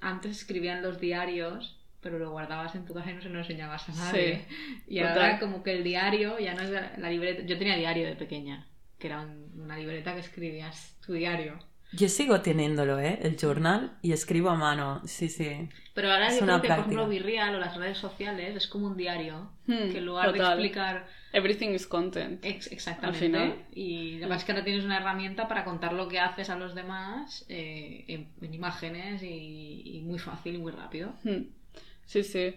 Antes 0.00 0.38
escribían 0.38 0.82
los 0.82 0.98
diarios 0.98 1.81
pero 2.02 2.18
lo 2.18 2.30
guardabas 2.30 2.74
en 2.74 2.84
tu 2.84 2.92
casa 2.92 3.10
y 3.10 3.14
no 3.14 3.22
se 3.22 3.28
lo 3.30 3.38
enseñabas 3.38 3.88
a 3.88 3.92
nadie. 3.92 4.44
y 4.86 4.98
ahora 4.98 5.38
como 5.38 5.62
que 5.62 5.72
el 5.72 5.84
diario 5.84 6.38
ya 6.38 6.54
no 6.54 6.62
es 6.62 6.70
la 6.70 7.10
libreta. 7.10 7.42
Yo 7.42 7.56
tenía 7.56 7.76
diario 7.76 8.06
de 8.06 8.16
pequeña 8.16 8.66
que 9.02 9.08
era 9.08 9.26
una 9.56 9.76
libreta 9.76 10.14
que 10.14 10.20
escribías 10.20 10.96
tu 11.04 11.12
diario. 11.12 11.58
Yo 11.92 12.08
sigo 12.08 12.40
teniéndolo, 12.40 13.00
¿eh? 13.00 13.18
El 13.20 13.36
journal 13.36 13.98
y 14.00 14.12
escribo 14.12 14.48
a 14.48 14.54
mano, 14.54 15.02
sí, 15.04 15.28
sí. 15.28 15.68
Pero 15.92 16.10
ahora 16.10 16.28
es 16.28 16.38
yo 16.38 16.46
creo 16.46 16.62
que, 16.62 16.68
por 16.68 16.78
ejemplo, 16.78 17.08
Virreal 17.08 17.54
o 17.56 17.58
las 17.58 17.76
redes 17.76 17.98
sociales 17.98 18.56
es 18.56 18.66
como 18.68 18.86
un 18.86 18.96
diario, 18.96 19.50
hmm, 19.66 19.90
que 19.90 19.98
en 19.98 20.06
lugar 20.06 20.32
de 20.32 20.38
explicar... 20.38 21.06
Everything 21.34 21.70
is 21.70 21.86
content. 21.86 22.42
exactamente. 22.44 23.66
Y 23.74 24.18
además 24.18 24.44
que 24.44 24.52
ahora 24.52 24.64
tienes 24.64 24.84
una 24.84 24.98
herramienta 24.98 25.48
para 25.48 25.64
contar 25.64 25.94
lo 25.94 26.06
que 26.06 26.20
haces 26.20 26.48
a 26.48 26.56
los 26.56 26.74
demás 26.74 27.44
eh, 27.48 28.04
en, 28.06 28.54
imágenes 28.54 29.22
y, 29.22 30.00
muy 30.04 30.20
fácil 30.20 30.54
y 30.54 30.58
muy 30.58 30.72
rápido. 30.72 31.12
Hmm. 31.24 31.42
Sí, 32.12 32.24
sí. 32.24 32.54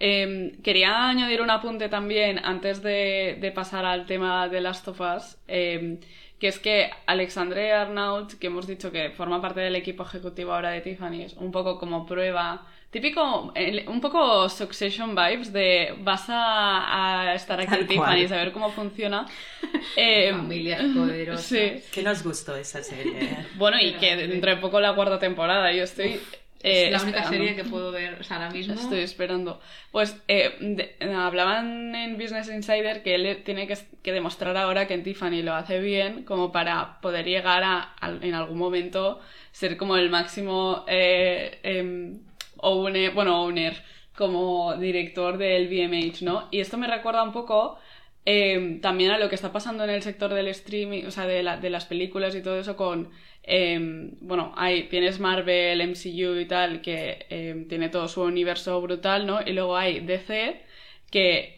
Em, 0.00 0.60
quería 0.62 1.08
añadir 1.08 1.40
un 1.40 1.50
apunte 1.50 1.88
también 1.88 2.40
antes 2.44 2.82
de, 2.82 3.52
pasar 3.54 3.84
al 3.84 4.04
tema 4.04 4.48
de 4.48 4.60
Last 4.60 4.88
of 4.88 5.00
Us, 5.00 5.36
em, 5.46 6.00
que 6.40 6.48
es 6.48 6.58
que 6.58 6.90
Alexandre 7.06 7.72
Arnault, 7.72 8.34
que 8.34 8.48
hemos 8.48 8.66
dicho 8.66 8.90
que 8.90 9.10
forma 9.10 9.40
parte 9.40 9.60
del 9.60 9.76
equipo 9.76 10.02
ejecutivo 10.02 10.52
ahora 10.52 10.70
de 10.70 10.80
Tiffany, 10.80 11.22
es 11.22 11.34
un 11.34 11.52
poco 11.52 11.78
como 11.78 12.04
prueba, 12.04 12.66
típico, 12.90 13.52
un 13.86 14.00
poco 14.00 14.48
Succession 14.48 15.14
vibes 15.14 15.52
de 15.52 15.94
vas 16.00 16.24
a, 16.28 17.32
estar 17.36 17.60
aquí 17.60 17.74
en 17.76 17.86
Tiffany 17.86 18.22
y 18.22 18.28
saber 18.28 18.50
cómo 18.50 18.70
funciona. 18.70 19.26
Eh, 19.96 20.30
Familias 20.32 20.82
poderosas. 20.94 21.46
Sí. 21.46 21.82
Que 21.92 22.02
nos 22.02 22.22
gustó 22.22 22.56
esa 22.56 22.82
serie. 22.82 23.46
Bueno, 23.56 23.78
y 23.80 23.94
que 23.94 24.16
dentro 24.16 24.50
de 24.50 24.56
poco 24.56 24.80
la 24.80 24.94
cuarta 24.94 25.18
temporada, 25.18 25.72
yo 25.72 25.84
estoy... 25.84 26.20
Es 26.66 26.90
la 26.90 27.02
única 27.02 27.24
serie 27.24 27.54
que 27.54 27.64
puedo 27.64 27.92
ver 27.92 28.18
ahora 28.28 28.50
mismo. 28.50 28.74
Estoy 28.74 29.00
esperando. 29.00 29.60
Pues 29.92 30.20
eh, 30.26 30.96
hablaban 31.14 31.94
en 31.94 32.18
Business 32.18 32.48
Insider 32.48 33.02
que 33.02 33.14
él 33.14 33.42
tiene 33.44 33.66
que, 33.68 34.12
demostrar 34.12 34.56
ahora 34.56 34.86
que 34.86 34.98
Tiffany 34.98 35.42
lo 35.42 35.54
hace 35.54 35.80
bien 35.80 36.24
como 36.24 36.50
para 36.50 37.00
poder 37.00 37.26
llegar 37.26 37.62
a, 37.64 37.94
en 38.20 38.34
algún 38.34 38.58
momento 38.58 39.20
ser 39.52 39.76
como 39.76 39.96
el 39.96 40.10
máximo 40.10 40.84
eh, 40.88 41.60
em, 41.62 42.18
owner, 42.58 43.12
bueno, 43.12 43.42
owner 43.42 43.82
como 44.16 44.74
director 44.76 45.38
del 45.38 45.68
BMH, 45.68 46.22
¿no? 46.22 46.48
Y 46.50 46.60
esto 46.60 46.78
me 46.78 46.86
recuerda 46.88 47.22
un 47.22 47.32
poco 47.32 47.78
em, 48.26 48.80
también 48.82 49.10
a 49.12 49.18
lo 49.18 49.30
que 49.30 49.34
está 49.36 49.52
pasando 49.52 49.84
en 49.84 49.90
el 49.90 50.02
sector 50.02 50.34
del 50.34 50.48
streaming, 50.48 51.04
o 51.06 51.10
sea, 51.10 51.26
de, 51.26 51.42
la, 51.42 51.56
de 51.56 51.70
las 51.70 51.86
películas 51.86 52.34
y 52.34 52.42
todo 52.42 52.60
eso 52.60 52.76
con 52.76 53.10
Em, 53.46 54.16
bueno, 54.20 54.52
hay, 54.56 54.88
tienes 54.88 55.20
Marvel, 55.20 55.80
MCU 55.80 56.38
y 56.40 56.46
tal, 56.46 56.80
que 56.82 57.26
em, 57.30 57.68
tiene 57.68 57.88
todo 57.88 58.08
su 58.08 58.22
universo 58.22 58.80
brutal, 58.82 59.24
¿no? 59.26 59.40
Y 59.46 59.52
luego 59.52 59.76
hay 59.76 60.00
DC, 60.00 60.62
que 61.10 61.54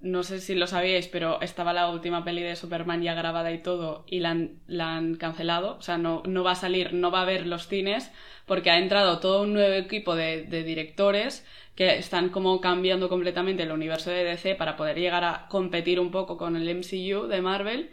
no 0.00 0.22
sé 0.22 0.40
si 0.40 0.54
lo 0.54 0.66
sabíais, 0.66 1.08
pero 1.08 1.40
estaba 1.42 1.74
la 1.74 1.90
última 1.90 2.24
peli 2.24 2.42
de 2.42 2.56
Superman 2.56 3.02
ya 3.02 3.12
grabada 3.14 3.52
y 3.52 3.58
todo, 3.58 4.04
y 4.08 4.20
la 4.20 4.30
han, 4.30 5.16
cancelado. 5.16 5.76
O 5.76 5.82
sea, 5.82 5.98
no, 5.98 6.22
no, 6.26 6.42
va 6.42 6.52
a 6.52 6.54
salir, 6.54 6.94
no 6.94 7.10
va 7.10 7.20
a 7.20 7.22
haber 7.22 7.46
los 7.46 7.68
cines, 7.68 8.10
porque 8.46 8.70
ha 8.70 8.78
entrado 8.78 9.20
todo 9.20 9.42
un 9.42 9.52
nuevo 9.52 9.74
equipo 9.74 10.16
de 10.16 10.44
directores 10.64 11.44
que 11.80 11.96
están 11.96 12.28
como 12.28 12.60
cambiando 12.60 13.08
completamente 13.08 13.62
el 13.62 13.72
universo 13.72 14.10
de 14.10 14.22
DC 14.22 14.54
para 14.54 14.76
poder 14.76 14.98
llegar 14.98 15.24
a 15.24 15.46
competir 15.48 15.98
un 15.98 16.10
poco 16.10 16.36
con 16.36 16.54
el 16.54 16.68
MCU 16.76 17.26
de 17.26 17.40
Marvel. 17.40 17.90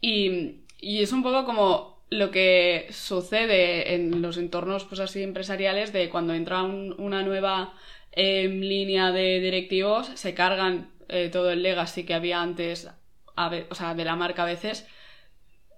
Y, 0.00 0.62
y 0.80 1.02
es 1.02 1.12
un 1.12 1.22
poco 1.22 1.44
como 1.44 2.02
lo 2.08 2.30
que 2.30 2.86
sucede 2.88 3.94
en 3.94 4.22
los 4.22 4.38
entornos 4.38 4.84
pues 4.84 5.00
así 5.00 5.22
empresariales 5.22 5.92
de 5.92 6.08
cuando 6.08 6.32
entra 6.32 6.62
una 6.62 7.22
nueva 7.22 7.74
em, 8.12 8.60
línea 8.60 9.12
de 9.12 9.40
directivos 9.40 10.06
se 10.14 10.32
cargan 10.32 10.88
eh, 11.10 11.28
todo 11.30 11.50
el 11.50 11.62
legacy 11.62 12.04
que 12.04 12.14
había 12.14 12.40
antes 12.40 12.88
o 13.36 13.74
sea, 13.74 13.94
de 13.94 14.04
la 14.06 14.16
marca 14.16 14.44
a 14.44 14.46
veces 14.46 14.86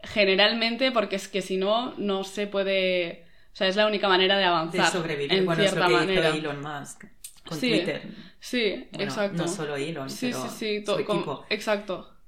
generalmente 0.05 0.93
porque 0.93 1.17
es 1.17 1.27
que 1.27 1.43
si 1.43 1.57
no 1.57 1.95
no 1.97 2.23
se 2.23 2.47
puede 2.47 3.25
o 3.53 3.57
sea 3.57 3.67
es 3.67 3.75
la 3.75 3.89
única 3.89 4.07
manera 4.07 4.39
de 4.39 4.45
avanzar 4.45 4.85
de 4.85 4.93
sobrevivir 4.93 5.45
bueno 5.45 5.61
es 5.61 5.75
lo 5.75 5.87
que 5.87 5.93
manera. 5.93 6.29
Elon 6.29 6.61
Musk 6.61 7.18
con 7.49 7.59
sí, 7.59 7.71
Twitter 7.71 8.03
sí 8.39 8.89
exacto 8.93 9.43
no 9.43 9.49
solo 9.49 9.77
Elon 9.77 10.11
sí, 10.11 10.29
pero 10.31 10.49
sí, 10.49 10.81
sí, 10.81 10.85
su 10.85 10.99
equipo. 10.99 11.45
exacto 11.49 12.19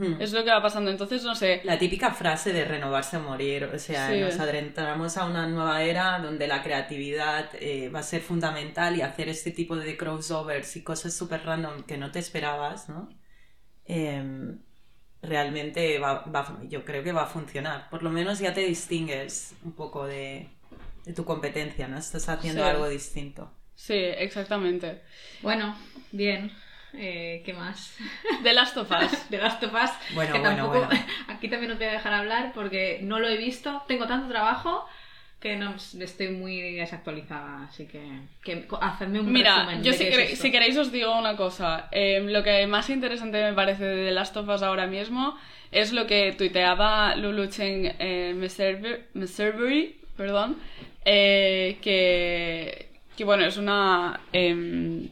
Hmm. 0.00 0.18
Es 0.18 0.32
lo 0.32 0.42
que 0.42 0.50
va 0.50 0.62
pasando. 0.62 0.90
Entonces, 0.90 1.22
no 1.24 1.34
sé. 1.34 1.60
La 1.62 1.78
típica 1.78 2.10
frase 2.12 2.54
de 2.54 2.64
renovarse 2.64 3.18
o 3.18 3.20
morir. 3.20 3.64
O 3.64 3.78
sea, 3.78 4.10
nos 4.10 4.40
adentramos 4.40 5.18
a 5.18 5.26
una 5.26 5.46
nueva 5.46 5.82
era 5.82 6.18
donde 6.20 6.46
la 6.46 6.62
creatividad 6.62 7.50
eh, 7.60 7.90
va 7.90 7.98
a 7.98 8.02
ser 8.02 8.22
fundamental 8.22 8.96
y 8.96 9.02
hacer 9.02 9.28
este 9.28 9.50
tipo 9.50 9.76
de 9.76 9.98
crossovers 9.98 10.74
y 10.76 10.82
cosas 10.82 11.12
súper 11.12 11.44
random 11.44 11.82
que 11.82 11.98
no 11.98 12.10
te 12.10 12.18
esperabas, 12.18 12.88
¿no? 12.88 13.10
Em, 13.84 14.60
realmente 15.20 15.98
va, 15.98 16.24
yo 16.66 16.82
creo 16.86 17.02
que 17.02 17.12
va 17.12 17.24
a 17.24 17.26
funcionar. 17.26 17.90
Por 17.90 18.02
lo 18.02 18.08
menos 18.08 18.38
ya 18.38 18.54
te 18.54 18.62
distingues 18.62 19.54
un 19.64 19.72
poco 19.72 20.06
de, 20.06 20.48
tu 21.14 21.26
competencia, 21.26 21.88
¿no? 21.88 21.98
Estás 21.98 22.26
haciendo 22.30 22.64
algo 22.64 22.88
distinto. 22.88 23.52
Sí, 23.80 23.94
exactamente. 23.94 25.00
Bueno, 25.40 25.74
bien. 26.12 26.52
Eh, 26.92 27.40
¿Qué 27.46 27.54
más? 27.54 27.96
The 28.42 28.52
Last 28.52 28.76
of 28.76 28.90
Us. 28.90 29.28
The 29.30 29.38
Last 29.38 29.62
of 29.62 29.72
Us. 29.72 29.90
Bueno, 30.14 30.34
que 30.34 30.40
tampoco, 30.40 30.86
Aquí 31.28 31.48
también 31.48 31.72
os 31.72 31.78
voy 31.78 31.86
a 31.86 31.92
dejar 31.92 32.12
hablar 32.12 32.52
porque 32.54 33.00
no 33.02 33.18
lo 33.18 33.28
he 33.28 33.38
visto. 33.38 33.82
Tengo 33.88 34.06
tanto 34.06 34.28
trabajo 34.28 34.86
que 35.40 35.56
no 35.56 35.74
estoy 35.98 36.28
muy 36.28 36.60
desactualizada, 36.72 37.64
así 37.64 37.86
que, 37.86 38.02
que 38.44 38.68
hacedme 38.82 39.20
un 39.20 39.32
Mira, 39.32 39.64
resumen 39.64 39.82
yo 39.82 39.94
si, 39.94 40.50
queréis 40.50 40.76
os 40.76 40.92
digo 40.92 41.18
una 41.18 41.34
cosa. 41.34 41.88
Em, 41.90 42.26
lo 42.26 42.42
que 42.42 42.66
más 42.66 42.90
interesante 42.90 43.42
me 43.42 43.54
parece 43.54 43.84
de 43.86 44.04
The 44.08 44.12
Last 44.12 44.36
of 44.36 44.46
Us 44.46 44.62
ahora 44.62 44.86
mismo 44.86 45.38
es 45.72 45.94
lo 45.94 46.06
que 46.06 46.34
tuiteaba 46.36 47.16
Lulu 47.16 47.46
Chen 47.46 47.96
eh, 47.98 48.34
Meserbury, 49.14 49.96
perdón, 50.18 50.58
eh, 51.06 51.78
que, 51.80 52.89
que 53.20 53.24
bueno, 53.26 53.44
es 53.44 53.58
una... 53.58 54.18
Em, 54.32 55.10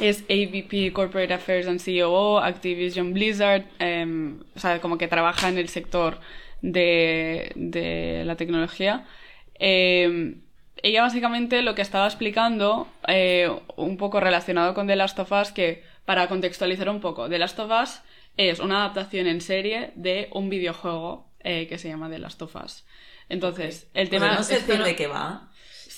es 0.00 0.24
AVP 0.28 0.92
Corporate 0.92 1.32
Affairs 1.32 1.68
and 1.68 1.80
COO, 1.80 2.38
Activision 2.40 3.12
Blizzard, 3.12 3.62
em, 3.78 4.40
o 4.56 4.58
sea, 4.58 4.80
como 4.80 4.98
que 4.98 5.06
trabaja 5.06 5.48
en 5.48 5.56
el 5.56 5.68
sector 5.68 6.18
de, 6.62 7.52
de 7.54 8.24
la 8.24 8.34
tecnología. 8.34 9.06
Em, 9.54 10.40
ella 10.82 11.02
básicamente 11.02 11.62
lo 11.62 11.76
que 11.76 11.82
estaba 11.82 12.06
explicando, 12.06 12.88
eh, 13.06 13.48
un 13.76 13.96
poco 13.98 14.18
relacionado 14.18 14.74
con 14.74 14.88
The 14.88 14.96
Last 14.96 15.20
of 15.20 15.30
Us, 15.30 15.52
que 15.52 15.84
para 16.04 16.26
contextualizar 16.26 16.88
un 16.88 17.00
poco, 17.00 17.28
The 17.28 17.38
Last 17.38 17.60
of 17.60 17.70
Us 17.70 18.00
es 18.36 18.58
una 18.58 18.78
adaptación 18.78 19.28
en 19.28 19.40
serie 19.40 19.92
de 19.94 20.28
un 20.32 20.48
videojuego 20.48 21.28
eh, 21.44 21.68
que 21.68 21.78
se 21.78 21.86
llama 21.88 22.10
The 22.10 22.18
Last 22.18 22.42
of 22.42 22.56
Us. 22.56 22.84
Entonces, 23.28 23.88
el 23.94 24.08
tema... 24.08 24.26
¿Podemos 24.26 24.50
esto 24.50 24.66
decir 24.66 24.78
no- 24.80 24.84
de 24.86 24.96
qué 24.96 25.06
va? 25.06 25.48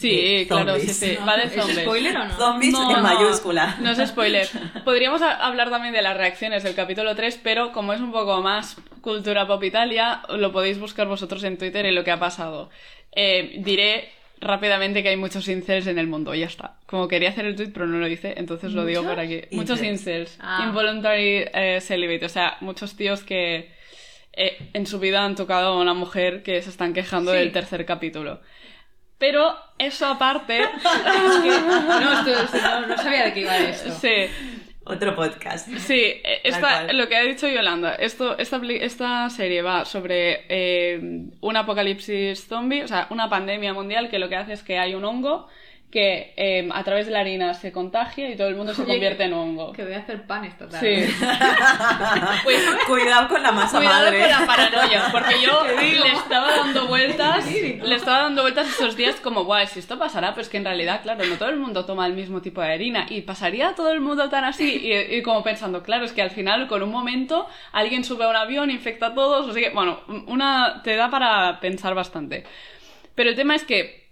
Sí, 0.01 0.39
de 0.39 0.47
claro, 0.47 0.79
sí, 0.79 0.89
sí. 0.89 1.17
No, 1.21 1.27
Va 1.27 1.37
de 1.37 1.45
¿es 1.45 1.55
zombies. 1.55 1.81
spoiler 1.81 2.17
o 2.17 2.25
no? 2.25 2.35
Zombies 2.37 2.73
No, 2.73 2.91
en 2.91 2.97
no, 2.97 3.03
mayúscula. 3.03 3.77
No 3.81 3.91
es 3.91 4.09
spoiler. 4.09 4.49
Podríamos 4.85 5.21
a- 5.23 5.47
hablar 5.47 5.71
también 5.71 5.93
de 5.95 6.03
las 6.03 6.17
reacciones 6.17 6.63
del 6.63 6.75
capítulo 6.75 7.15
3, 7.15 7.39
pero 7.43 7.73
como 7.73 7.93
es 7.93 8.01
un 8.01 8.13
poco 8.13 8.41
más 8.43 8.77
cultura 9.03 9.47
pop 9.47 9.63
Italia, 9.65 10.23
lo 10.31 10.53
podéis 10.53 10.79
buscar 10.79 11.07
vosotros 11.07 11.43
en 11.45 11.59
Twitter 11.59 11.85
y 11.87 11.93
lo 11.93 12.03
que 12.05 12.11
ha 12.11 12.19
pasado. 12.19 12.71
Eh, 13.13 13.57
diré 13.59 14.11
rápidamente 14.41 15.03
que 15.03 15.11
hay 15.11 15.17
muchos 15.17 15.47
incels 15.49 15.87
en 15.87 15.99
el 15.99 16.07
mundo, 16.07 16.35
y 16.35 16.41
ya 16.41 16.47
está. 16.47 16.77
Como 16.87 17.09
quería 17.09 17.29
hacer 17.29 17.45
el 17.45 17.57
tweet, 17.57 17.71
pero 17.75 17.87
no 17.87 17.99
lo 17.99 18.09
hice, 18.09 18.35
entonces 18.39 18.73
lo 18.73 18.87
digo 18.87 19.03
por 19.03 19.19
aquí. 19.21 19.43
Muchos 19.51 19.83
Incels. 19.83 20.33
incels. 20.33 20.39
Ah. 20.41 20.65
Involuntary 20.67 21.45
eh, 21.53 21.79
celibate. 21.83 22.25
O 22.25 22.29
sea, 22.31 22.57
muchos 22.61 22.97
tíos 22.97 23.23
que 23.23 23.71
eh, 24.33 24.71
en 24.73 24.87
su 24.87 24.99
vida 24.99 25.25
han 25.25 25.35
tocado 25.35 25.75
a 25.75 25.79
una 25.79 25.93
mujer 25.93 26.43
que 26.43 26.63
se 26.63 26.71
están 26.71 26.95
quejando 26.95 27.33
Sí. 27.33 27.39
del 27.39 27.53
tercer 27.53 27.85
capítulo. 27.85 28.41
Pero 29.21 29.55
eso 29.79 30.07
aparte... 30.07 30.59
No, 31.45 32.13
esto- 32.27 32.59
no, 32.63 32.87
no 32.89 32.97
sabía 32.97 33.25
de 33.27 33.33
qué 33.35 33.41
iba 33.43 33.57
esto. 33.57 33.91
sí. 33.93 34.27
Otro 34.83 35.15
podcast. 35.15 35.69
Sí, 35.77 36.01
eh, 36.01 36.41
esta- 36.43 36.93
lo 36.93 37.07
que 37.09 37.15
ha 37.17 37.23
dicho 37.23 37.47
Yolanda, 37.47 37.95
esto, 37.95 38.37
esta, 38.39 38.61
esta 38.81 39.31
serie 39.31 39.63
va 39.63 39.85
sobre 39.85 40.47
eh, 40.49 40.99
un 41.41 41.57
apocalipsis 41.57 42.49
zombie, 42.49 42.83
o 42.83 42.89
sea, 42.89 43.07
una 43.11 43.29
pandemia 43.29 43.73
mundial 43.73 44.09
que 44.09 44.19
lo 44.19 44.29
que 44.29 44.37
hace 44.37 44.55
es 44.55 44.63
que 44.65 44.79
hay 44.79 44.95
un 44.97 45.05
hongo 45.05 45.47
que 45.91 46.33
eh, 46.37 46.69
a 46.73 46.85
través 46.85 47.07
de 47.07 47.13
la 47.13 47.21
harina 47.21 47.53
se 47.53 47.73
contagia 47.73 48.31
y 48.31 48.37
todo 48.37 48.47
el 48.47 48.55
mundo 48.55 48.73
se 48.73 48.83
Oye, 48.83 48.93
convierte 48.93 49.25
en 49.25 49.33
hongo. 49.33 49.73
Que 49.73 49.85
voy 49.85 49.95
a 49.95 49.99
hacer 49.99 50.23
pan 50.25 50.45
esta 50.45 50.69
tarde. 50.69 51.09
Sí. 51.09 51.15
Pues, 52.45 52.65
Cuidado 52.87 53.29
con 53.29 53.43
la 53.43 53.53
masa 53.53 53.79
Cuidado 53.79 54.05
madre. 54.05 54.21
con 54.21 54.31
la 54.31 54.47
paranoia, 54.47 55.09
porque 55.11 55.41
yo 55.43 55.65
le 55.81 56.13
estaba 56.13 56.57
dando 56.57 56.87
vueltas, 56.87 57.51
le 57.51 57.95
estaba 57.95 58.23
dando 58.23 58.43
vueltas 58.43 58.69
esos 58.69 58.97
días 58.97 59.17
como, 59.17 59.45
guay, 59.45 59.67
si 59.67 59.81
esto 59.81 59.99
pasará, 59.99 60.35
pues 60.35 60.49
que 60.49 60.59
en 60.59 60.65
realidad, 60.65 61.03
claro, 61.03 61.25
no 61.25 61.37
todo 61.37 61.49
el 61.49 61.57
mundo 61.57 61.85
toma 61.85 62.07
el 62.07 62.15
mismo 62.15 62.41
tipo 62.41 62.61
de 62.61 62.73
harina 62.73 63.07
y 63.09 63.23
pasaría 63.23 63.75
todo 63.75 63.91
el 63.93 64.01
mundo 64.01 64.29
tan 64.29 64.45
así 64.45 64.81
y, 64.83 65.17
y 65.17 65.23
como 65.23 65.43
pensando, 65.43 65.83
claro, 65.83 66.05
es 66.05 66.13
que 66.13 66.23
al 66.23 66.31
final 66.31 66.69
con 66.69 66.83
un 66.83 66.91
momento 66.91 67.47
alguien 67.73 68.05
sube 68.05 68.25
a 68.25 68.29
un 68.29 68.37
avión, 68.37 68.71
infecta 68.71 69.07
a 69.07 69.15
todos, 69.15 69.49
o 69.49 69.53
sea 69.53 69.63
que, 69.69 69.75
bueno, 69.75 70.01
una 70.27 70.83
te 70.83 70.97
da 70.97 71.11
para 71.11 71.59
pensar 71.61 71.95
bastante. 71.95 72.45
Pero 73.15 73.31
el 73.31 73.37
tema 73.37 73.55
es 73.55 73.65
que 73.65 74.10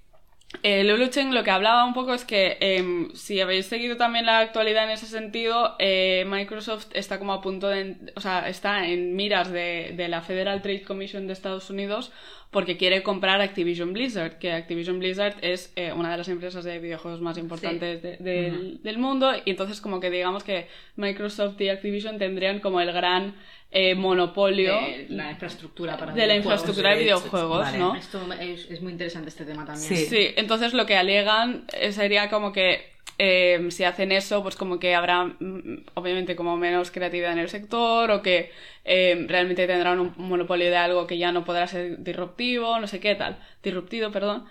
eh, 0.62 0.82
Lulu 0.84 1.08
Chen 1.08 1.34
lo 1.34 1.44
que 1.44 1.50
hablaba 1.50 1.84
un 1.84 1.92
poco 1.94 2.14
es 2.14 2.24
que 2.24 2.56
em, 2.60 3.10
si 3.14 3.40
habéis 3.40 3.66
seguido 3.66 3.96
también 3.96 4.24
la 4.26 4.38
actualidad 4.40 4.84
en 4.84 4.90
ese 4.90 5.06
sentido, 5.06 5.76
eh, 5.78 6.24
Microsoft 6.26 6.86
está 6.94 7.18
como 7.18 7.32
a 7.34 7.42
punto 7.42 7.68
de, 7.68 7.96
o 8.16 8.20
sea, 8.20 8.48
está 8.48 8.86
en 8.88 9.14
miras 9.14 9.50
de, 9.50 9.92
de 9.96 10.08
la 10.08 10.22
Federal 10.22 10.62
Trade 10.62 10.82
Commission 10.82 11.26
de 11.26 11.34
Estados 11.34 11.68
Unidos 11.70 12.10
porque 12.50 12.78
quiere 12.78 13.02
comprar 13.02 13.42
Activision 13.42 13.92
Blizzard, 13.92 14.38
que 14.38 14.52
Activision 14.52 14.98
Blizzard 15.00 15.34
es 15.42 15.70
eh, 15.76 15.92
una 15.92 16.10
de 16.12 16.16
las 16.16 16.28
empresas 16.30 16.64
de 16.64 16.78
videojuegos 16.78 17.20
más 17.20 17.36
importantes 17.36 18.00
de- 18.02 18.16
del, 18.16 18.82
del 18.82 18.96
mundo 18.98 19.30
y 19.44 19.50
entonces 19.50 19.82
como 19.82 20.00
que 20.00 20.08
digamos 20.08 20.44
que 20.44 20.66
Microsoft 20.96 21.60
y 21.60 21.68
Activision 21.68 22.16
tendrían 22.18 22.60
como 22.60 22.80
el 22.80 22.90
gran 22.90 23.34
eh, 23.70 23.94
monopolio 23.94 24.74
De 24.74 25.06
la 25.10 25.30
infraestructura 25.30 25.96
para 25.96 26.12
de 26.12 26.26
la 26.26 26.34
videojuegos. 26.34 26.60
infraestructura 26.60 26.90
de 26.90 26.96
de 26.96 27.02
hecho, 27.04 27.16
videojuegos, 27.18 27.58
vale. 27.58 27.78
¿no? 27.78 27.94
Esto 27.94 28.32
es, 28.40 28.70
es 28.70 28.80
muy 28.80 28.92
interesante 28.92 29.28
este 29.28 29.44
tema 29.44 29.64
también. 29.66 29.86
Sí. 29.88 30.06
Sí, 30.06 30.28
entonces 30.36 30.72
lo 30.72 30.86
que 30.86 30.96
alegan 30.96 31.64
eh, 31.72 31.92
sería 31.92 32.30
como 32.30 32.52
que 32.52 32.96
eh, 33.18 33.66
si 33.70 33.84
hacen 33.84 34.12
eso, 34.12 34.42
pues 34.42 34.54
como 34.54 34.78
que 34.78 34.94
habrá 34.94 35.24
mm, 35.24 35.86
obviamente 35.94 36.36
como 36.36 36.56
menos 36.56 36.90
creatividad 36.90 37.32
en 37.32 37.40
el 37.40 37.48
sector 37.48 38.10
o 38.10 38.22
que 38.22 38.52
eh, 38.84 39.26
realmente 39.28 39.66
tendrán 39.66 39.98
un 39.98 40.14
monopolio 40.16 40.70
de 40.70 40.76
algo 40.76 41.06
que 41.06 41.18
ya 41.18 41.32
no 41.32 41.44
podrá 41.44 41.66
ser 41.66 41.98
disruptivo, 42.02 42.78
no 42.78 42.86
sé 42.86 43.00
qué 43.00 43.16
tal, 43.16 43.38
disruptivo, 43.62 44.10
perdón. 44.10 44.46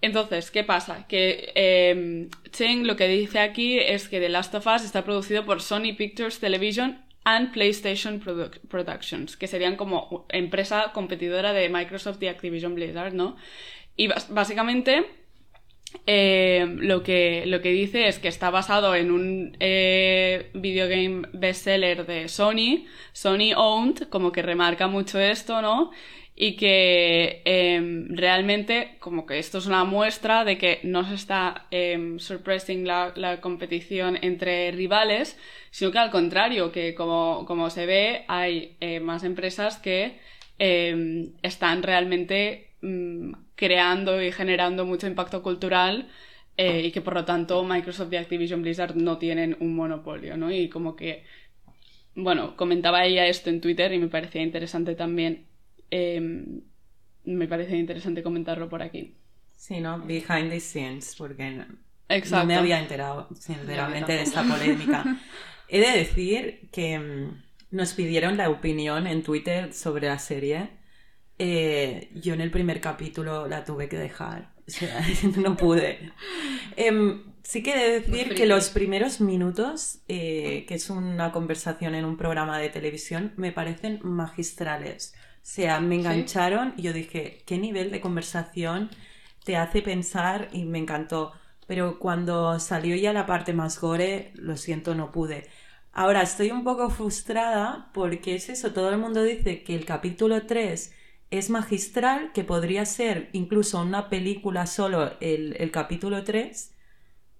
Entonces, 0.00 0.50
¿qué 0.50 0.64
pasa? 0.64 1.06
Que 1.08 1.52
eh, 1.54 2.28
Chen 2.52 2.86
lo 2.86 2.96
que 2.96 3.06
dice 3.06 3.38
aquí 3.38 3.78
es 3.78 4.08
que 4.08 4.18
The 4.18 4.28
Last 4.28 4.54
of 4.54 4.66
Us 4.66 4.82
está 4.82 5.04
producido 5.04 5.44
por 5.44 5.60
Sony 5.60 5.94
Pictures 5.96 6.38
Television 6.40 7.00
and 7.24 7.52
PlayStation 7.52 8.20
Produ- 8.20 8.58
Productions, 8.68 9.36
que 9.36 9.46
serían 9.46 9.76
como 9.76 10.26
empresa 10.30 10.92
competidora 10.92 11.52
de 11.52 11.68
Microsoft 11.68 12.22
y 12.22 12.28
Activision 12.28 12.74
Blizzard, 12.74 13.14
¿no? 13.14 13.36
Y 13.96 14.08
básicamente 14.30 15.06
eh, 16.06 16.66
lo, 16.78 17.02
que, 17.02 17.44
lo 17.46 17.60
que 17.60 17.70
dice 17.70 18.08
es 18.08 18.18
que 18.18 18.28
está 18.28 18.50
basado 18.50 18.94
en 18.94 19.10
un 19.10 19.56
eh, 19.60 20.50
videogame 20.54 21.28
bestseller 21.32 22.06
de 22.06 22.28
Sony, 22.28 22.86
Sony 23.12 23.52
Owned, 23.56 24.08
como 24.08 24.32
que 24.32 24.42
remarca 24.42 24.88
mucho 24.88 25.20
esto, 25.20 25.60
¿no? 25.62 25.90
Y 26.44 26.56
que 26.56 27.40
eh, 27.44 27.80
realmente 28.08 28.96
como 28.98 29.26
que 29.26 29.38
esto 29.38 29.58
es 29.58 29.66
una 29.66 29.84
muestra 29.84 30.44
de 30.44 30.58
que 30.58 30.80
no 30.82 31.08
se 31.08 31.14
está 31.14 31.66
eh, 31.70 32.16
la, 33.14 33.40
competición 33.40 34.18
entre 34.22 34.72
rivales, 34.72 35.38
sino 35.70 35.92
que 35.92 35.98
al 35.98 36.10
contrario, 36.10 36.72
que 36.72 36.96
como, 36.96 37.44
como 37.46 37.70
se 37.70 37.86
ve, 37.86 38.24
hay 38.26 38.76
eh, 38.80 38.98
más 38.98 39.22
empresas 39.22 39.78
que 39.78 40.18
eh, 40.58 41.30
están 41.42 41.82
realmente 41.84 42.70
mm, 42.82 43.32
creando 43.54 44.20
y 44.22 44.32
generando 44.32 44.84
mucho 44.84 45.06
impacto 45.06 45.42
cultural 45.42 46.08
eh, 46.56 46.82
y 46.86 46.92
que 46.92 47.00
por 47.00 47.14
lo 47.14 47.24
tanto 47.24 47.64
Microsoft 47.64 48.12
y 48.12 48.16
Activision 48.16 48.62
Blizzard 48.62 48.94
no 48.96 49.18
tienen 49.18 49.56
un 49.60 49.74
monopolio, 49.74 50.36
¿no? 50.36 50.52
Y 50.52 50.68
como 50.68 50.96
que, 50.96 51.24
bueno, 52.14 52.56
comentaba 52.56 53.04
ella 53.04 53.26
esto 53.26 53.50
en 53.50 53.60
Twitter 53.60 53.92
y 53.92 53.98
me 53.98 54.08
parecía 54.08 54.42
interesante 54.42 54.94
también, 54.94 55.46
eh, 55.92 56.20
me 57.24 57.46
parecía 57.46 57.76
interesante 57.76 58.22
comentarlo 58.22 58.68
por 58.68 58.82
aquí. 58.82 59.14
Sí, 59.54 59.78
¿no? 59.80 60.00
Behind 60.00 60.50
the 60.50 60.58
scenes, 60.58 61.14
porque 61.16 61.50
no, 61.50 61.66
Exacto. 62.08 62.38
no 62.38 62.46
me 62.46 62.56
había 62.56 62.80
enterado, 62.80 63.28
sinceramente, 63.38 64.12
de 64.12 64.22
esta 64.22 64.42
polémica. 64.42 65.04
He 65.68 65.80
de 65.80 65.98
decir 65.98 66.70
que 66.72 66.98
mm, 66.98 67.42
nos 67.70 67.92
pidieron 67.92 68.38
la 68.38 68.48
opinión 68.48 69.06
en 69.06 69.22
Twitter 69.22 69.72
sobre 69.74 70.08
la 70.08 70.18
serie. 70.18 70.70
Eh, 71.38 72.10
yo 72.14 72.32
en 72.32 72.40
el 72.40 72.50
primer 72.50 72.80
capítulo 72.80 73.46
la 73.46 73.64
tuve 73.64 73.88
que 73.88 73.98
dejar. 73.98 74.52
O 74.66 74.70
sea, 74.70 75.04
no 75.36 75.56
pude. 75.58 76.10
Em, 76.76 77.22
sí 77.42 77.62
que 77.62 77.74
he 77.74 77.78
de 77.78 78.00
decir 78.00 78.34
que 78.34 78.46
los 78.46 78.70
primeros 78.70 79.20
minutos, 79.20 80.00
eh, 80.08 80.64
que 80.66 80.74
es 80.74 80.88
una 80.88 81.32
conversación 81.32 81.94
en 81.94 82.06
un 82.06 82.16
programa 82.16 82.58
de 82.58 82.70
televisión, 82.70 83.34
me 83.36 83.52
parecen 83.52 84.00
magistrales. 84.02 85.14
O 85.42 85.44
sea, 85.44 85.80
me 85.80 85.96
engancharon 85.96 86.74
y 86.76 86.82
yo 86.82 86.92
dije, 86.92 87.42
¿qué 87.46 87.58
nivel 87.58 87.90
de 87.90 88.00
conversación 88.00 88.90
te 89.44 89.56
hace 89.56 89.82
pensar? 89.82 90.48
Y 90.52 90.64
me 90.64 90.78
encantó. 90.78 91.32
Pero 91.66 91.98
cuando 91.98 92.58
salió 92.60 92.96
ya 92.96 93.12
la 93.12 93.26
parte 93.26 93.52
más 93.52 93.80
gore, 93.80 94.32
lo 94.34 94.56
siento, 94.56 94.94
no 94.94 95.10
pude. 95.12 95.48
Ahora 95.92 96.22
estoy 96.22 96.50
un 96.50 96.64
poco 96.64 96.90
frustrada 96.90 97.90
porque 97.92 98.34
es 98.36 98.48
eso, 98.48 98.72
todo 98.72 98.90
el 98.90 98.98
mundo 98.98 99.22
dice 99.22 99.62
que 99.62 99.74
el 99.74 99.84
capítulo 99.84 100.46
3 100.46 100.94
es 101.30 101.50
magistral, 101.50 102.32
que 102.32 102.44
podría 102.44 102.84
ser 102.86 103.28
incluso 103.32 103.80
una 103.80 104.08
película 104.08 104.66
solo 104.66 105.12
el, 105.20 105.56
el 105.58 105.70
capítulo 105.70 106.24
3 106.24 106.74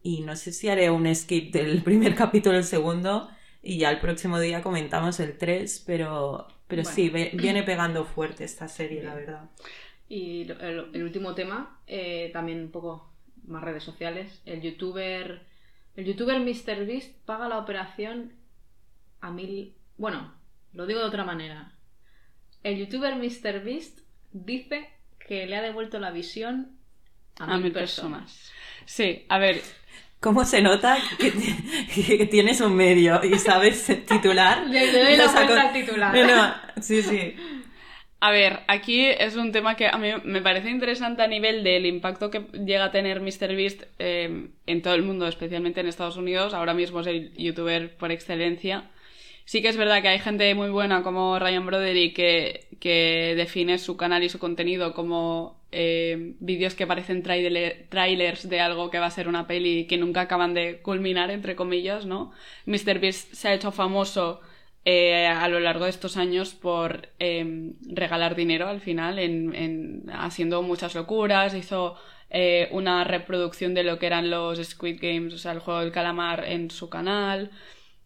y 0.02 0.22
no 0.22 0.36
sé 0.36 0.52
si 0.52 0.68
haré 0.68 0.90
un 0.90 1.12
skip 1.14 1.52
del 1.52 1.82
primer 1.84 2.14
capítulo 2.14 2.56
al 2.56 2.64
segundo 2.64 3.28
y 3.62 3.78
ya 3.78 3.90
el 3.90 4.00
próximo 4.00 4.40
día 4.40 4.62
comentamos 4.62 5.20
el 5.20 5.38
3, 5.38 5.84
pero, 5.86 6.48
pero 6.72 6.82
Bueno. 6.82 6.94
sí, 6.96 7.08
ve- 7.08 7.30
viene 7.34 7.62
pegando 7.62 8.04
fuerte 8.04 8.44
esta 8.44 8.66
serie, 8.68 9.02
la 9.02 9.14
verdad. 9.14 9.50
Y 10.08 10.42
el, 10.50 10.90
el 10.94 11.02
último 11.02 11.34
tema, 11.34 11.78
eh, 11.86 12.30
también 12.32 12.60
un 12.60 12.70
poco 12.70 13.12
más 13.46 13.62
redes 13.62 13.82
sociales. 13.84 14.40
El 14.46 14.60
youtuber. 14.62 15.42
El 15.96 16.04
youtuber 16.06 16.38
MrBeast 16.40 17.14
paga 17.26 17.48
la 17.48 17.58
operación 17.58 18.32
a 19.20 19.30
mil. 19.30 19.74
Bueno, 19.98 20.32
lo 20.72 20.86
digo 20.86 21.00
de 21.00 21.06
otra 21.06 21.24
manera. 21.24 21.72
El 22.62 22.78
youtuber 22.78 23.14
MrBeast 23.16 23.98
dice 24.32 24.88
que 25.18 25.46
le 25.46 25.56
ha 25.56 25.62
devuelto 25.62 25.98
la 25.98 26.10
visión 26.10 26.76
a, 27.38 27.44
A 27.44 27.54
mil 27.54 27.64
mil 27.64 27.72
personas. 27.72 28.22
personas. 28.22 28.52
Sí, 28.86 29.24
a 29.28 29.38
ver, 29.38 29.60
¿Cómo 30.22 30.44
se 30.44 30.62
nota 30.62 30.98
que, 31.18 31.32
que 32.16 32.26
tienes 32.26 32.60
un 32.60 32.76
medio 32.76 33.20
y 33.24 33.36
sabes 33.40 33.84
titular? 34.06 34.64
Le, 34.68 34.92
doy 34.92 35.16
la 35.16 35.26
vuelta 35.26 35.60
al 35.62 35.72
titular. 35.72 36.14
No, 36.14 36.26
no, 36.26 36.54
sí, 36.80 37.02
sí. 37.02 37.34
A 38.20 38.30
ver, 38.30 38.60
aquí 38.68 39.04
es 39.04 39.34
un 39.34 39.50
tema 39.50 39.74
que 39.74 39.88
a 39.88 39.98
mí 39.98 40.10
me 40.22 40.40
parece 40.40 40.70
interesante 40.70 41.22
a 41.22 41.26
nivel 41.26 41.64
del 41.64 41.86
impacto 41.86 42.30
que 42.30 42.46
llega 42.52 42.84
a 42.84 42.90
tener 42.92 43.20
MrBeast 43.20 43.82
eh, 43.98 44.50
en 44.64 44.82
todo 44.82 44.94
el 44.94 45.02
mundo, 45.02 45.26
especialmente 45.26 45.80
en 45.80 45.88
Estados 45.88 46.16
Unidos. 46.16 46.54
Ahora 46.54 46.72
mismo 46.72 47.00
es 47.00 47.08
el 47.08 47.34
youtuber 47.34 47.96
por 47.96 48.12
excelencia. 48.12 48.92
Sí 49.44 49.60
que 49.60 49.70
es 49.70 49.76
verdad 49.76 50.02
que 50.02 50.08
hay 50.08 50.20
gente 50.20 50.54
muy 50.54 50.70
buena 50.70 51.02
como 51.02 51.36
Ryan 51.40 51.66
Broderick 51.66 52.14
que, 52.14 52.68
que 52.78 53.34
define 53.36 53.78
su 53.78 53.96
canal 53.96 54.22
y 54.22 54.28
su 54.28 54.38
contenido 54.38 54.94
como 54.94 55.60
eh, 55.72 56.34
vídeos 56.40 56.74
que 56.74 56.86
parecen 56.86 57.22
trailer- 57.22 57.88
trailers 57.88 58.48
de 58.48 58.60
algo 58.60 58.90
que 58.90 58.98
va 58.98 59.06
a 59.06 59.10
ser 59.10 59.28
una 59.28 59.46
peli 59.46 59.86
que 59.86 59.96
nunca 59.98 60.22
acaban 60.22 60.54
de 60.54 60.80
culminar, 60.82 61.30
entre 61.30 61.56
comillas, 61.56 62.06
¿no? 62.06 62.32
MrBeast 62.66 63.32
se 63.34 63.48
ha 63.48 63.54
hecho 63.54 63.72
famoso 63.72 64.40
eh, 64.84 65.26
a 65.26 65.48
lo 65.48 65.60
largo 65.60 65.84
de 65.84 65.90
estos 65.90 66.16
años 66.16 66.54
por 66.54 67.08
eh, 67.18 67.72
regalar 67.88 68.34
dinero 68.34 68.68
al 68.68 68.80
final, 68.80 69.18
en, 69.18 69.54
en- 69.54 70.04
haciendo 70.12 70.62
muchas 70.62 70.94
locuras, 70.94 71.54
hizo 71.54 71.96
eh, 72.30 72.68
una 72.72 73.04
reproducción 73.04 73.74
de 73.74 73.84
lo 73.84 73.98
que 73.98 74.06
eran 74.06 74.30
los 74.30 74.58
Squid 74.62 74.98
Games, 75.00 75.34
o 75.34 75.38
sea, 75.38 75.52
el 75.52 75.58
juego 75.60 75.80
del 75.80 75.92
calamar 75.92 76.44
en 76.48 76.70
su 76.70 76.88
canal. 76.88 77.50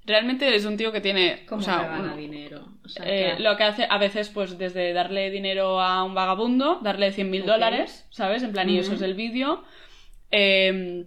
Realmente 0.06 0.54
es 0.54 0.64
un 0.64 0.76
tío 0.76 0.92
que 0.92 1.00
tiene... 1.00 1.44
¿Cómo 1.48 1.60
o 1.60 1.64
sea, 1.64 1.80
se 1.80 1.86
gana 1.88 2.12
un- 2.12 2.16
dinero? 2.18 2.68
O 2.84 2.88
sea, 2.88 3.04
eh, 3.06 3.34
que- 3.36 3.42
lo 3.42 3.56
que 3.56 3.64
hace 3.64 3.86
a 3.90 3.98
veces, 3.98 4.28
pues 4.30 4.56
desde 4.56 4.92
darle 4.92 5.30
dinero 5.30 5.80
a 5.80 6.04
un 6.04 6.14
vagabundo, 6.14 6.78
darle 6.82 7.10
100 7.12 7.28
mil 7.30 7.44
dólares, 7.44 8.06
¿sabes? 8.10 8.42
En 8.42 8.52
plan, 8.52 8.70
y 8.70 8.78
eso 8.78 8.94
es 8.94 9.02
el 9.02 9.14
vídeo. 9.14 9.64
Eh, 10.30 11.06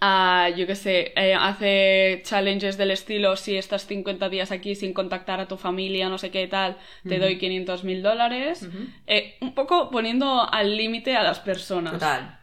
a, 0.00 0.50
yo 0.54 0.66
qué 0.66 0.74
sé, 0.74 1.12
eh, 1.16 1.34
hace 1.34 2.20
challenges 2.24 2.76
del 2.76 2.90
estilo, 2.90 3.36
si 3.36 3.56
estás 3.56 3.86
50 3.86 4.28
días 4.28 4.52
aquí 4.52 4.74
sin 4.74 4.92
contactar 4.92 5.40
a 5.40 5.48
tu 5.48 5.56
familia, 5.56 6.10
no 6.10 6.18
sé 6.18 6.30
qué 6.30 6.46
tal, 6.46 6.76
te 7.08 7.18
doy 7.18 7.38
500 7.38 7.84
mil 7.84 8.02
dólares. 8.02 8.68
Eh, 9.06 9.36
un 9.40 9.54
poco 9.54 9.90
poniendo 9.90 10.46
al 10.52 10.76
límite 10.76 11.16
a 11.16 11.22
las 11.22 11.40
personas. 11.40 11.94
Total. 11.94 12.37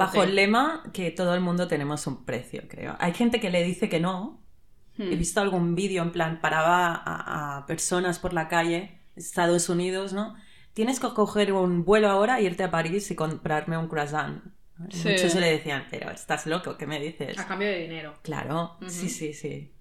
Bajo 0.00 0.22
el 0.22 0.34
lema 0.34 0.82
que 0.92 1.10
todo 1.10 1.34
el 1.34 1.40
mundo 1.40 1.68
tenemos 1.68 2.06
un 2.06 2.24
precio, 2.24 2.62
creo. 2.68 2.96
Hay 2.98 3.12
gente 3.12 3.38
que 3.38 3.50
le 3.50 3.62
dice 3.62 3.88
que 3.88 4.00
no. 4.00 4.42
Hmm. 4.96 5.12
He 5.12 5.16
visto 5.16 5.40
algún 5.40 5.74
vídeo 5.74 6.02
en 6.02 6.10
plan, 6.10 6.40
paraba 6.40 6.94
a, 6.94 7.58
a 7.58 7.66
personas 7.66 8.18
por 8.18 8.32
la 8.32 8.48
calle, 8.48 9.00
Estados 9.14 9.68
Unidos, 9.68 10.12
¿no? 10.12 10.34
Tienes 10.72 11.00
que 11.00 11.08
coger 11.08 11.52
un 11.52 11.84
vuelo 11.84 12.08
ahora 12.08 12.38
e 12.38 12.44
irte 12.44 12.62
a 12.62 12.70
París 12.70 13.10
y 13.10 13.14
comprarme 13.14 13.76
un 13.76 13.88
croissant. 13.88 14.42
Sí. 14.88 15.08
Muchos 15.08 15.34
le 15.34 15.50
decían, 15.50 15.86
pero 15.90 16.10
estás 16.10 16.46
loco, 16.46 16.76
¿qué 16.78 16.86
me 16.86 16.98
dices? 16.98 17.38
A 17.38 17.46
cambio 17.46 17.68
de 17.68 17.80
dinero. 17.80 18.14
Claro, 18.22 18.78
sí, 18.86 19.08
sí, 19.10 19.34
sí. 19.34 19.72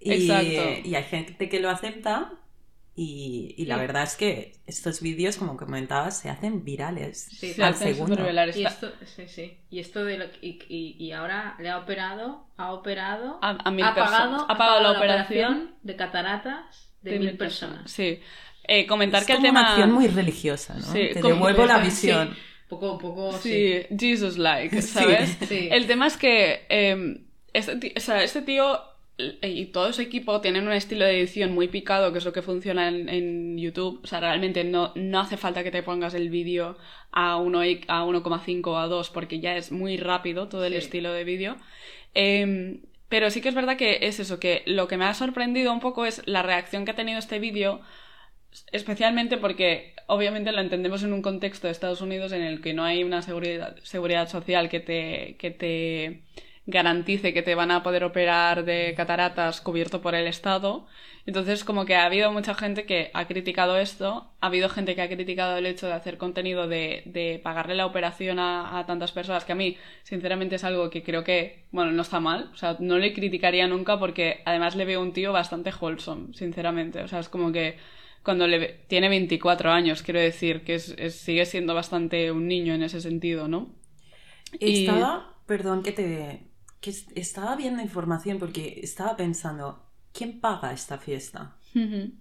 Y, 0.00 0.12
Exacto. 0.12 0.88
y 0.88 0.94
hay 0.94 1.04
gente 1.04 1.48
que 1.48 1.60
lo 1.60 1.68
acepta 1.68 2.32
y, 3.00 3.54
y 3.56 3.66
la 3.66 3.76
Sí. 3.76 3.80
verdad 3.82 4.02
es 4.02 4.16
que 4.16 4.56
estos 4.66 5.00
vídeos, 5.00 5.36
como 5.36 5.56
comentabas, 5.56 6.18
se 6.18 6.30
hacen 6.30 6.64
virales 6.64 7.28
Sí, 7.30 7.52
Se 7.54 7.62
al 7.62 7.74
hacen 7.74 7.94
segundo. 7.94 8.16
Y 8.56 8.64
esto, 8.66 8.92
sí, 9.04 9.28
sí. 9.28 9.56
Y 9.70 9.78
esto 9.78 10.04
de 10.04 10.18
lo, 10.18 10.24
y, 10.42 10.58
y, 10.68 10.96
y 10.98 11.12
ahora 11.12 11.54
le 11.60 11.68
ha 11.70 11.78
operado, 11.78 12.48
ha 12.56 12.72
operado, 12.72 13.38
A- 13.40 13.56
a 13.64 13.70
mil 13.70 13.84
ha 13.84 13.94
personas. 13.94 14.20
pagado, 14.20 14.46
Ha 14.50 14.58
pagado 14.58 14.80
la 14.82 14.90
operación 14.98 15.74
de 15.82 15.94
cataratas 15.94 16.90
de, 17.02 17.18
mil 17.20 17.36
personas. 17.36 17.88
Sí. 17.90 18.18
Eh, 18.64 18.84
comentar 18.86 19.20
Es 19.20 19.26
que 19.26 19.32
el 19.34 19.38
como 19.38 19.48
tema... 19.48 19.60
una 19.60 19.68
acción 19.70 19.92
muy 19.92 20.08
religiosa, 20.08 20.74
¿no? 20.74 20.80
Sí, 20.82 21.10
Te 21.14 21.22
devuelvo 21.22 21.66
la 21.66 21.78
Sí, 21.78 21.84
visión. 21.84 22.36
Poco, 22.68 22.98
poco, 22.98 23.32
Sí, 23.38 23.82
sí. 23.88 23.96
Jesus 23.98 24.36
like, 24.38 24.82
Sí. 24.82 24.88
¿sabes? 24.88 25.38
Sí. 25.48 25.68
El 25.70 25.86
tema 25.86 26.08
es 26.08 26.16
que 26.16 26.66
eh, 26.68 27.20
este, 27.52 27.76
ti- 27.76 27.94
o 27.96 28.00
sea, 28.00 28.22
este 28.24 28.42
tío 28.42 28.78
y 29.42 29.66
todo 29.66 29.92
su 29.92 30.00
equipo 30.02 30.40
tienen 30.40 30.66
un 30.66 30.72
estilo 30.72 31.04
de 31.04 31.18
edición 31.18 31.52
muy 31.52 31.66
picado, 31.68 32.12
que 32.12 32.18
es 32.18 32.24
lo 32.24 32.32
que 32.32 32.42
funciona 32.42 32.88
en, 32.88 33.08
en 33.08 33.58
YouTube. 33.58 34.00
O 34.04 34.06
sea, 34.06 34.20
realmente 34.20 34.62
no, 34.64 34.92
no 34.94 35.20
hace 35.20 35.36
falta 35.36 35.64
que 35.64 35.70
te 35.72 35.82
pongas 35.82 36.14
el 36.14 36.30
vídeo 36.30 36.76
a 37.10 37.36
1 37.36 37.64
y- 37.64 37.80
a 37.88 38.04
1,5 38.04 38.66
o 38.72 38.76
a 38.78 38.86
2 38.86 39.10
porque 39.10 39.40
ya 39.40 39.56
es 39.56 39.72
muy 39.72 39.96
rápido 39.96 40.48
todo 40.48 40.64
el 40.64 40.72
Sí. 40.74 40.78
estilo 40.78 41.12
de 41.12 41.24
vídeo. 41.24 41.56
Eh, 42.14 42.80
pero 43.08 43.30
sí 43.30 43.40
que 43.40 43.48
es 43.48 43.54
verdad 43.54 43.76
que 43.76 43.98
es 44.02 44.20
eso, 44.20 44.38
que 44.38 44.62
lo 44.66 44.86
que 44.86 44.96
me 44.98 45.06
ha 45.06 45.14
sorprendido 45.14 45.72
un 45.72 45.80
poco 45.80 46.04
es 46.06 46.22
la 46.26 46.42
reacción 46.42 46.84
que 46.84 46.90
ha 46.92 46.96
tenido 46.96 47.18
este 47.18 47.38
vídeo 47.38 47.80
especialmente 48.72 49.36
porque 49.36 49.94
obviamente 50.06 50.52
lo 50.52 50.60
entendemos 50.60 51.02
en 51.02 51.12
un 51.12 51.22
contexto 51.22 51.66
de 51.66 51.72
Estados 51.72 52.00
Unidos 52.00 52.32
en 52.32 52.42
el 52.42 52.60
que 52.60 52.72
no 52.74 52.84
hay 52.84 53.04
una 53.04 53.22
seguridad, 53.22 53.76
seguridad 53.82 54.28
social 54.28 54.68
que 54.68 54.80
te, 54.80 55.36
que 55.38 55.50
te 55.50 56.22
garantice 56.68 57.34
que 57.34 57.42
te 57.42 57.54
van 57.56 57.72
a 57.72 57.82
poder 57.82 58.04
operar 58.04 58.64
de 58.64 58.94
cataratas 58.96 59.60
cubierto 59.60 60.00
por 60.02 60.14
el 60.14 60.26
Estado. 60.28 60.86
Entonces, 61.26 61.64
como 61.64 61.84
que 61.86 61.94
ha 61.96 62.04
habido 62.06 62.32
mucha 62.32 62.54
gente 62.54 62.86
que 62.86 63.10
ha 63.14 63.26
criticado 63.26 63.76
esto, 63.78 64.30
ha 64.40 64.46
habido 64.46 64.68
gente 64.70 64.94
que 64.94 65.02
ha 65.02 65.08
criticado 65.08 65.58
el 65.58 65.66
hecho 65.66 65.86
de 65.86 65.92
hacer 65.94 66.18
contenido 66.18 66.68
de, 66.68 67.02
de 67.06 67.40
pagarle 67.42 67.74
la 67.74 67.86
operación 67.86 68.38
a, 68.38 68.78
a 68.78 68.86
tantas 68.86 69.12
personas, 69.12 69.44
que 69.44 69.52
a 69.52 69.56
mí, 69.56 69.76
sinceramente, 70.04 70.56
es 70.56 70.64
algo 70.64 70.90
que 70.90 71.02
creo 71.02 71.24
que, 71.24 71.66
bueno, 71.72 71.92
no 71.92 72.02
está 72.02 72.20
mal. 72.20 72.50
O 72.52 72.56
sea, 72.56 72.76
no 72.80 72.98
le 72.98 73.12
criticaría 73.12 73.66
nunca 73.66 73.98
porque 73.98 74.42
además 74.46 74.76
le 74.76 74.84
veo 74.86 75.02
un 75.02 75.12
tío 75.12 75.32
bastante 75.32 75.72
wholesome, 75.78 76.34
sinceramente. 76.34 77.02
O 77.02 77.08
sea, 77.08 77.20
es 77.20 77.28
como 77.28 77.52
que 77.52 77.76
cuando 78.22 78.46
le 78.46 78.58
ve- 78.58 78.80
tiene 78.88 79.08
24 79.08 79.70
años, 79.70 80.02
quiero 80.02 80.20
decir, 80.20 80.64
que 80.64 80.74
es, 80.76 80.94
es- 80.98 81.16
sigue 81.16 81.46
siendo 81.46 81.74
bastante 81.74 82.30
un 82.32 82.46
niño 82.48 82.74
en 82.74 82.82
ese 82.82 83.00
sentido, 83.00 83.48
¿no? 83.48 83.74
Y- 84.60 84.72
Estaba, 84.72 85.42
perdón 85.46 85.82
que 85.82 85.92
te... 85.92 86.47
que 86.80 86.90
es- 86.90 87.06
estaba 87.14 87.56
viendo 87.56 87.82
información 87.82 88.38
porque 88.38 88.80
estaba 88.82 89.16
pensando, 89.16 89.84
¿quién 90.12 90.40
paga 90.40 90.72
esta 90.72 90.98
fiesta? 90.98 91.56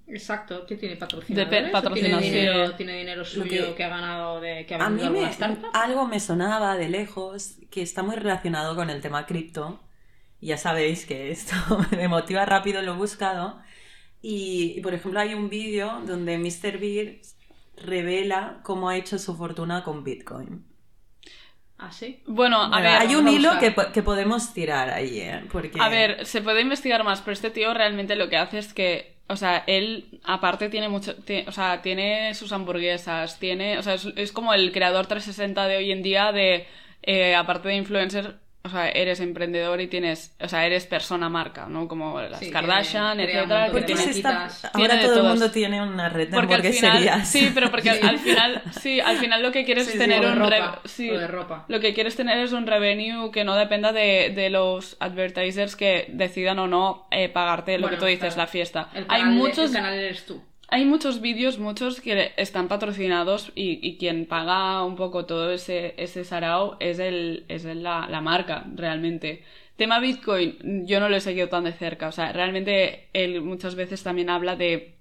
Exacto, 0.07 0.65
¿qué 0.67 0.75
tiene 0.75 0.97
patrocinadores? 0.97 1.51
De 1.51 1.61
pe- 1.63 1.69
¿O 1.69 1.71
patrocinación. 1.71 2.21
¿Tiene 2.21 2.39
dinero, 2.51 2.75
tiene 2.75 2.97
dinero 2.97 3.25
suyo 3.25 3.69
que- 3.69 3.75
que, 3.75 3.83
ha 3.83 3.89
ganado 3.89 4.39
de 4.41 4.65
que 4.65 4.75
ha 4.75 4.85
A 4.85 4.89
mí 4.89 5.01
me, 5.09 5.29
algo 5.73 6.05
me 6.07 6.19
sonaba 6.19 6.75
de 6.77 6.89
lejos 6.89 7.55
que 7.71 7.81
está 7.81 8.03
muy 8.03 8.15
relacionado 8.15 8.75
con 8.75 8.89
el 8.89 9.01
tema 9.01 9.25
cripto. 9.25 9.79
Ya 10.41 10.57
sabéis 10.57 11.05
que 11.05 11.31
esto 11.31 11.55
me 11.91 12.07
motiva 12.07 12.45
rápido, 12.45 12.81
lo 12.81 12.93
he 12.93 12.97
buscado. 12.97 13.59
Y, 14.21 14.73
y, 14.77 14.81
por 14.81 14.93
ejemplo, 14.93 15.19
hay 15.19 15.33
un 15.33 15.49
vídeo 15.49 16.01
donde 16.05 16.37
Mr. 16.37 16.77
Beast 16.79 17.39
revela 17.75 18.59
cómo 18.63 18.89
ha 18.89 18.97
hecho 18.97 19.17
su 19.19 19.35
fortuna 19.35 19.83
con 19.83 20.03
Bitcoin. 20.03 20.65
¿Ah, 21.79 21.91
sí? 21.91 22.23
Bueno, 22.25 22.61
a 22.63 22.67
Bueno, 22.69 22.81
ver. 22.81 22.97
hay 22.97 23.15
un 23.15 23.27
hilo 23.27 23.57
que, 23.59 23.75
que 23.93 24.01
podemos 24.03 24.51
tirar 24.53 24.89
ahí, 24.89 25.19
¿eh? 25.19 25.45
Porque... 25.51 25.79
A 25.79 25.89
ver, 25.89 26.25
se 26.25 26.41
puede 26.41 26.61
investigar 26.61 27.03
más, 27.03 27.21
pero 27.21 27.33
este 27.33 27.51
tío 27.51 27.73
realmente 27.73 28.15
lo 28.15 28.29
que 28.29 28.37
hace 28.37 28.57
es 28.57 28.73
que, 28.73 29.19
o 29.27 29.35
sea, 29.35 29.63
él 29.67 30.19
aparte 30.23 30.69
tiene 30.69 30.89
mucho, 30.89 31.15
o 31.47 31.51
sea, 31.51 31.81
tiene 31.83 32.33
sus 32.33 32.51
hamburguesas, 32.51 33.37
tiene, 33.39 33.77
o 33.77 33.83
sea, 33.83 33.93
es, 33.93 34.05
es 34.15 34.31
como 34.31 34.53
el 34.55 34.71
creador 34.71 35.05
360 35.05 35.67
de 35.67 35.77
hoy 35.77 35.91
en 35.91 36.01
día 36.01 36.31
de, 36.31 36.65
eh, 37.03 37.35
aparte 37.35 37.67
de 37.69 37.75
influencer, 37.75 38.39
o 38.67 38.69
sea, 38.69 38.89
eres 38.89 39.19
emprendedor 39.19 39.81
y 39.81 39.87
tienes, 39.87 40.35
o 40.39 40.47
sea, 40.47 40.65
eres 40.65 40.85
persona 40.85 41.27
marca, 41.29 41.65
¿no? 41.67 41.87
Como 41.87 42.21
las 42.21 42.39
Sí, 42.39 42.51
Kardashian, 42.51 43.19
etcétera, 43.19 43.41
montón 43.47 43.65
que 43.65 43.71
¿Por 43.71 43.85
qué 43.85 43.93
de 43.93 43.97
se 43.97 44.03
tiene- 44.03 44.17
está... 44.19 44.33
marquitas. 44.33 44.71
Tiene 44.73 44.93
Ahora 44.93 45.05
todo 45.05 45.21
el 45.21 45.27
mundo 45.29 45.51
tiene 45.51 45.81
una 45.81 46.09
red 46.09 46.27
de 46.29 46.35
porque 46.35 46.53
al 46.55 46.63
final, 46.63 47.25
sí, 47.25 47.51
pero 47.53 47.71
porque 47.71 47.89
al, 47.89 47.97
Sí. 47.99 48.07
al 48.07 48.19
final, 48.19 48.61
sí, 48.79 48.99
al 48.99 49.17
final 49.17 49.41
lo 49.41 49.51
que 49.51 49.65
quieres 49.65 49.85
Sí, 49.85 49.93
es 49.93 49.97
tener 49.97 50.25
un 50.25 50.35
ropa, 50.37 50.49
re- 50.83 50.89
sí, 50.89 51.09
o 51.09 51.17
de 51.19 51.27
ropa. 51.27 51.65
lo 51.67 51.79
que 51.79 51.93
quieres 51.93 52.15
tener 52.15 52.37
es 52.39 52.51
un 52.53 52.67
revenue 52.67 53.31
que 53.31 53.43
no 53.43 53.55
dependa 53.55 53.91
de, 53.91 54.31
de 54.35 54.49
los 54.49 54.95
advertisers 54.99 55.75
que 55.75 56.05
decidan 56.09 56.59
o 56.59 56.67
no 56.67 57.07
eh, 57.11 57.29
pagarte 57.29 57.77
lo 57.77 57.83
Bueno, 57.87 57.97
que 57.97 57.99
tú 57.99 58.05
dices, 58.05 58.33
claro. 58.35 58.37
la 58.37 58.47
fiesta. 58.47 58.89
El 58.93 59.05
Hay 59.09 59.23
muchos, 59.25 59.69
el 59.69 59.73
canal 59.73 59.93
eres 59.93 60.25
tú. 60.25 60.43
Hay 60.69 60.85
muchos 60.85 61.21
vídeos, 61.21 61.59
muchos 61.59 62.01
que 62.01 62.33
están 62.37 62.67
patrocinados 62.67 63.51
y, 63.55 63.79
y 63.81 63.97
quien 63.97 64.25
paga 64.25 64.83
un 64.83 64.95
poco 64.95 65.25
todo 65.25 65.51
ese, 65.51 65.93
ese 65.97 66.25
sarao 66.25 66.75
es, 66.79 66.99
el, 66.99 67.45
es 67.47 67.63
la, 67.63 68.07
la 68.09 68.21
marca, 68.21 68.65
realmente. 68.75 69.43
Tema 69.77 69.99
Bitcoin, 69.99 70.85
yo 70.85 70.99
no 70.99 71.07
lo 71.07 71.15
he 71.15 71.21
seguido 71.21 71.49
tan 71.49 71.63
de 71.63 71.71
cerca. 71.71 72.07
O 72.07 72.11
sea, 72.11 72.33
realmente 72.33 73.07
él 73.13 73.41
muchas 73.41 73.75
veces 73.75 74.03
también 74.03 74.29
habla 74.29 74.55
de 74.55 74.95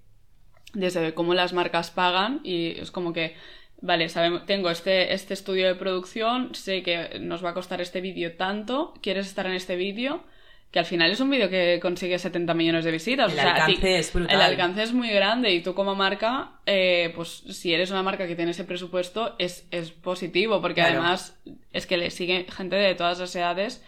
desde 0.73 1.13
cómo 1.13 1.33
las 1.33 1.53
marcas 1.53 1.91
pagan 1.91 2.41
y 2.43 2.79
es 2.79 2.91
como 2.91 3.11
que, 3.11 3.35
vale, 3.81 4.09
sabemos, 4.09 4.45
tengo 4.45 4.69
este, 4.69 5.13
este 5.13 5.33
estudio 5.33 5.67
de 5.67 5.75
producción, 5.75 6.53
sé 6.55 6.83
que 6.83 7.19
nos 7.19 7.43
va 7.43 7.49
a 7.49 7.53
costar 7.53 7.81
este 7.81 8.01
vídeo 8.01 8.33
tanto, 8.35 8.93
¿quieres 9.01 9.27
estar 9.27 9.45
en 9.47 9.53
este 9.53 9.75
vídeo? 9.75 10.23
Que 10.71 10.79
al 10.79 10.85
final 10.85 11.09
es 11.11 11.19
un 11.21 11.29
vídeo 11.29 11.49
que 11.49 11.79
consigue 11.81 12.19
70 12.19 12.53
millones 12.53 12.83
de 12.83 12.91
visitas. 12.91 13.31
El 13.31 13.39
o 13.39 13.41
sea, 13.41 13.51
a 13.51 13.65
ti- 13.65 13.71
alcance 13.73 13.97
es 13.99 14.13
brutal. 14.13 14.35
El 14.35 14.41
alcance 14.41 14.83
es 14.83 14.93
muy 14.93 15.09
grande 15.09 15.51
y 15.53 15.61
tú 15.61 15.73
como 15.73 15.95
marca, 15.95 16.51
eh, 16.65 17.11
pues 17.15 17.29
si 17.49 17.73
eres 17.73 17.89
una 17.89 18.03
marca 18.03 18.27
que 18.27 18.35
tiene 18.35 18.51
ese 18.51 18.65
presupuesto, 18.65 19.35
es, 19.39 19.65
es 19.71 19.91
positivo 19.91 20.61
porque 20.61 20.81
Claro. 20.81 20.99
además 20.99 21.39
es 21.71 21.87
que 21.87 21.95
le 21.97 22.11
sigue 22.11 22.45
gente 22.51 22.75
de 22.75 22.95
todas 22.95 23.17
las 23.19 23.33
edades 23.35 23.81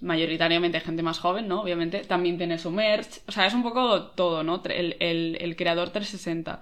mayoritariamente 0.00 0.80
gente 0.80 1.02
más 1.02 1.18
joven, 1.20 1.46
¿no? 1.48 1.60
Obviamente, 1.62 2.00
también 2.00 2.36
tiene 2.38 2.58
su 2.58 2.70
merch, 2.70 3.20
o 3.28 3.32
sea, 3.32 3.46
es 3.46 3.54
un 3.54 3.62
poco 3.62 4.02
todo, 4.02 4.42
¿no? 4.42 4.60
El, 4.64 4.96
el, 5.00 5.38
el 5.40 5.54
creador 5.54 5.90
360. 5.90 6.60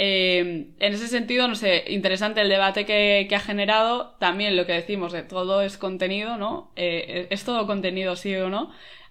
Eh, 0.00 0.68
en 0.78 0.92
ese 0.94 1.08
sentido, 1.08 1.48
no 1.48 1.56
sé, 1.56 1.84
interesante 1.88 2.40
el 2.40 2.48
debate 2.48 2.86
que, 2.86 3.26
que, 3.28 3.34
ha 3.34 3.40
generado. 3.40 4.14
También 4.20 4.56
lo 4.56 4.64
que 4.64 4.74
decimos 4.74 5.12
de 5.12 5.22
todo 5.22 5.60
es 5.62 5.76
contenido, 5.76 6.36
¿no? 6.36 6.70
Eh, 6.76 7.26
¿Es 7.30 7.44
todo 7.44 7.66
contenido, 7.66 8.14
sí 8.14 8.34
o 8.36 8.48
no? 8.48 8.70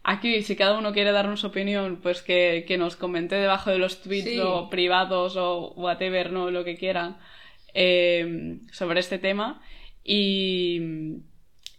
Aquí, 0.10 0.42
si 0.42 0.56
cada 0.56 0.78
uno 0.78 0.94
quiere 0.94 1.12
darnos 1.12 1.44
opinión, 1.44 2.00
pues 2.02 2.22
que, 2.22 2.64
que 2.66 2.78
nos 2.78 2.96
comente 2.96 3.36
debajo 3.36 3.72
de 3.72 3.78
los 3.78 4.02
tweets 4.02 4.30
Sí. 4.30 4.40
o 4.40 4.70
privados 4.70 5.36
o 5.36 5.74
whatever, 5.76 6.32
¿no? 6.32 6.50
Lo 6.50 6.64
que 6.64 6.78
quieran 6.78 7.18
eh, 7.74 8.60
sobre 8.72 9.02
este 9.02 9.20
tema. 9.20 9.62
Y, 10.06 10.80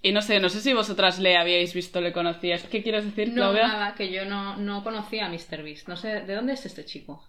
y 0.03 0.12
no 0.12 0.20
sé, 0.22 0.41
no 0.41 0.51
sé 0.51 0.61
si 0.61 0.74
vosotras 0.74 1.18
le 1.18 1.37
habíais 1.39 1.72
visto, 1.72 2.01
le 2.03 2.12
conocíais. 2.12 2.64
¿Qué 2.64 2.83
quieres 2.83 3.05
decir, 3.07 3.29
No, 3.29 3.35
Claudia? 3.37 3.66
nada, 3.68 3.95
que 3.95 4.12
yo 4.12 4.26
no, 4.26 4.57
no 4.59 4.85
conocía 4.85 5.26
a 5.26 5.31
MrBeast. 5.31 5.89
No 5.89 5.97
sé, 5.97 6.20
¿de 6.20 6.35
dónde 6.35 6.53
es 6.53 6.66
este 6.66 6.85
chico? 6.85 7.24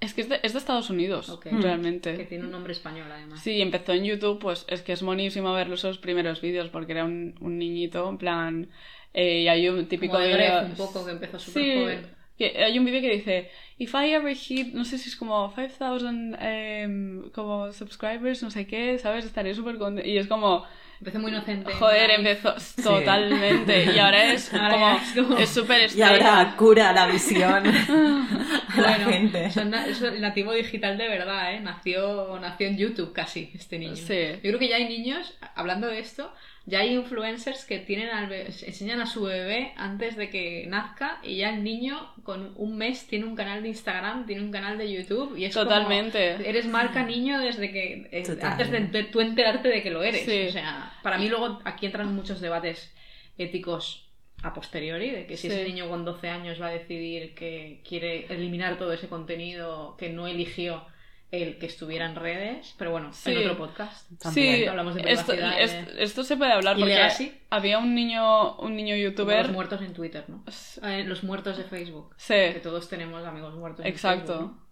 Es 0.00 0.14
que 0.14 0.20
es 0.20 0.28
de, 0.28 0.38
es 0.44 0.52
de 0.52 0.60
Estados 0.60 0.90
Unidos, 0.90 1.28
Ok. 1.28 1.46
realmente. 1.50 2.16
Que 2.16 2.24
tiene 2.24 2.44
un 2.44 2.52
nombre 2.52 2.72
español, 2.72 3.08
además. 3.10 3.42
Sí, 3.42 3.60
empezó 3.60 3.92
en 3.92 4.04
YouTube, 4.04 4.38
pues 4.38 4.64
es 4.68 4.82
que 4.82 4.92
es 4.92 5.02
monísimo 5.02 5.52
ver 5.52 5.72
esos 5.72 5.98
primeros 5.98 6.40
vídeos 6.40 6.68
porque 6.68 6.92
era 6.92 7.04
un, 7.04 7.34
un 7.40 7.58
niñito, 7.58 8.08
en 8.08 8.18
plan... 8.18 8.70
eh, 9.14 9.40
y 9.42 9.48
hay 9.48 9.68
un 9.68 9.86
típico 9.88 10.12
Como 10.12 10.24
de 10.24 10.32
Gref, 10.32 10.64
un 10.64 10.72
poco, 10.76 11.04
que 11.04 11.12
empezó 11.12 11.38
súper 11.38 11.62
Sí, 11.62 11.74
joven. 11.74 12.06
que 12.36 12.64
hay 12.64 12.78
un 12.78 12.84
vídeo 12.84 13.00
que 13.00 13.10
dice 13.16 13.50
If 13.78 13.94
I 13.94 14.12
ever 14.12 14.34
hit, 14.36 14.74
no 14.74 14.84
sé 14.84 14.98
si 14.98 15.08
es 15.08 15.16
como 15.16 15.52
5000 15.54 16.36
em, 16.40 17.30
como 17.30 17.72
subscribers, 17.72 18.42
no 18.42 18.50
sé 18.50 18.66
qué, 18.66 18.98
¿sabes? 18.98 19.24
Estaría 19.24 19.54
súper 19.54 19.78
contento. 19.78 20.08
Y 20.08 20.18
es 20.18 20.26
como, 20.26 20.64
Empezó 21.00 21.20
muy 21.20 21.30
inocente. 21.30 21.72
joder, 21.72 22.10
empezó 22.10 22.54
totalmente. 22.82 23.84
Y 23.94 23.98
ahora 24.00 24.32
es 24.32 24.52
Ahora 24.52 24.98
como, 25.14 25.38
es 25.38 25.48
súper 25.48 25.88
Y 25.96 26.02
ahora 26.02 26.54
cura 26.56 26.92
la 26.92 27.06
visión 27.06 27.64
a 27.68 28.80
la 28.80 28.88
Bueno, 28.98 29.08
gente. 29.10 29.50
son 29.52 29.70
na- 29.70 29.86
es 29.86 30.00
nativo 30.20 30.52
digital 30.52 30.98
de 30.98 31.08
verdad, 31.08 31.54
¿eh? 31.54 31.60
Nació, 31.60 32.38
nació 32.40 32.66
en 32.66 32.78
YouTube 32.78 33.12
casi, 33.12 33.50
este 33.54 33.78
niño. 33.78 33.94
Sí. 33.96 34.18
Yo 34.34 34.40
creo 34.42 34.58
que 34.58 34.68
ya 34.68 34.76
hay 34.76 34.88
niños, 34.88 35.38
hablando 35.54 35.86
de 35.86 36.00
esto, 36.00 36.32
ya 36.68 36.80
hay 36.80 36.94
influencers 36.94 37.64
que 37.64 37.78
tienen 37.78 38.08
al 38.10 38.28
be- 38.28 38.46
enseñan 38.46 39.00
a 39.00 39.06
su 39.06 39.22
bebé 39.22 39.72
antes 39.76 40.16
de 40.16 40.28
que 40.28 40.66
nazca 40.68 41.18
y 41.22 41.36
ya 41.38 41.50
el 41.50 41.64
niño 41.64 42.12
con 42.24 42.52
un 42.56 42.76
mes 42.76 43.06
tiene 43.06 43.24
un 43.24 43.34
canal 43.34 43.62
de 43.62 43.68
Instagram, 43.70 44.26
tiene 44.26 44.42
un 44.42 44.50
canal 44.52 44.76
de 44.76 44.92
YouTube 44.92 45.36
y 45.36 45.46
es 45.46 45.54
como, 45.54 45.64
Totalmente. 45.64 46.48
eres 46.48 46.66
marca 46.66 47.02
niño 47.04 47.40
desde 47.40 47.72
que 47.72 48.08
eh, 48.12 48.22
Total. 48.22 48.52
antes 48.52 48.70
de 48.70 48.78
ente- 48.78 49.04
tú 49.10 49.20
enterarte 49.20 49.68
de 49.68 49.82
que 49.82 49.90
lo 49.90 50.02
eres. 50.02 50.24
Sí. 50.24 50.46
O 50.48 50.52
sea, 50.52 50.92
para 51.02 51.16
mí 51.18 51.28
luego 51.28 51.58
aquí 51.64 51.86
entran 51.86 52.14
muchos 52.14 52.40
debates 52.40 52.94
éticos 53.38 54.04
a 54.42 54.54
posteriori, 54.54 55.10
de 55.10 55.26
que 55.26 55.36
si 55.36 55.48
Sí. 55.48 55.54
ese 55.54 55.64
niño 55.64 55.88
con 55.88 56.04
12 56.04 56.28
años 56.28 56.60
va 56.60 56.68
a 56.68 56.70
decidir 56.72 57.34
que 57.34 57.80
quiere 57.88 58.26
eliminar 58.28 58.78
todo 58.78 58.92
ese 58.92 59.08
contenido 59.08 59.96
que 59.98 60.10
no 60.10 60.28
eligió 60.28 60.84
el 61.30 61.58
que 61.58 61.66
estuviera 61.66 62.06
en 62.06 62.14
redes, 62.14 62.74
pero 62.78 62.90
bueno, 62.90 63.12
Sí. 63.12 63.32
en 63.32 63.38
otro 63.38 63.58
podcast. 63.58 64.08
También. 64.20 64.56
Sí, 64.56 64.66
Hablamos 64.66 64.94
de 64.94 65.02
esto, 65.12 65.32
privacidad, 65.32 65.60
es- 65.62 65.94
de- 65.94 66.02
esto 66.02 66.24
se 66.24 66.36
puede 66.36 66.52
hablar 66.52 66.76
¿Y 66.78 66.80
porque 66.80 66.94
Legacy? 66.94 67.38
había 67.50 67.78
un 67.78 67.94
niño, 67.94 68.56
un 68.56 68.76
niño 68.76 68.94
Como 68.94 69.02
youtuber. 69.10 69.42
los 69.46 69.52
muertos 69.54 69.82
en 69.82 69.92
Twitter, 69.92 70.24
¿no? 70.28 70.42
Eh, 70.82 71.04
los 71.04 71.24
muertos 71.24 71.58
de 71.58 71.64
Facebook. 71.64 72.14
Sí, 72.16 72.32
Que 72.34 72.60
todos 72.62 72.88
tenemos 72.88 73.24
amigos 73.26 73.54
muertos. 73.56 73.84
en 73.84 73.92
exacto. 73.92 74.32
Facebook, 74.32 74.52
¿no? 74.52 74.67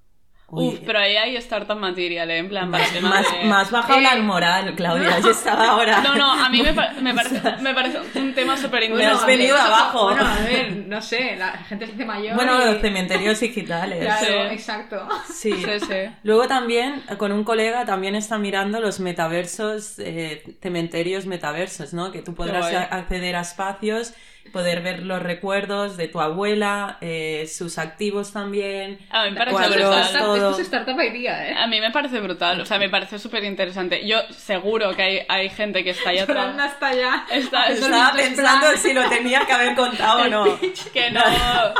Uy, 0.48 0.68
Uf, 0.68 0.78
pero 0.86 1.00
ahí 1.00 1.16
hay 1.16 1.34
startup 1.38 1.76
material, 1.76 2.30
¿eh? 2.30 2.38
En 2.38 2.48
plan, 2.48 2.70
para 2.70 2.84
más, 2.84 2.92
el 2.92 2.98
tema 2.98 3.10
más, 3.10 3.32
de- 3.32 3.44
más 3.48 3.70
bajado 3.72 3.98
Eh, 3.98 4.02
la 4.02 4.14
moral, 4.16 4.74
Claudia. 4.76 5.18
Yo 5.18 5.30
estaba 5.32 5.70
ahora. 5.70 6.00
No, 6.02 6.14
no, 6.14 6.32
a 6.32 6.48
mí 6.48 6.62
me, 6.62 6.72
pa- 6.72 6.92
me 7.02 7.12
parece, 7.16 7.40
me 7.60 7.74
parece 7.74 7.98
un 8.20 8.32
tema 8.32 8.56
súper 8.56 8.78
Me 8.82 8.86
has 8.86 8.92
interesante. 8.92 9.36
venido 9.36 9.56
eso- 9.56 9.66
abajo. 9.66 10.04
Bueno, 10.04 10.24
a 10.24 10.36
ver, 10.44 10.76
no 10.86 11.02
sé, 11.02 11.34
la 11.36 11.50
gente 11.64 11.86
se 11.86 11.94
hace 11.94 12.04
mayor. 12.04 12.36
Bueno, 12.36 12.62
y- 12.62 12.64
los 12.72 12.80
cementerios 12.80 13.40
digitales. 13.40 13.98
Claro, 14.04 14.24
Sí. 14.24 14.54
exacto. 14.54 15.08
Sí. 15.34 15.52
Sí, 15.52 15.80
sí. 15.80 16.10
Luego 16.22 16.46
también, 16.46 17.02
con 17.18 17.32
un 17.32 17.42
colega, 17.42 17.84
también 17.84 18.14
está 18.14 18.38
mirando 18.38 18.78
los 18.80 19.00
metaversos, 19.00 19.98
eh, 19.98 20.44
cementerios 20.62 21.26
metaversos, 21.26 21.92
¿no? 21.92 22.12
Que 22.12 22.22
tú 22.22 22.34
podrás 22.36 22.72
acceder 22.72 23.34
a 23.34 23.40
espacios, 23.40 24.14
poder 24.52 24.80
ver 24.82 25.02
los 25.02 25.22
recuerdos 25.22 25.96
de 25.96 26.08
tu 26.08 26.20
abuela, 26.20 26.98
eh, 27.00 27.46
sus 27.52 27.78
activos 27.78 28.32
también. 28.32 28.98
A 29.10 29.24
mí 29.24 29.30
me 29.30 29.36
parece 29.36 29.56
cuadros, 29.56 29.76
brutal. 29.76 30.02
Startup- 30.04 30.20
todo. 30.20 30.50
Esto 30.50 30.62
es 30.62 30.66
startup 30.68 31.00
idea, 31.00 31.48
¿eh? 31.48 31.54
A 31.58 31.66
mí 31.66 31.80
me 31.80 31.90
parece 31.90 32.20
brutal, 32.20 32.60
o 32.60 32.64
sea, 32.66 32.78
me 32.78 32.88
parece 32.88 33.18
súper 33.18 33.44
interesante. 33.44 34.06
Yo 34.06 34.18
seguro 34.30 34.94
que 34.94 35.02
hay, 35.02 35.20
hay 35.28 35.48
gente 35.50 35.82
que 35.84 35.90
está 35.90 36.10
allá 36.10 36.24
atrás. 36.24 36.54
hasta 36.58 36.86
allá. 36.88 37.24
Está- 37.30 37.66
Estaba 37.66 38.12
pensando 38.12 38.66
plan. 38.66 38.78
si 38.78 38.92
lo 38.92 39.08
tenía 39.08 39.40
que 39.46 39.52
haber 39.52 39.74
contado 39.74 40.22
o 40.22 40.28
no. 40.28 40.58
Que 40.92 41.10
no, 41.10 41.20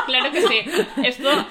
claro 0.05 0.31
que 0.31 0.41
sí. 0.41 0.61
Esto, 1.03 1.47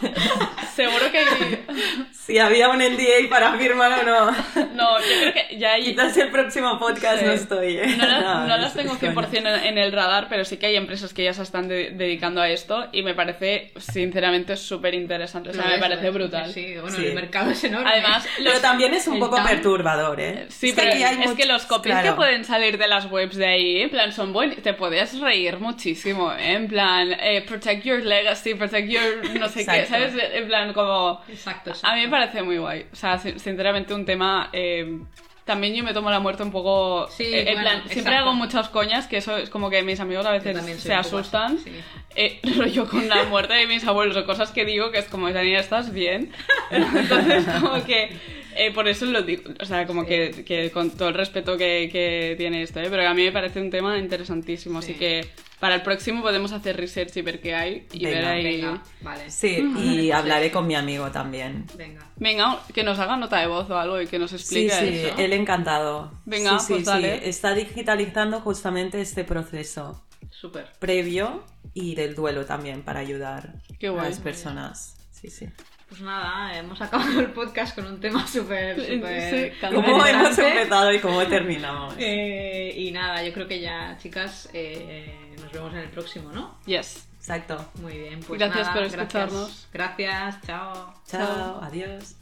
seguro 0.74 1.10
que 1.10 1.18
hay... 1.18 1.64
Si 2.12 2.38
había 2.38 2.68
un 2.68 2.78
NDA 2.78 3.28
para 3.30 3.56
firmar 3.56 4.00
o 4.00 4.02
no. 4.02 4.30
No, 4.74 4.98
yo 4.98 5.04
creo 5.20 5.32
que 5.32 5.58
ya 5.58 5.74
hay... 5.74 5.84
Quizás 5.84 6.16
el 6.16 6.30
próximo 6.30 6.78
podcast 6.78 7.20
Sí. 7.20 7.24
no 7.24 7.32
estoy. 7.32 7.76
¿eh? 7.78 7.86
No, 7.96 8.06
las- 8.06 8.20
No, 8.22 8.46
no 8.48 8.56
las 8.56 8.74
tengo 8.74 8.92
es 8.94 8.98
coña. 8.98 9.12
100% 9.12 9.36
en, 9.38 9.46
en 9.64 9.78
el 9.78 9.92
radar, 9.92 10.26
pero 10.28 10.44
sí 10.44 10.56
que 10.56 10.66
hay 10.66 10.76
empresas 10.76 11.05
que 11.14 11.24
ya 11.24 11.32
se 11.34 11.42
están 11.42 11.68
de- 11.68 11.90
dedicando 11.90 12.40
a 12.40 12.48
esto 12.48 12.86
y 12.92 13.02
me 13.02 13.14
parece, 13.14 13.72
sinceramente, 13.78 14.56
súper 14.56 14.94
interesante. 14.94 15.50
O 15.50 15.52
sea, 15.52 15.64
me 15.66 15.78
parece 15.78 16.10
brutal. 16.10 16.52
Sí, 16.52 16.74
bueno, 16.80 16.96
Sí. 16.96 17.06
el 17.06 17.14
mercado 17.14 17.50
es 17.50 17.62
enorme. 17.64 17.90
Además, 17.90 18.26
Pero 18.36 18.50
los- 18.50 18.62
también 18.62 18.94
es 18.94 19.06
un 19.08 19.18
poco 19.18 19.36
perturbador, 19.42 20.20
¿eh? 20.20 20.46
Sí, 20.48 20.72
pero 20.74 20.90
hay 20.92 21.02
es 21.02 21.32
que 21.32 21.46
los 21.46 21.64
copies 21.66 21.94
claro. 21.94 22.10
que 22.10 22.16
pueden 22.16 22.44
salir 22.44 22.78
de 22.78 22.88
las 22.88 23.10
webs 23.10 23.36
de 23.36 23.46
ahí, 23.46 23.82
en 23.82 23.90
plan, 23.90 24.12
son 24.12 24.32
buenos. 24.32 24.56
Te 24.62 24.74
podías 24.74 25.18
reír 25.20 25.58
muchísimo, 25.58 26.32
¿eh? 26.32 26.52
En 26.52 26.68
plan, 26.68 27.12
eh, 27.20 27.42
protect 27.46 27.84
your 27.84 28.02
legacy, 28.02 28.54
protect 28.54 28.88
your 28.88 29.38
no 29.38 29.48
sé 29.48 29.66
qué. 29.66 29.86
¿sabes? 29.86 30.14
En 30.32 30.46
plan, 30.46 30.72
como... 30.72 31.20
Exacto, 31.28 31.70
exacto. 31.70 31.86
A 31.88 31.94
mí 31.96 32.02
me 32.02 32.08
parece 32.08 32.42
muy 32.42 32.58
guay. 32.58 32.86
O 32.92 32.96
sea, 32.96 33.18
sin- 33.18 33.38
sinceramente, 33.38 33.94
un 33.94 34.04
tema... 34.04 34.50
eh, 34.52 34.98
también 35.46 35.74
yo 35.76 35.84
me 35.84 35.94
tomo 35.94 36.10
la 36.10 36.18
muerte 36.18 36.42
un 36.42 36.50
poco... 36.50 37.08
Sí, 37.08 37.22
eh, 37.22 37.50
en 37.50 37.54
bueno, 37.54 37.60
plan, 37.62 37.76
siempre 37.84 38.00
exacto. 38.00 38.18
hago 38.18 38.34
muchas 38.34 38.68
coñas, 38.68 39.06
que 39.06 39.18
eso 39.18 39.36
es 39.36 39.48
como 39.48 39.70
que 39.70 39.80
mis 39.84 40.00
amigos 40.00 40.26
a 40.26 40.36
Yo 40.36 40.42
veces 40.42 40.82
se 40.82 40.92
asustan. 40.92 41.58
sí. 41.60 41.70
Eh, 42.16 42.40
rollo 42.56 42.88
con 42.88 43.08
la 43.08 43.24
muerte 43.24 43.54
de 43.54 43.66
mis 43.68 43.86
abuelos 43.86 44.16
o 44.16 44.26
cosas 44.26 44.50
que 44.50 44.64
digo 44.64 44.90
que 44.90 44.98
es 44.98 45.04
como, 45.06 45.28
¿estás 45.60 45.92
bien? 45.92 46.32
Entonces, 46.70 47.44
como 47.60 47.84
que... 47.84 48.44
eh, 48.56 48.72
por 48.72 48.88
eso 48.88 49.06
lo 49.06 49.22
digo, 49.22 49.42
o 49.60 49.64
sea, 49.64 49.86
como 49.86 50.02
Sí. 50.02 50.08
que, 50.08 50.44
que 50.44 50.70
con 50.70 50.90
todo 50.90 51.08
el 51.08 51.14
respeto 51.14 51.56
que, 51.56 51.88
que 51.92 52.34
tiene 52.36 52.62
esto, 52.62 52.80
¿eh? 52.80 52.88
pero 52.90 53.06
a 53.08 53.14
mí 53.14 53.22
me 53.24 53.32
parece 53.32 53.60
un 53.60 53.70
tema 53.70 53.96
interesantísimo, 53.98 54.80
Sí. 54.82 54.92
así 54.92 54.98
que 54.98 55.28
para 55.60 55.74
el 55.76 55.82
próximo 55.82 56.20
podemos 56.22 56.52
hacer 56.52 56.76
research 56.76 57.16
y 57.16 57.22
ver 57.22 57.40
qué 57.40 57.54
hay 57.54 57.86
y 57.92 58.04
Venga, 58.04 58.18
ver 58.18 58.24
ahí... 58.26 58.44
Venga, 58.44 58.82
vale. 59.00 59.30
Sí, 59.30 59.56
y 59.78 60.10
hablaré 60.10 60.50
con 60.50 60.66
mi 60.66 60.74
amigo 60.74 61.10
también. 61.10 61.64
Venga. 61.76 62.06
Venga, 62.16 62.60
que 62.74 62.82
nos 62.82 62.98
haga 62.98 63.16
nota 63.16 63.40
de 63.40 63.46
voz 63.46 63.68
o 63.70 63.78
algo 63.78 64.00
y 64.00 64.06
que 64.06 64.18
nos 64.18 64.30
Sí, 64.32 64.36
explique 64.36 64.72
sí, 64.74 65.06
eso. 65.06 65.18
él 65.18 65.32
encantado. 65.32 66.12
Venga, 66.26 66.58
sí, 66.58 66.66
sí, 66.66 66.72
pues 66.74 66.80
sí. 66.84 66.86
dale. 66.90 67.28
Está 67.28 67.54
digitalizando 67.54 68.40
justamente 68.40 69.00
este 69.00 69.24
proceso 69.24 70.04
Súper. 70.30 70.66
previo 70.78 71.44
y 71.72 71.94
del 71.94 72.14
duelo 72.14 72.44
también 72.44 72.82
para 72.82 73.00
ayudar 73.00 73.54
Qué 73.78 73.86
a 73.86 73.90
guay. 73.92 74.08
las 74.10 74.18
personas. 74.20 74.96
Sí, 75.10 75.30
sí. 75.30 75.46
Pues 75.88 76.00
nada, 76.00 76.56
hemos 76.58 76.80
acabado 76.80 77.20
el 77.20 77.30
podcast 77.30 77.76
con 77.76 77.86
un 77.86 78.00
tema 78.00 78.26
súper, 78.26 78.74
súper... 78.84 79.52
sí, 79.52 79.56
¿Cómo 79.72 80.04
hemos 80.04 80.36
empezado 80.38 80.92
y 80.92 80.98
cómo 80.98 81.24
terminamos? 81.26 81.94
Eh, 81.98 82.74
y 82.76 82.90
nada, 82.90 83.22
yo 83.22 83.32
creo 83.32 83.46
que 83.46 83.60
ya, 83.60 83.96
chicas, 83.98 84.48
eh, 84.52 85.34
nos 85.40 85.52
vemos 85.52 85.72
en 85.74 85.80
el 85.80 85.88
próximo, 85.90 86.32
¿no? 86.32 86.58
Yes. 86.66 87.06
Exacto. 87.16 87.70
Muy 87.82 87.98
bien, 87.98 88.20
pues 88.20 88.38
Gracias 88.38 88.66
nada, 88.68 88.72
por 88.72 88.82
gracias. 88.82 89.00
escucharnos. 89.02 89.68
Gracias, 89.72 90.40
chao. 90.46 90.94
Chao, 91.08 91.60
adiós. 91.62 92.16